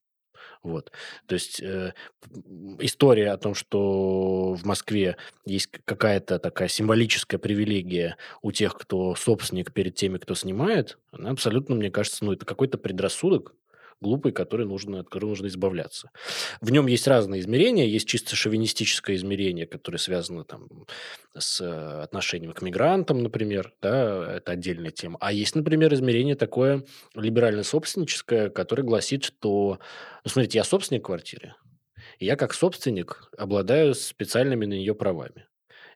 Вот. 0.63 0.91
То 1.25 1.33
есть 1.33 1.61
э, 1.61 1.93
история 2.79 3.31
о 3.31 3.37
том, 3.37 3.55
что 3.55 4.53
в 4.53 4.63
Москве 4.65 5.17
есть 5.45 5.69
какая-то 5.85 6.37
такая 6.37 6.67
символическая 6.67 7.39
привилегия 7.39 8.17
у 8.41 8.51
тех, 8.51 8.75
кто 8.77 9.15
собственник 9.15 9.73
перед 9.73 9.95
теми, 9.95 10.17
кто 10.17 10.35
снимает, 10.35 10.99
она 11.11 11.31
абсолютно, 11.31 11.75
мне 11.75 11.89
кажется, 11.89 12.23
ну, 12.23 12.33
это 12.33 12.45
какой-то 12.45 12.77
предрассудок, 12.77 13.55
глупый, 14.01 14.31
который 14.31 14.65
нужно, 14.65 14.99
от 14.99 15.07
которого 15.07 15.29
нужно 15.29 15.47
избавляться. 15.47 16.09
В 16.59 16.71
нем 16.71 16.87
есть 16.87 17.07
разные 17.07 17.41
измерения. 17.41 17.85
Есть 17.85 18.07
чисто 18.07 18.35
шовинистическое 18.35 19.15
измерение, 19.15 19.67
которое 19.67 19.99
связано 19.99 20.43
там, 20.43 20.67
с 21.37 21.61
э, 21.61 22.01
отношением 22.01 22.53
к 22.53 22.61
мигрантам, 22.61 23.21
например. 23.21 23.73
Да, 23.81 24.37
это 24.37 24.53
отдельная 24.53 24.91
тема. 24.91 25.17
А 25.21 25.31
есть, 25.31 25.55
например, 25.55 25.93
измерение 25.93 26.35
такое 26.35 26.83
либерально-собственническое, 27.15 28.49
которое 28.49 28.83
гласит, 28.83 29.23
что... 29.23 29.79
Ну, 30.23 30.31
смотрите, 30.31 30.57
я 30.57 30.63
собственник 30.63 31.05
квартиры, 31.05 31.55
и 32.19 32.25
я 32.25 32.35
как 32.35 32.53
собственник 32.53 33.29
обладаю 33.37 33.93
специальными 33.93 34.65
на 34.65 34.73
нее 34.73 34.95
правами. 34.95 35.45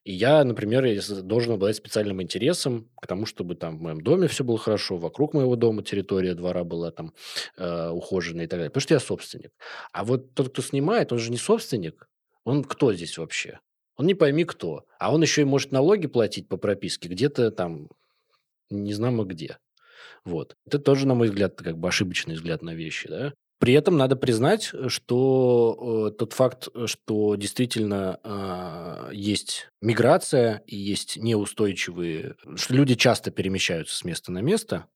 И 0.05 0.13
я, 0.13 0.43
например, 0.43 0.85
должен 1.23 1.53
обладать 1.53 1.77
специальным 1.77 2.21
интересом 2.21 2.87
к 3.01 3.07
тому, 3.07 3.25
чтобы 3.25 3.55
там 3.55 3.79
в 3.79 3.81
моем 3.81 4.01
доме 4.01 4.27
все 4.27 4.43
было 4.43 4.59
хорошо, 4.59 4.97
вокруг 4.97 5.33
моего 5.33 5.55
дома 5.55 5.81
территория 5.81 6.35
двора 6.35 6.63
была 6.63 6.91
там 6.91 7.11
э, 7.57 7.89
ухоженная 7.89 8.45
и 8.45 8.47
так 8.47 8.59
далее. 8.59 8.69
Потому 8.69 8.81
что 8.81 8.93
я 8.93 8.99
собственник. 8.99 9.51
А 9.91 10.03
вот 10.03 10.35
тот, 10.35 10.49
кто 10.49 10.61
снимает, 10.61 11.11
он 11.11 11.17
же 11.17 11.31
не 11.31 11.37
собственник. 11.37 12.07
Он 12.43 12.63
кто 12.63 12.93
здесь 12.93 13.17
вообще? 13.17 13.59
Он 13.97 14.05
не 14.05 14.13
пойми 14.13 14.45
кто. 14.45 14.85
А 14.99 15.11
он 15.11 15.23
еще 15.23 15.41
и 15.41 15.45
может 15.45 15.71
налоги 15.71 16.05
платить 16.05 16.47
по 16.47 16.57
прописке 16.57 17.09
где-то 17.09 17.49
там, 17.49 17.89
не 18.69 18.93
знамо 18.93 19.23
где. 19.23 19.57
Вот. 20.23 20.55
Это 20.67 20.77
тоже, 20.77 21.07
на 21.07 21.15
мой 21.15 21.29
взгляд, 21.29 21.55
как 21.55 21.79
бы 21.79 21.87
ошибочный 21.87 22.35
взгляд 22.35 22.61
на 22.61 22.75
вещи, 22.75 23.09
да. 23.09 23.33
При 23.57 23.73
этом 23.73 23.95
надо 23.97 24.15
признать, 24.17 24.71
что 24.87 26.09
э, 26.11 26.17
тот 26.17 26.33
факт, 26.33 26.67
что 26.85 27.35
действительно 27.35 28.19
э, 28.23 29.09
есть 29.13 29.69
миграция 29.81 30.61
и 30.67 30.75
есть 30.75 31.17
неустойчивые, 31.17 32.35
что 32.55 32.73
люди 32.73 32.95
часто 32.95 33.31
перемещаются 33.31 33.95
с 33.95 34.03
места 34.03 34.31
на 34.33 34.39
место, 34.39 34.87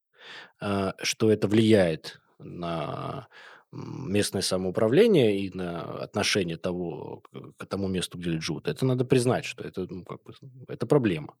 э, 0.60 0.92
что 1.02 1.30
это 1.32 1.48
влияет 1.48 2.20
на 2.38 3.28
местное 3.72 4.42
самоуправление 4.42 5.40
и 5.40 5.56
на 5.56 5.82
отношение 6.02 6.56
того 6.56 7.22
к 7.56 7.66
тому 7.66 7.88
месту, 7.88 8.18
где 8.18 8.30
люди 8.30 8.42
живут. 8.44 8.68
Это 8.68 8.84
надо 8.84 9.04
признать, 9.04 9.44
что 9.44 9.64
это, 9.64 9.86
ну, 9.88 10.04
как 10.04 10.22
бы, 10.24 10.34
это 10.68 10.86
проблема. 10.86 11.36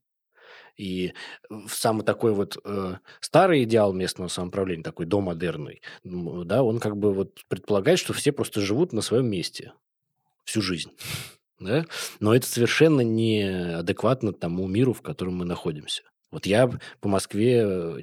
И 0.76 1.12
в 1.48 1.70
самый 1.70 2.04
такой 2.04 2.32
вот 2.32 2.58
э, 2.64 2.96
старый 3.20 3.64
идеал 3.64 3.92
местного 3.92 4.28
самоуправления, 4.28 4.82
такой 4.82 5.06
домодерный, 5.06 5.82
да, 6.04 6.62
он 6.62 6.78
как 6.80 6.96
бы 6.96 7.12
вот 7.12 7.40
предполагает, 7.48 7.98
что 7.98 8.12
все 8.12 8.32
просто 8.32 8.60
живут 8.60 8.92
на 8.92 9.02
своем 9.02 9.26
месте 9.26 9.72
всю 10.44 10.62
жизнь. 10.62 10.90
Да? 11.62 11.84
Но 12.20 12.34
это 12.34 12.46
совершенно 12.46 13.02
не 13.02 13.42
адекватно 13.76 14.32
тому 14.32 14.66
миру, 14.66 14.94
в 14.94 15.02
котором 15.02 15.34
мы 15.34 15.44
находимся. 15.44 16.04
Вот 16.30 16.46
я 16.46 16.70
по 17.00 17.08
Москве, 17.08 17.62
э, 17.64 18.00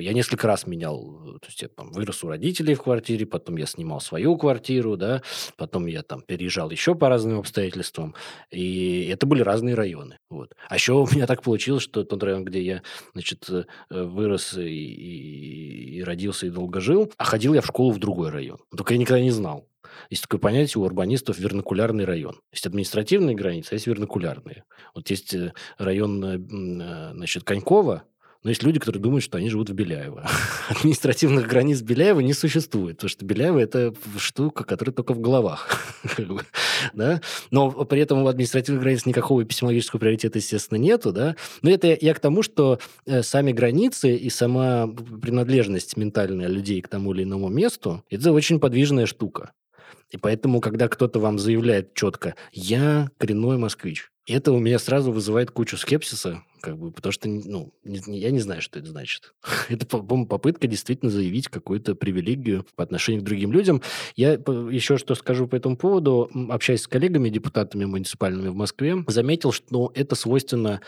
я 0.00 0.12
несколько 0.14 0.46
раз 0.46 0.66
менял, 0.66 1.36
э, 1.36 1.38
то 1.38 1.46
есть 1.48 1.60
я 1.60 1.68
там 1.68 1.90
вырос 1.92 2.24
у 2.24 2.28
родителей 2.28 2.74
в 2.74 2.82
квартире, 2.82 3.26
потом 3.26 3.56
я 3.56 3.66
снимал 3.66 4.00
свою 4.00 4.36
квартиру, 4.38 4.96
да, 4.96 5.22
потом 5.56 5.86
я 5.86 6.02
там 6.02 6.22
переезжал 6.22 6.70
еще 6.70 6.94
по 6.94 7.08
разным 7.08 7.40
обстоятельствам, 7.40 8.14
и 8.50 9.08
это 9.12 9.26
были 9.26 9.42
разные 9.42 9.74
районы, 9.74 10.18
вот. 10.30 10.54
А 10.68 10.76
еще 10.76 10.94
у 10.94 11.06
меня 11.06 11.26
так 11.26 11.42
получилось, 11.42 11.82
что 11.82 12.04
тот 12.04 12.22
район, 12.22 12.44
где 12.44 12.62
я, 12.62 12.82
значит, 13.12 13.48
э, 13.50 13.64
вырос 13.90 14.54
и, 14.56 14.62
и, 14.62 15.98
и 15.98 16.02
родился 16.02 16.46
и 16.46 16.50
долго 16.50 16.80
жил, 16.80 17.12
а 17.18 17.24
ходил 17.24 17.52
я 17.52 17.60
в 17.60 17.66
школу 17.66 17.92
в 17.92 17.98
другой 17.98 18.30
район, 18.30 18.58
только 18.74 18.94
я 18.94 18.98
никогда 18.98 19.20
не 19.20 19.30
знал. 19.30 19.68
Есть 20.10 20.22
такое 20.22 20.40
понятие 20.40 20.82
у 20.82 20.84
урбанистов 20.84 21.38
вернокулярный 21.38 22.04
район. 22.04 22.40
Есть 22.52 22.66
административные 22.66 23.36
границы, 23.36 23.72
а 23.72 23.74
есть 23.74 23.86
вернокулярные. 23.86 24.64
Вот 24.94 25.10
есть 25.10 25.34
э, 25.34 25.52
район 25.78 26.24
э, 26.24 26.38
э, 26.38 27.12
значит, 27.14 27.44
Конькова, 27.44 28.04
но 28.44 28.50
есть 28.50 28.62
люди, 28.62 28.78
которые 28.78 29.02
думают, 29.02 29.24
что 29.24 29.36
они 29.36 29.50
живут 29.50 29.68
в 29.68 29.74
Беляево. 29.74 30.24
Административных 30.68 31.48
границ 31.48 31.82
Беляева 31.82 32.20
не 32.20 32.32
существует, 32.32 32.96
потому 32.96 33.10
что 33.10 33.24
Беляево– 33.24 33.58
это 33.60 33.92
штука, 34.16 34.62
которая 34.62 34.94
только 34.94 35.12
в 35.12 35.20
головах. 35.20 35.68
да? 36.94 37.20
Но 37.50 37.70
при 37.70 38.00
этом 38.00 38.22
у 38.22 38.28
административных 38.28 38.80
границ 38.80 39.06
никакого 39.06 39.42
эпистемологического 39.42 39.98
приоритета, 39.98 40.38
естественно, 40.38 40.78
нету. 40.78 41.12
Да? 41.12 41.34
Но 41.62 41.70
это 41.70 41.98
я 42.00 42.14
к 42.14 42.20
тому, 42.20 42.42
что 42.42 42.78
сами 43.22 43.50
границы 43.50 44.14
и 44.14 44.30
сама 44.30 44.86
принадлежность 44.86 45.96
ментальная 45.96 46.46
людей 46.46 46.80
к 46.80 46.88
тому 46.88 47.12
или 47.14 47.24
иному 47.24 47.48
месту– 47.48 48.04
это 48.10 48.32
очень 48.32 48.60
подвижная 48.60 49.06
штука. 49.06 49.50
И 50.10 50.16
поэтому, 50.16 50.60
когда 50.60 50.88
кто-то 50.88 51.20
вам 51.20 51.38
заявляет 51.38 51.94
четко 51.94 52.34
«я 52.52 53.10
коренной 53.18 53.58
москвич», 53.58 54.10
это 54.28 54.52
у 54.52 54.58
меня 54.58 54.78
сразу 54.78 55.10
вызывает 55.10 55.50
кучу 55.50 55.78
скепсиса, 55.78 56.42
как 56.60 56.76
бы, 56.76 56.90
потому 56.90 57.12
что, 57.12 57.28
ну, 57.28 57.72
я 57.84 58.30
не 58.30 58.40
знаю, 58.40 58.60
что 58.60 58.78
это 58.78 58.88
значит. 58.88 59.32
это, 59.68 59.86
по-моему, 59.86 60.26
попытка 60.26 60.66
действительно 60.66 61.10
заявить 61.10 61.48
какую-то 61.48 61.94
привилегию 61.94 62.66
по 62.76 62.84
отношению 62.84 63.22
к 63.22 63.24
другим 63.24 63.52
людям. 63.52 63.82
Я 64.16 64.32
еще 64.32 64.98
что 64.98 65.14
скажу 65.14 65.48
по 65.48 65.56
этому 65.56 65.76
поводу. 65.76 66.30
Общаясь 66.50 66.82
с 66.82 66.88
коллегами, 66.88 67.30
депутатами 67.30 67.86
муниципальными 67.86 68.48
в 68.48 68.54
Москве, 68.54 69.02
заметил, 69.06 69.52
что 69.52 69.92
это 69.94 70.14
свойственно 70.14 70.80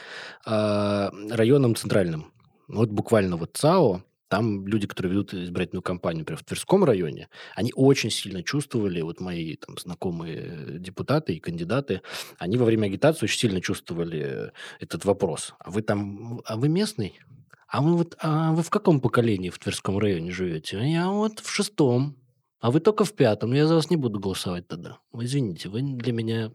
э, 0.46 1.10
районам 1.30 1.76
центральным. 1.76 2.32
Вот 2.68 2.90
буквально 2.90 3.36
вот 3.36 3.56
ЦАО, 3.56 4.02
там 4.30 4.64
люди, 4.64 4.86
которые 4.86 5.10
ведут 5.10 5.34
избирательную 5.34 5.82
кампанию, 5.82 6.20
например, 6.20 6.38
в 6.38 6.44
Тверском 6.44 6.84
районе, 6.84 7.28
они 7.56 7.72
очень 7.74 8.10
сильно 8.10 8.44
чувствовали, 8.44 9.00
вот 9.00 9.20
мои 9.20 9.56
там 9.56 9.76
знакомые 9.76 10.78
депутаты 10.78 11.34
и 11.34 11.40
кандидаты, 11.40 12.00
они 12.38 12.56
во 12.56 12.64
время 12.64 12.86
агитации 12.86 13.24
очень 13.24 13.40
сильно 13.40 13.60
чувствовали 13.60 14.52
этот 14.78 15.04
вопрос. 15.04 15.54
А 15.58 15.70
вы 15.72 15.82
там, 15.82 16.42
а 16.44 16.56
вы 16.56 16.68
местный? 16.68 17.18
А 17.66 17.82
вы 17.82 17.96
вот, 17.96 18.16
а 18.20 18.52
вы 18.52 18.62
в 18.62 18.70
каком 18.70 19.00
поколении 19.00 19.50
в 19.50 19.58
Тверском 19.58 19.98
районе 19.98 20.30
живете? 20.30 20.78
А 20.78 20.84
я 20.84 21.08
вот 21.08 21.40
в 21.40 21.50
шестом. 21.50 22.16
А 22.60 22.70
вы 22.70 22.78
только 22.78 23.04
в 23.04 23.12
пятом. 23.14 23.52
Я 23.52 23.66
за 23.66 23.74
вас 23.74 23.90
не 23.90 23.96
буду 23.96 24.20
голосовать 24.20 24.68
тогда. 24.68 24.98
Вы 25.12 25.24
извините, 25.24 25.68
вы 25.68 25.82
для 25.82 26.12
меня 26.12 26.52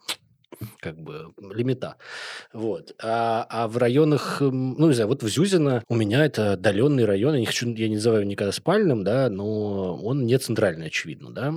как 0.79 0.99
бы 0.99 1.33
лимита. 1.37 1.95
Вот. 2.53 2.95
А, 3.01 3.45
а 3.49 3.67
в 3.67 3.77
районах, 3.77 4.37
ну, 4.41 4.87
не 4.87 4.93
знаю, 4.93 5.09
вот 5.09 5.23
в 5.23 5.27
Зюзино 5.27 5.83
у 5.87 5.95
меня 5.95 6.25
это 6.25 6.53
отдаленный 6.53 7.05
район, 7.05 7.33
я 7.33 7.39
не 7.39 7.45
хочу, 7.45 7.69
я 7.73 7.87
не 7.87 7.95
называю 7.95 8.25
никогда 8.25 8.51
спальным, 8.51 9.03
да, 9.03 9.29
но 9.29 9.95
он 9.97 10.25
не 10.25 10.37
центральный, 10.37 10.87
очевидно, 10.87 11.31
да. 11.31 11.53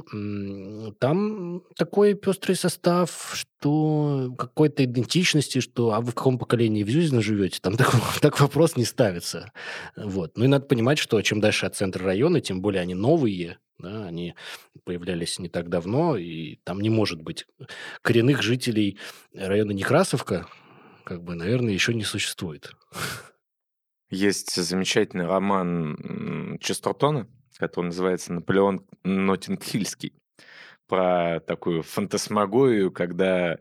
Там 0.99 1.62
такой 1.76 2.14
пестрый 2.14 2.55
состав, 2.57 3.32
что 3.34 4.34
какой-то 4.36 4.84
идентичности, 4.84 5.61
что 5.61 5.93
а 5.93 6.01
вы 6.01 6.12
в 6.12 6.14
каком 6.14 6.39
поколении 6.39 6.82
в 6.82 6.91
Зюзино 6.91 7.22
живете, 7.22 7.59
там 7.61 7.76
так, 7.76 7.93
так 8.20 8.41
вопрос 8.41 8.76
не 8.76 8.84
ставится. 8.84 9.53
Вот. 9.97 10.36
Ну 10.36 10.45
и 10.45 10.49
надо 10.49 10.66
понимать, 10.66 10.99
что 10.99 11.20
чем 11.22 11.41
дальше 11.41 11.66
от 11.66 11.76
центра 11.76 12.05
района, 12.05 12.41
тем 12.41 12.61
более 12.61 12.82
они 12.82 12.95
новые, 12.95 13.59
да, 13.79 14.07
они 14.07 14.35
появлялись 14.85 15.39
не 15.39 15.49
так 15.49 15.68
давно, 15.68 16.16
и 16.16 16.57
там 16.64 16.81
не 16.81 16.91
может 16.91 17.22
быть 17.22 17.47
коренных 18.03 18.43
жителей 18.43 18.99
района 19.35 19.72
Некрасовка, 19.72 20.49
как 21.05 21.22
бы, 21.22 21.35
наверное, 21.35 21.72
еще 21.72 21.95
не 21.95 22.05
существует. 22.05 22.72
Есть 24.11 24.55
замечательный 24.55 25.26
роман 25.26 26.59
Честертона, 26.61 27.29
который 27.59 27.87
называется 27.87 28.33
«Наполеон 28.33 28.87
Ноттингхильский», 29.05 30.14
про 30.89 31.41
такую 31.41 31.83
фантасмагорию, 31.83 32.91
когда 32.91 33.59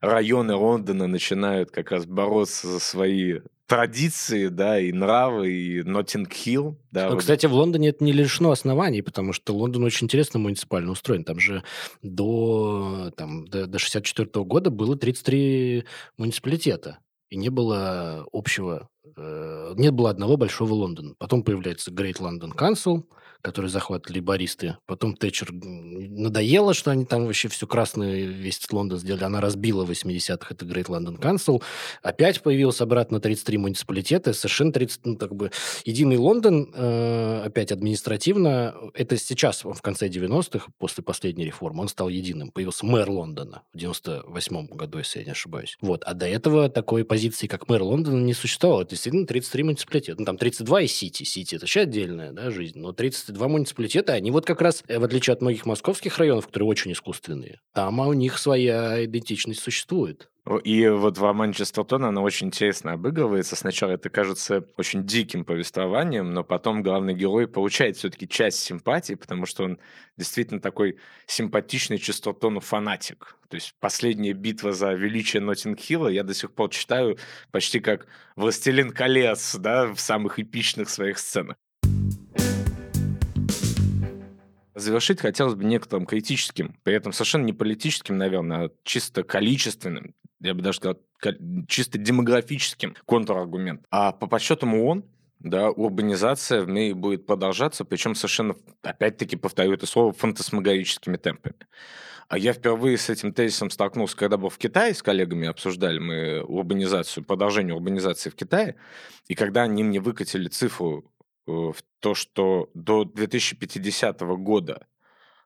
районы 0.00 0.54
Лондона 0.54 1.06
начинают 1.06 1.70
как 1.70 1.90
раз 1.90 2.06
бороться 2.06 2.68
за 2.68 2.80
свои 2.80 3.40
традиции, 3.66 4.48
да, 4.48 4.78
и 4.80 4.92
нравы, 4.92 5.50
и 5.50 5.82
Ноттинг-Хилл. 5.82 6.76
Да, 6.90 7.10
вот. 7.10 7.20
Кстати, 7.20 7.46
в 7.46 7.52
Лондоне 7.52 7.88
это 7.88 8.04
не 8.04 8.12
лишено 8.12 8.50
оснований, 8.50 9.02
потому 9.02 9.32
что 9.32 9.54
Лондон 9.54 9.84
очень 9.84 10.04
интересно 10.04 10.38
муниципально 10.38 10.92
устроен. 10.92 11.24
Там 11.24 11.38
же 11.38 11.62
до, 12.02 13.12
там, 13.16 13.46
до, 13.46 13.66
до 13.66 13.78
64 13.78 14.28
-го 14.28 14.44
года 14.44 14.70
было 14.70 14.96
33 14.96 15.84
муниципалитета, 16.16 16.98
и 17.28 17.36
не 17.36 17.48
было 17.48 18.26
общего, 18.32 18.88
э, 19.16 19.74
не 19.76 19.90
было 19.90 20.10
одного 20.10 20.36
большого 20.36 20.74
Лондона. 20.74 21.14
Потом 21.18 21.42
появляется 21.42 21.90
Great 21.90 22.20
London 22.20 22.52
Council– 22.54 23.04
который 23.46 23.70
захватывали 23.70 24.16
лейбористы. 24.16 24.76
Потом 24.86 25.14
Тэтчер 25.14 25.52
надоело, 25.52 26.74
что 26.74 26.90
они 26.90 27.04
там 27.04 27.26
вообще 27.26 27.46
все 27.46 27.68
красное, 27.68 28.24
весь 28.24 28.60
Лондон 28.72 28.98
сделали. 28.98 29.22
Она 29.22 29.40
разбила 29.40 29.84
в 29.84 29.90
80-х 29.92 30.48
это 30.50 30.64
Great 30.64 30.86
London 30.86 31.20
Council. 31.20 31.62
Опять 32.02 32.42
появился 32.42 32.82
обратно 32.82 33.20
33 33.20 33.58
муниципалитета. 33.58 34.32
Совершенно 34.32 34.72
30, 34.72 35.06
ну, 35.06 35.16
как 35.16 35.36
бы, 35.36 35.52
единый 35.84 36.16
Лондон, 36.16 36.72
э, 36.74 37.42
опять 37.44 37.70
административно, 37.70 38.74
это 38.94 39.16
сейчас, 39.16 39.62
в 39.62 39.80
конце 39.80 40.08
90-х, 40.08 40.66
после 40.78 41.04
последней 41.04 41.44
реформы, 41.44 41.82
он 41.82 41.88
стал 41.88 42.08
единым. 42.08 42.50
Появился 42.50 42.84
мэр 42.84 43.08
Лондона 43.08 43.62
в 43.72 43.78
98 43.78 44.66
году, 44.66 44.98
если 44.98 45.20
я 45.20 45.24
не 45.24 45.30
ошибаюсь. 45.30 45.78
Вот. 45.80 46.02
А 46.02 46.14
до 46.14 46.26
этого 46.26 46.68
такой 46.68 47.04
позиции, 47.04 47.46
как 47.46 47.68
мэр 47.68 47.82
Лондона, 47.82 48.20
не 48.20 48.34
существовало. 48.34 48.80
Это 48.80 48.90
действительно 48.90 49.24
33 49.24 49.62
муниципалитета. 49.62 50.18
Ну, 50.18 50.24
там 50.24 50.36
32 50.36 50.82
и 50.82 50.86
Сити. 50.88 51.22
Сити– 51.22 51.54
это 51.56 51.62
вообще 51.62 51.82
отдельная 51.82 52.32
да, 52.32 52.50
жизнь. 52.50 52.80
Но 52.80 52.90
30 52.90 53.35
два 53.36 53.48
муниципалитета, 53.48 54.14
они 54.14 54.30
вот 54.30 54.46
как 54.46 54.60
раз, 54.60 54.82
э, 54.88 54.98
в 54.98 55.04
отличие 55.04 55.34
от 55.34 55.40
многих 55.40 55.66
московских 55.66 56.18
районов, 56.18 56.46
которые 56.46 56.68
очень 56.68 56.92
искусственные, 56.92 57.60
там 57.72 57.98
у 58.00 58.12
них 58.12 58.38
своя 58.38 59.04
идентичность 59.04 59.60
существует. 59.60 60.28
И 60.62 60.86
вот 60.86 61.18
в 61.18 61.24
романе 61.24 61.54
Честертона 61.54 62.08
она 62.08 62.22
очень 62.22 62.46
интересно 62.46 62.92
обыгрывается. 62.92 63.56
Сначала 63.56 63.92
это 63.92 64.10
кажется 64.10 64.64
очень 64.76 65.04
диким 65.04 65.44
повествованием, 65.44 66.30
но 66.30 66.44
потом 66.44 66.84
главный 66.84 67.14
герой 67.14 67.48
получает 67.48 67.96
все-таки 67.96 68.28
часть 68.28 68.60
симпатии, 68.60 69.14
потому 69.14 69.44
что 69.44 69.64
он 69.64 69.80
действительно 70.16 70.60
такой 70.60 70.98
симпатичный 71.26 71.98
Честертону 71.98 72.60
фанатик. 72.60 73.36
То 73.48 73.56
есть 73.56 73.74
последняя 73.80 74.34
битва 74.34 74.70
за 74.70 74.92
величие 74.92 75.42
Ноттинг-Хилла 75.42 76.08
я 76.08 76.22
до 76.22 76.32
сих 76.32 76.52
пор 76.52 76.70
читаю 76.70 77.18
почти 77.50 77.80
как 77.80 78.06
«Властелин 78.36 78.90
колец», 78.90 79.56
да, 79.56 79.92
в 79.92 79.98
самых 79.98 80.38
эпичных 80.38 80.90
своих 80.90 81.18
сценах. 81.18 81.56
Завершить 84.76 85.22
хотелось 85.22 85.54
бы 85.54 85.64
некоторым 85.64 86.04
критическим, 86.04 86.76
при 86.82 86.94
этом 86.94 87.14
совершенно 87.14 87.46
не 87.46 87.54
политическим, 87.54 88.18
наверное, 88.18 88.66
а 88.66 88.70
чисто 88.84 89.22
количественным, 89.22 90.14
я 90.40 90.52
бы 90.52 90.60
даже 90.60 90.76
сказал, 90.76 90.98
чисто 91.66 91.96
демографическим 91.96 92.94
контраргумент. 93.06 93.86
А 93.90 94.12
по 94.12 94.26
подсчетам 94.26 94.74
ООН, 94.74 95.06
да, 95.38 95.70
урбанизация 95.70 96.60
в 96.60 96.68
мире 96.68 96.92
будет 96.92 97.24
продолжаться, 97.24 97.86
причем 97.86 98.14
совершенно, 98.14 98.54
опять-таки, 98.82 99.36
повторю 99.36 99.72
это 99.72 99.86
слово, 99.86 100.12
фантасмагорическими 100.12 101.16
темпами. 101.16 101.56
А 102.28 102.36
я 102.36 102.52
впервые 102.52 102.98
с 102.98 103.08
этим 103.08 103.32
тезисом 103.32 103.70
столкнулся, 103.70 104.14
когда 104.14 104.36
был 104.36 104.50
в 104.50 104.58
Китае, 104.58 104.92
с 104.92 105.02
коллегами 105.02 105.48
обсуждали 105.48 105.98
мы 105.98 106.42
урбанизацию, 106.42 107.24
продолжение 107.24 107.74
урбанизации 107.74 108.28
в 108.28 108.34
Китае, 108.34 108.76
и 109.26 109.34
когда 109.34 109.62
они 109.62 109.84
мне 109.84 110.00
выкатили 110.00 110.48
цифру 110.48 111.10
в 111.46 111.76
то, 112.00 112.14
что 112.14 112.70
до 112.74 113.04
2050 113.04 114.20
года 114.20 114.86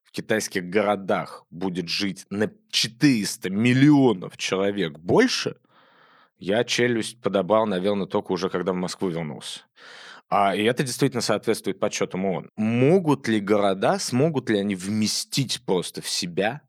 в 0.03 0.13
китайских 0.13 0.69
городах 0.69 1.45
будет 1.51 1.89
жить 1.89 2.27
на 2.31 2.51
400 2.71 3.51
миллионов 3.51 4.37
человек 4.37 4.99
больше, 4.99 5.57
я 6.39 6.65
челюсть 6.65 7.21
подобрал, 7.21 7.67
наверное, 7.67 8.07
только 8.07 8.33
уже 8.33 8.49
когда 8.49 8.73
в 8.73 8.77
Москву 8.77 9.09
вернулся. 9.09 9.61
А, 10.31 10.55
и 10.55 10.63
это 10.63 10.83
действительно 10.83 11.21
соответствует 11.21 11.79
подсчетам 11.81 12.25
ООН. 12.25 12.51
Могут 12.57 13.29
ли 13.29 13.41
города, 13.41 13.99
смогут 13.99 14.49
ли 14.49 14.59
они 14.59 14.75
вместить 14.75 15.63
просто 15.67 16.03
в 16.03 16.09
себя 16.09 16.63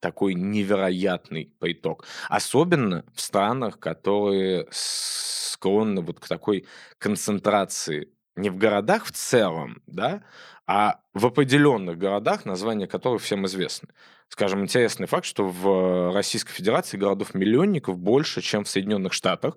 такой 0.00 0.34
невероятный 0.34 1.52
приток? 1.58 2.06
Особенно 2.28 3.04
в 3.12 3.20
странах, 3.20 3.80
которые 3.80 4.68
склонны 4.70 6.02
вот 6.02 6.20
к 6.20 6.28
такой 6.28 6.66
концентрации 6.98 8.13
не 8.36 8.50
в 8.50 8.56
городах 8.56 9.04
в 9.04 9.12
целом, 9.12 9.82
да, 9.86 10.22
а 10.66 11.00
в 11.12 11.26
определенных 11.26 11.98
городах, 11.98 12.44
названия 12.44 12.86
которых 12.86 13.22
всем 13.22 13.46
известны. 13.46 13.88
Скажем, 14.28 14.62
интересный 14.62 15.06
факт, 15.06 15.26
что 15.26 15.46
в 15.46 16.12
Российской 16.12 16.52
Федерации 16.52 16.96
городов-миллионников 16.96 17.98
больше, 17.98 18.40
чем 18.40 18.64
в 18.64 18.68
Соединенных 18.68 19.12
Штатах, 19.12 19.56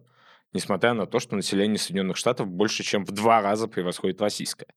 несмотря 0.54 0.94
на 0.94 1.06
то, 1.06 1.20
что 1.20 1.36
население 1.36 1.78
Соединенных 1.78 2.18
Штатов 2.18 2.48
больше, 2.48 2.84
чем 2.84 3.06
в 3.06 3.12
два 3.12 3.42
раза 3.42 3.68
превосходит 3.68 4.22
российское 4.22 4.68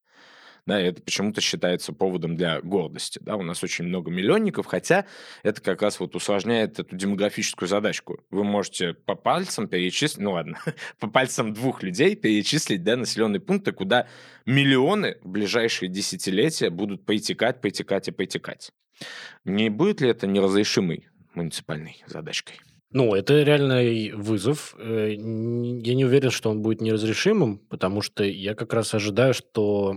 да, 0.67 0.81
и 0.81 0.87
это 0.87 1.03
почему-то 1.03 1.41
считается 1.41 1.93
поводом 1.93 2.37
для 2.37 2.61
гордости, 2.61 3.19
да, 3.23 3.37
у 3.37 3.43
нас 3.43 3.63
очень 3.63 3.87
много 3.87 4.11
миллионников, 4.11 4.67
хотя 4.67 5.07
это 5.43 5.61
как 5.61 5.83
раз 5.83 6.01
вот 6.01 6.15
усложняет 6.15 6.79
эту 6.79 6.97
демографическую 6.97 7.69
задачку. 7.69 8.21
Вы 8.31 8.45
можете 8.45 8.95
по 8.95 9.15
пальцам 9.15 9.69
перечислить, 9.69 10.21
ну 10.21 10.33
ладно, 10.33 10.59
по 10.99 11.09
пальцам 11.09 11.53
двух 11.53 11.83
людей 11.83 12.17
перечислить, 12.17 12.83
да, 12.83 12.97
населенные 12.97 13.41
пункты, 13.41 13.73
куда 13.73 14.07
миллионы 14.47 15.17
в 15.23 15.29
ближайшие 15.29 15.89
десятилетия 15.89 16.71
будут 16.71 17.05
поитекать, 17.05 17.61
поитекать 17.61 18.09
и 18.09 18.13
поитекать. 18.13 18.73
Не 19.45 19.71
будет 19.71 20.01
ли 20.01 20.09
это 20.09 20.27
неразрешимой 20.27 21.09
муниципальной 21.35 22.03
задачкой? 22.07 22.61
Ну, 22.93 23.14
это 23.14 23.43
реальный 23.43 24.11
вызов. 24.12 24.74
Э, 24.76 25.11
я 25.12 25.95
не 25.95 26.05
уверен, 26.05 26.30
что 26.30 26.51
он 26.51 26.61
будет 26.61 26.80
неразрешимым, 26.80 27.59
потому 27.59 28.03
что 28.03 28.24
я 28.24 28.55
как 28.55 28.72
раз 28.72 28.93
ожидаю, 28.95 29.32
что 29.32 29.97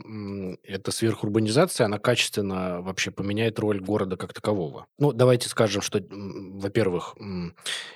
эта 0.63 0.91
сверхурбанизация, 0.91 1.85
она 1.85 1.97
качественно 1.97 2.81
вообще 2.81 3.09
поменяет 3.09 3.57
роль 3.57 3.79
города 3.79 4.15
как 4.15 4.33
такового. 4.33 4.85
Ну, 4.99 5.11
давайте 5.11 5.49
скажем, 5.49 5.81
что, 5.81 6.03
во-первых, 6.11 7.15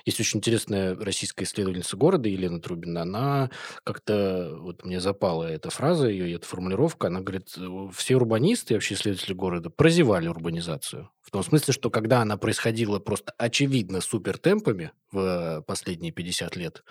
есть 0.04 0.18
очень 0.18 0.38
интересная 0.38 0.96
российская 0.96 1.44
исследовательница 1.44 1.96
города 1.96 2.28
Елена 2.28 2.60
Трубина. 2.60 3.02
Она 3.02 3.50
как-то, 3.84 4.56
вот 4.58 4.84
мне 4.84 4.98
запала 4.98 5.44
эта 5.44 5.70
фраза, 5.70 6.08
ее 6.08 6.34
эта 6.34 6.46
формулировка, 6.46 7.06
она 7.06 7.20
говорит, 7.20 7.56
все 7.94 8.16
урбанисты, 8.16 8.74
вообще 8.74 8.94
исследователи 8.94 9.34
города, 9.34 9.70
прозевали 9.70 10.26
урбанизацию. 10.26 11.08
В 11.28 11.30
том 11.30 11.42
смысле, 11.42 11.74
что 11.74 11.90
когда 11.90 12.22
она 12.22 12.38
происходила 12.38 13.00
просто 13.00 13.34
очевидно 13.36 14.00
супер 14.00 14.38
темпами 14.38 14.92
в 15.12 15.62
последние 15.66 16.10
50 16.10 16.56
лет, 16.56 16.84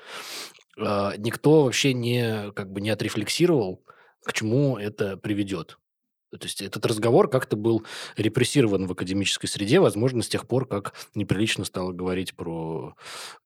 а, 0.77 1.15
никто 1.17 1.63
вообще 1.63 1.95
не, 1.95 2.51
как 2.51 2.71
бы 2.71 2.79
не 2.79 2.91
отрефлексировал, 2.91 3.83
к 4.23 4.33
чему 4.33 4.77
это 4.77 5.17
приведет. 5.17 5.79
То 6.31 6.43
есть 6.43 6.61
этот 6.61 6.85
разговор 6.85 7.29
как-то 7.29 7.55
был 7.55 7.83
репрессирован 8.17 8.85
в 8.85 8.91
академической 8.91 9.47
среде, 9.47 9.79
возможно, 9.79 10.21
с 10.21 10.27
тех 10.27 10.45
пор, 10.45 10.67
как 10.67 10.93
неприлично 11.15 11.63
стало 11.63 11.93
говорить 11.93 12.35
про 12.35 12.95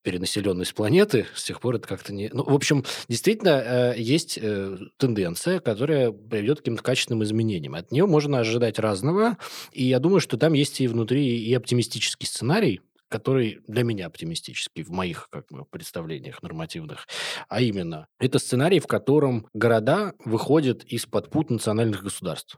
перенаселенность 0.01 0.73
планеты, 0.73 1.27
с 1.35 1.43
тех 1.43 1.61
пор 1.61 1.75
это 1.75 1.87
как-то 1.87 2.11
не... 2.11 2.29
Ну, 2.33 2.43
в 2.43 2.53
общем, 2.53 2.83
действительно, 3.07 3.93
э, 3.93 3.93
есть 3.97 4.39
э, 4.41 4.77
тенденция, 4.97 5.59
которая 5.59 6.11
приведет 6.11 6.57
к 6.57 6.61
каким-то 6.61 6.83
качественным 6.83 7.23
изменениям. 7.23 7.75
От 7.75 7.91
нее 7.91 8.07
можно 8.07 8.39
ожидать 8.39 8.79
разного, 8.79 9.37
и 9.71 9.83
я 9.83 9.99
думаю, 9.99 10.19
что 10.19 10.37
там 10.37 10.53
есть 10.53 10.81
и 10.81 10.87
внутри 10.87 11.37
и 11.37 11.53
оптимистический 11.53 12.27
сценарий, 12.27 12.81
который 13.11 13.59
для 13.67 13.83
меня 13.83 14.07
оптимистический 14.07 14.83
в 14.83 14.89
моих 14.89 15.27
как 15.29 15.45
бы, 15.51 15.65
представлениях 15.65 16.41
нормативных. 16.41 17.07
А 17.49 17.61
именно, 17.61 18.07
это 18.19 18.39
сценарий, 18.39 18.79
в 18.79 18.87
котором 18.87 19.47
города 19.53 20.13
выходят 20.23 20.83
из-под 20.85 21.29
пут 21.29 21.49
национальных 21.49 22.03
государств. 22.03 22.57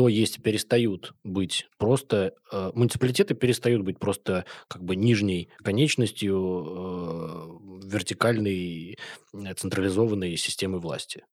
То 0.00 0.08
есть 0.08 0.42
перестают 0.42 1.12
быть 1.24 1.68
просто... 1.76 2.32
Э, 2.50 2.70
муниципалитеты 2.72 3.34
перестают 3.34 3.82
быть 3.82 3.98
просто 3.98 4.46
как 4.66 4.82
бы 4.82 4.96
нижней 4.96 5.50
конечностью 5.62 6.38
э, 6.40 7.86
вертикальной 7.86 8.96
э, 9.34 9.54
централизованной 9.54 10.38
системы 10.38 10.78
власти. 10.78 11.26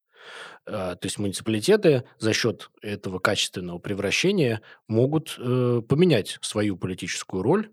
Э, 0.66 0.98
то 1.00 1.00
есть 1.04 1.18
муниципалитеты 1.18 2.04
за 2.20 2.34
счет 2.34 2.70
этого 2.82 3.20
качественного 3.20 3.80
превращения 3.80 4.62
могут 4.90 5.38
э, 5.40 5.82
поменять 5.88 6.38
свою 6.42 6.76
политическую 6.76 7.44
роль 7.44 7.70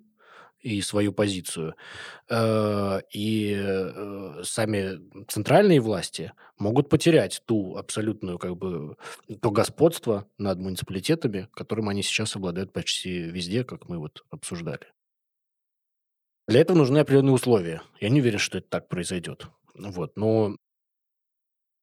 и 0.64 0.80
свою 0.80 1.12
позицию. 1.12 1.74
Э, 2.30 3.00
и 3.12 3.54
э, 3.54 4.42
сами 4.42 4.98
центральные 5.28 5.80
власти 5.80 6.32
могут 6.58 6.88
потерять 6.88 7.42
ту 7.44 7.76
абсолютную, 7.76 8.38
как 8.38 8.56
бы, 8.56 8.96
то 9.42 9.50
господство 9.50 10.26
над 10.38 10.58
муниципалитетами, 10.58 11.48
которым 11.52 11.90
они 11.90 12.02
сейчас 12.02 12.34
обладают 12.34 12.72
почти 12.72 13.24
везде, 13.30 13.62
как 13.64 13.88
мы 13.90 13.98
вот 13.98 14.24
обсуждали. 14.30 14.86
Для 16.48 16.60
этого 16.60 16.78
нужны 16.78 16.98
определенные 16.98 17.34
условия. 17.34 17.82
Я 18.00 18.08
не 18.08 18.20
уверен, 18.20 18.38
что 18.38 18.58
это 18.58 18.68
так 18.68 18.88
произойдет. 18.88 19.48
Вот. 19.74 20.16
Но 20.16 20.56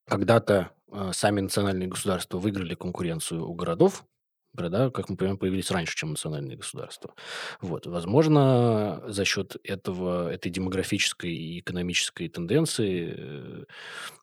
когда-то 0.08 0.72
э, 0.92 1.12
сами 1.14 1.42
национальные 1.42 1.88
государства 1.88 2.40
выиграли 2.40 2.74
конкуренцию 2.74 3.48
у 3.48 3.54
городов, 3.54 4.06
Города, 4.54 4.90
как 4.90 5.10
мы 5.10 5.16
понимаем, 5.16 5.38
появились 5.38 5.72
раньше, 5.72 5.96
чем 5.96 6.10
национальные 6.12 6.58
государства. 6.58 7.14
Вот. 7.62 7.88
Возможно, 7.88 9.02
за 9.08 9.24
счет 9.24 9.56
этого, 9.64 10.30
этой 10.30 10.52
демографической 10.52 11.32
и 11.32 11.60
экономической 11.60 12.28
тенденции 12.28 13.68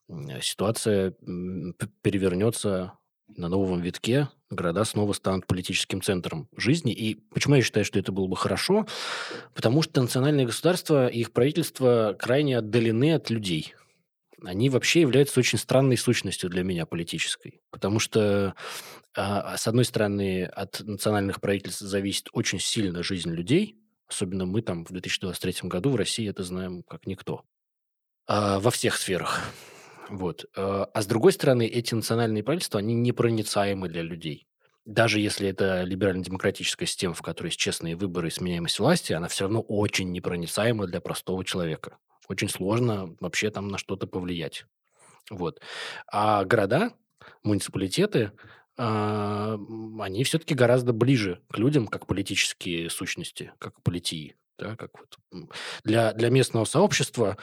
э, 0.09 0.41
ситуация 0.43 1.15
перевернется 2.03 2.93
на 3.37 3.49
новом 3.49 3.81
витке, 3.81 4.29
города 4.51 4.85
снова 4.85 5.13
станут 5.13 5.47
политическим 5.47 6.03
центром 6.03 6.49
жизни. 6.57 6.93
И 6.93 7.15
почему 7.15 7.57
я 7.57 7.63
считаю, 7.63 7.85
что 7.85 7.99
это 7.99 8.13
было 8.13 8.27
бы 8.27 8.37
хорошо? 8.37 8.87
Потому 9.55 9.83
что 9.83 10.01
национальные 10.01 10.47
государства 10.47 11.09
и 11.09 11.21
их 11.21 11.33
правительства 11.33 12.17
крайне 12.19 12.59
отдалены 12.59 13.15
от 13.15 13.31
людей– 13.31 13.75
они 14.45 14.71
вообще 14.71 15.01
являются 15.01 15.41
очень 15.41 15.59
странной 15.59 15.97
сущностью 15.97 16.51
для 16.51 16.63
меня 16.63 16.87
политической. 16.87 17.61
Потому 17.71 17.99
что, 17.99 18.55
а, 19.17 19.57
с 19.57 19.67
одной 19.67 19.85
стороны, 19.85 20.45
от 20.45 20.81
национальных 20.81 21.41
правительств 21.41 21.81
зависит 21.81 22.29
очень 22.33 22.61
сильно 22.61 23.03
жизнь 23.03 23.31
людей. 23.31 23.77
Особенно 24.09 24.47
мы 24.47 24.63
там 24.63 24.85
в 24.85 24.91
2023 24.91 25.69
году 25.69 25.91
в 25.91 25.97
России 25.97 26.29
это 26.29 26.43
знаем 26.43 26.83
как 26.83 27.07
никто. 27.07 27.45
А, 28.27 28.61
во 28.61 28.71
всех 28.71 28.97
сферах. 28.97 29.41
Вот. 30.09 30.47
А, 30.57 30.89
а 30.93 31.03
с 31.03 31.07
другой 31.07 31.33
стороны, 31.33 31.67
эти 31.67 31.95
национальные 31.95 32.45
правительства, 32.45 32.81
они 32.81 32.95
непроницаемы 32.95 33.89
для 33.89 34.03
людей. 34.03 34.47
Даже 34.85 35.21
если 35.21 35.49
это 35.51 35.83
либерально-демократическая 35.83 36.87
система, 36.87 37.13
в 37.13 37.21
которой 37.21 37.49
есть 37.49 37.59
честные 37.59 37.95
выборы 37.95 38.29
и 38.29 38.31
сменяемость 38.31 38.79
власти, 38.79 39.13
она 39.13 39.29
все 39.29 39.45
равно 39.45 39.61
очень 39.61 40.13
непроницаема 40.13 40.87
для 40.87 41.03
простого 41.03 41.45
человека 41.45 41.99
очень 42.29 42.49
сложно 42.49 43.17
вообще 43.21 43.51
там 43.51 43.69
на 43.69 43.79
что-то 43.79 44.07
повлиять. 44.07 44.67
Вот. 45.31 45.61
А 46.11 46.45
города, 46.45 46.93
муниципалитеты, 47.43 48.33
а, 48.77 49.59
они 50.01 50.25
все-таки 50.25 50.55
гораздо 50.55 50.93
ближе 50.93 51.41
к 51.51 51.59
людям, 51.59 51.87
как 51.87 52.07
политические 52.07 52.91
сущности, 52.91 53.53
как 53.59 53.83
политии. 53.83 54.37
Да, 54.59 54.75
как 54.75 54.91
вот. 54.99 55.19
для, 55.85 56.13
для 56.13 56.31
местного 56.31 56.65
сообщества, 56.65 57.37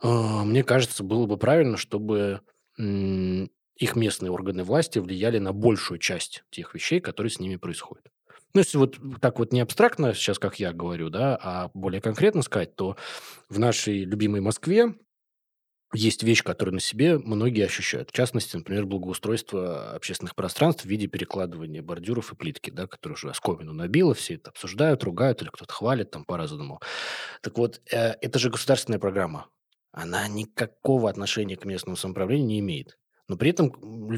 а, 0.00 0.44
мне 0.44 0.64
кажется, 0.64 1.02
было 1.02 1.26
бы 1.26 1.36
правильно, 1.36 1.76
чтобы 1.76 2.40
их 2.78 3.96
местные 3.96 4.30
органы 4.30 4.64
власти 4.64 4.98
влияли 4.98 5.38
на 5.38 5.52
большую 5.52 5.98
часть 5.98 6.44
тех 6.50 6.74
вещей, 6.74 7.00
которые 7.00 7.30
с 7.30 7.38
ними 7.38 7.56
происходят. 7.56 8.10
Ну, 8.54 8.60
если 8.60 8.76
вот 8.78 8.98
так 9.20 9.38
вот 9.38 9.52
не 9.52 9.60
абстрактно 9.60 10.14
сейчас, 10.14 10.38
как 10.38 10.60
я 10.60 10.72
говорю, 10.72 11.08
да, 11.08 11.38
а 11.40 11.70
более 11.74 12.00
конкретно 12.02 12.42
сказать, 12.42 12.76
то 12.76 12.96
в 13.48 13.58
нашей 13.58 14.04
любимой 14.04 14.40
Москве 14.40 14.94
есть 15.94 16.22
вещь, 16.22 16.42
которую 16.42 16.74
на 16.74 16.80
себе 16.80 17.18
многие 17.18 17.64
ощущают. 17.66 18.10
В 18.10 18.14
частности, 18.14 18.56
например, 18.56 18.86
благоустройство 18.86 19.92
общественных 19.94 20.34
пространств 20.34 20.84
в 20.84 20.88
виде 20.88 21.06
перекладывания 21.06 21.82
бордюров 21.82 22.32
и 22.32 22.36
плитки, 22.36 22.70
да, 22.70 22.86
которые 22.86 23.14
уже 23.14 23.30
оскомину 23.30 23.74
набило, 23.74 24.14
все 24.14 24.34
это 24.36 24.50
обсуждают, 24.50 25.04
ругают 25.04 25.42
или 25.42 25.50
кто-то 25.50 25.72
хвалит 25.72 26.10
там 26.10 26.24
по-разному. 26.24 26.80
Так 27.42 27.58
вот, 27.58 27.80
э, 27.90 28.14
это 28.20 28.38
же 28.38 28.50
государственная 28.50 28.98
программа. 28.98 29.48
Она 29.92 30.28
никакого 30.28 31.10
отношения 31.10 31.56
к 31.56 31.66
местному 31.66 31.96
самоуправлению 31.96 32.46
не 32.46 32.60
имеет. 32.60 32.98
Но 33.32 33.38
при 33.38 33.48
этом 33.48 33.72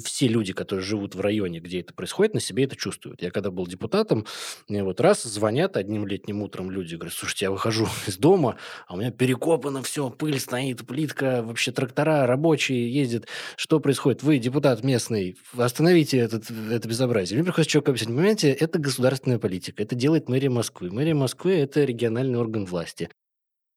все 0.05 0.27
люди, 0.27 0.53
которые 0.53 0.85
живут 0.85 1.15
в 1.15 1.21
районе, 1.21 1.61
где 1.61 1.79
это 1.79 1.95
происходит, 1.95 2.35
на 2.35 2.41
себе 2.41 2.65
это 2.65 2.75
чувствуют. 2.75 3.23
Я 3.23 3.31
когда 3.31 3.53
был 3.53 3.65
депутатом, 3.65 4.27
мне 4.69 4.83
вот 4.83 5.01
раз 5.01 5.23
звонят 5.23 5.77
одним 5.77 6.05
летним 6.05 6.43
утром 6.43 6.69
люди, 6.69 6.97
говорят, 6.97 7.15
слушайте, 7.15 7.45
я 7.45 7.53
выхожу 7.53 7.87
из 8.09 8.17
дома, 8.17 8.57
а 8.89 8.95
у 8.95 8.97
меня 8.97 9.13
перекопано 9.13 9.85
все, 9.85 10.11
пыль 10.11 10.41
стоит, 10.41 10.85
плитка, 10.85 11.45
вообще 11.45 11.71
трактора 11.71 12.27
рабочие 12.27 12.93
ездят. 12.93 13.29
Что 13.57 13.79
происходит? 13.79 14.25
Вы, 14.25 14.39
депутат 14.39 14.83
местный, 14.83 15.39
остановите 15.57 16.19
этот, 16.19 16.51
это 16.51 16.89
безобразие. 16.89 17.37
Мне 17.37 17.45
приходится 17.45 17.71
человек 17.71 17.91
объяснить, 17.91 18.17
понимаете, 18.17 18.51
это 18.51 18.81
государственная 18.81 19.39
политика, 19.39 19.81
это 19.81 19.95
делает 19.95 20.29
мэрия 20.29 20.51
Москвы. 20.51 20.91
Мэрия 20.91 21.15
Москвы– 21.15 21.53
это 21.53 21.85
региональный 21.85 22.41
орган 22.41 22.65
власти. 22.65 23.11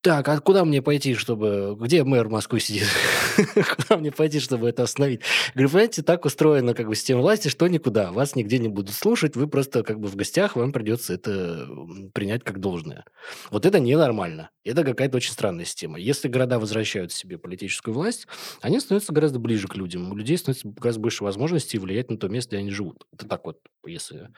Так, 0.07 0.25
а 0.29 0.39
куда 0.39 0.63
мне 0.63 0.81
пойти, 0.81 1.15
чтобы... 1.15 1.75
Где 1.77 2.05
мэр 2.05 2.29
Москвы 2.29 2.61
сидит? 2.61 2.87
куда 3.75 3.97
мне 3.97 4.09
пойти, 4.09 4.39
чтобы 4.39 4.69
это 4.69 4.83
остановить? 4.83 5.19
Говорю, 5.53 5.67
понимаете, 5.67 6.01
так 6.01 6.23
устроена 6.23 6.73
как 6.73 6.87
бы 6.87 6.95
система 6.95 7.19
власти, 7.19 7.49
что 7.49 7.67
никуда. 7.67 8.13
Вас 8.13 8.33
нигде 8.33 8.57
не 8.57 8.69
будут 8.69 8.95
слушать, 8.95 9.35
вы 9.35 9.47
просто 9.47 9.83
как 9.83 9.99
бы 9.99 10.07
в 10.07 10.15
гостях, 10.15 10.55
вам 10.55 10.71
придется 10.71 11.13
это 11.13 11.67
принять 12.13 12.45
как 12.45 12.61
должное. 12.61 13.03
Вот 13.51 13.65
это 13.65 13.81
ненормально. 13.81 14.49
Это 14.63 14.85
какая-то 14.85 15.17
очень 15.17 15.33
странная 15.33 15.65
система. 15.65 15.99
Если 15.99 16.29
города 16.29 16.57
возвращают 16.57 17.11
себе 17.11 17.37
политическую 17.37 17.93
власть, 17.93 18.27
они 18.61 18.79
становятся 18.79 19.11
гораздо 19.11 19.39
ближе 19.39 19.67
к 19.67 19.75
людям. 19.75 20.09
У 20.09 20.15
людей 20.15 20.37
становится 20.37 20.69
гораздо 20.69 21.01
больше 21.01 21.25
возможностей 21.25 21.79
влиять 21.79 22.09
на 22.09 22.17
то 22.17 22.29
место, 22.29 22.51
где 22.51 22.59
они 22.59 22.71
живут. 22.71 23.05
Это 23.11 23.27
так 23.27 23.43
вот, 23.43 23.59
если 23.85 24.29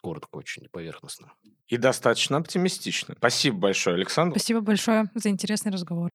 коротко, 0.00 0.34
очень 0.36 0.66
поверхностно. 0.68 1.30
И 1.72 1.78
достаточно 1.78 2.36
оптимистично. 2.36 3.14
Спасибо 3.16 3.56
большое, 3.56 3.96
Александр. 3.96 4.38
Спасибо 4.38 4.60
большое 4.60 5.10
за 5.14 5.30
интересный 5.30 5.72
разговор. 5.72 6.10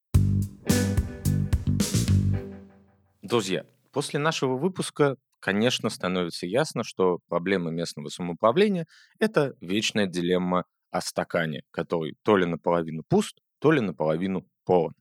Друзья, 3.23 3.65
после 3.91 4.19
нашего 4.19 4.55
выпуска, 4.55 5.15
конечно, 5.39 5.89
становится 5.89 6.45
ясно, 6.45 6.83
что 6.83 7.21
проблема 7.27 7.71
местного 7.71 8.09
самоуправления– 8.09 8.85
это 9.19 9.55
вечная 9.59 10.05
дилемма 10.05 10.65
о 10.91 11.01
стакане, 11.01 11.63
который 11.71 12.13
то 12.21 12.37
ли 12.37 12.45
наполовину 12.45 13.01
пуст, 13.09 13.39
то 13.57 13.71
ли 13.71 13.81
наполовину 13.81 14.45
полон. 14.63 14.93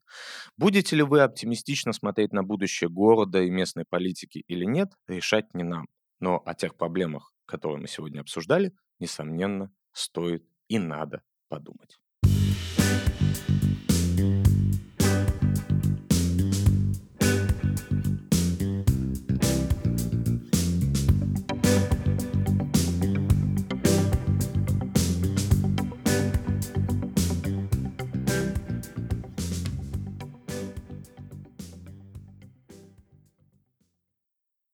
Будете 0.56 0.96
ли 0.96 1.02
вы 1.02 1.20
оптимистично 1.20 1.92
смотреть 1.92 2.32
на 2.32 2.42
будущее 2.42 2.88
города 2.88 3.42
и 3.42 3.50
местной 3.50 3.84
политики 3.86 4.42
или 4.48 4.64
нет, 4.64 4.88
решать 5.06 5.52
не 5.52 5.64
нам. 5.64 5.84
Но 6.18 6.42
о 6.46 6.54
тех 6.54 6.78
проблемах, 6.78 7.30
которые 7.44 7.78
мы 7.78 7.88
сегодня 7.88 8.20
обсуждали, 8.20 8.72
несомненно, 8.98 9.70
стоит 9.96 10.46
и 10.68 10.78
надо 10.78 11.22
подумать. 11.48 11.98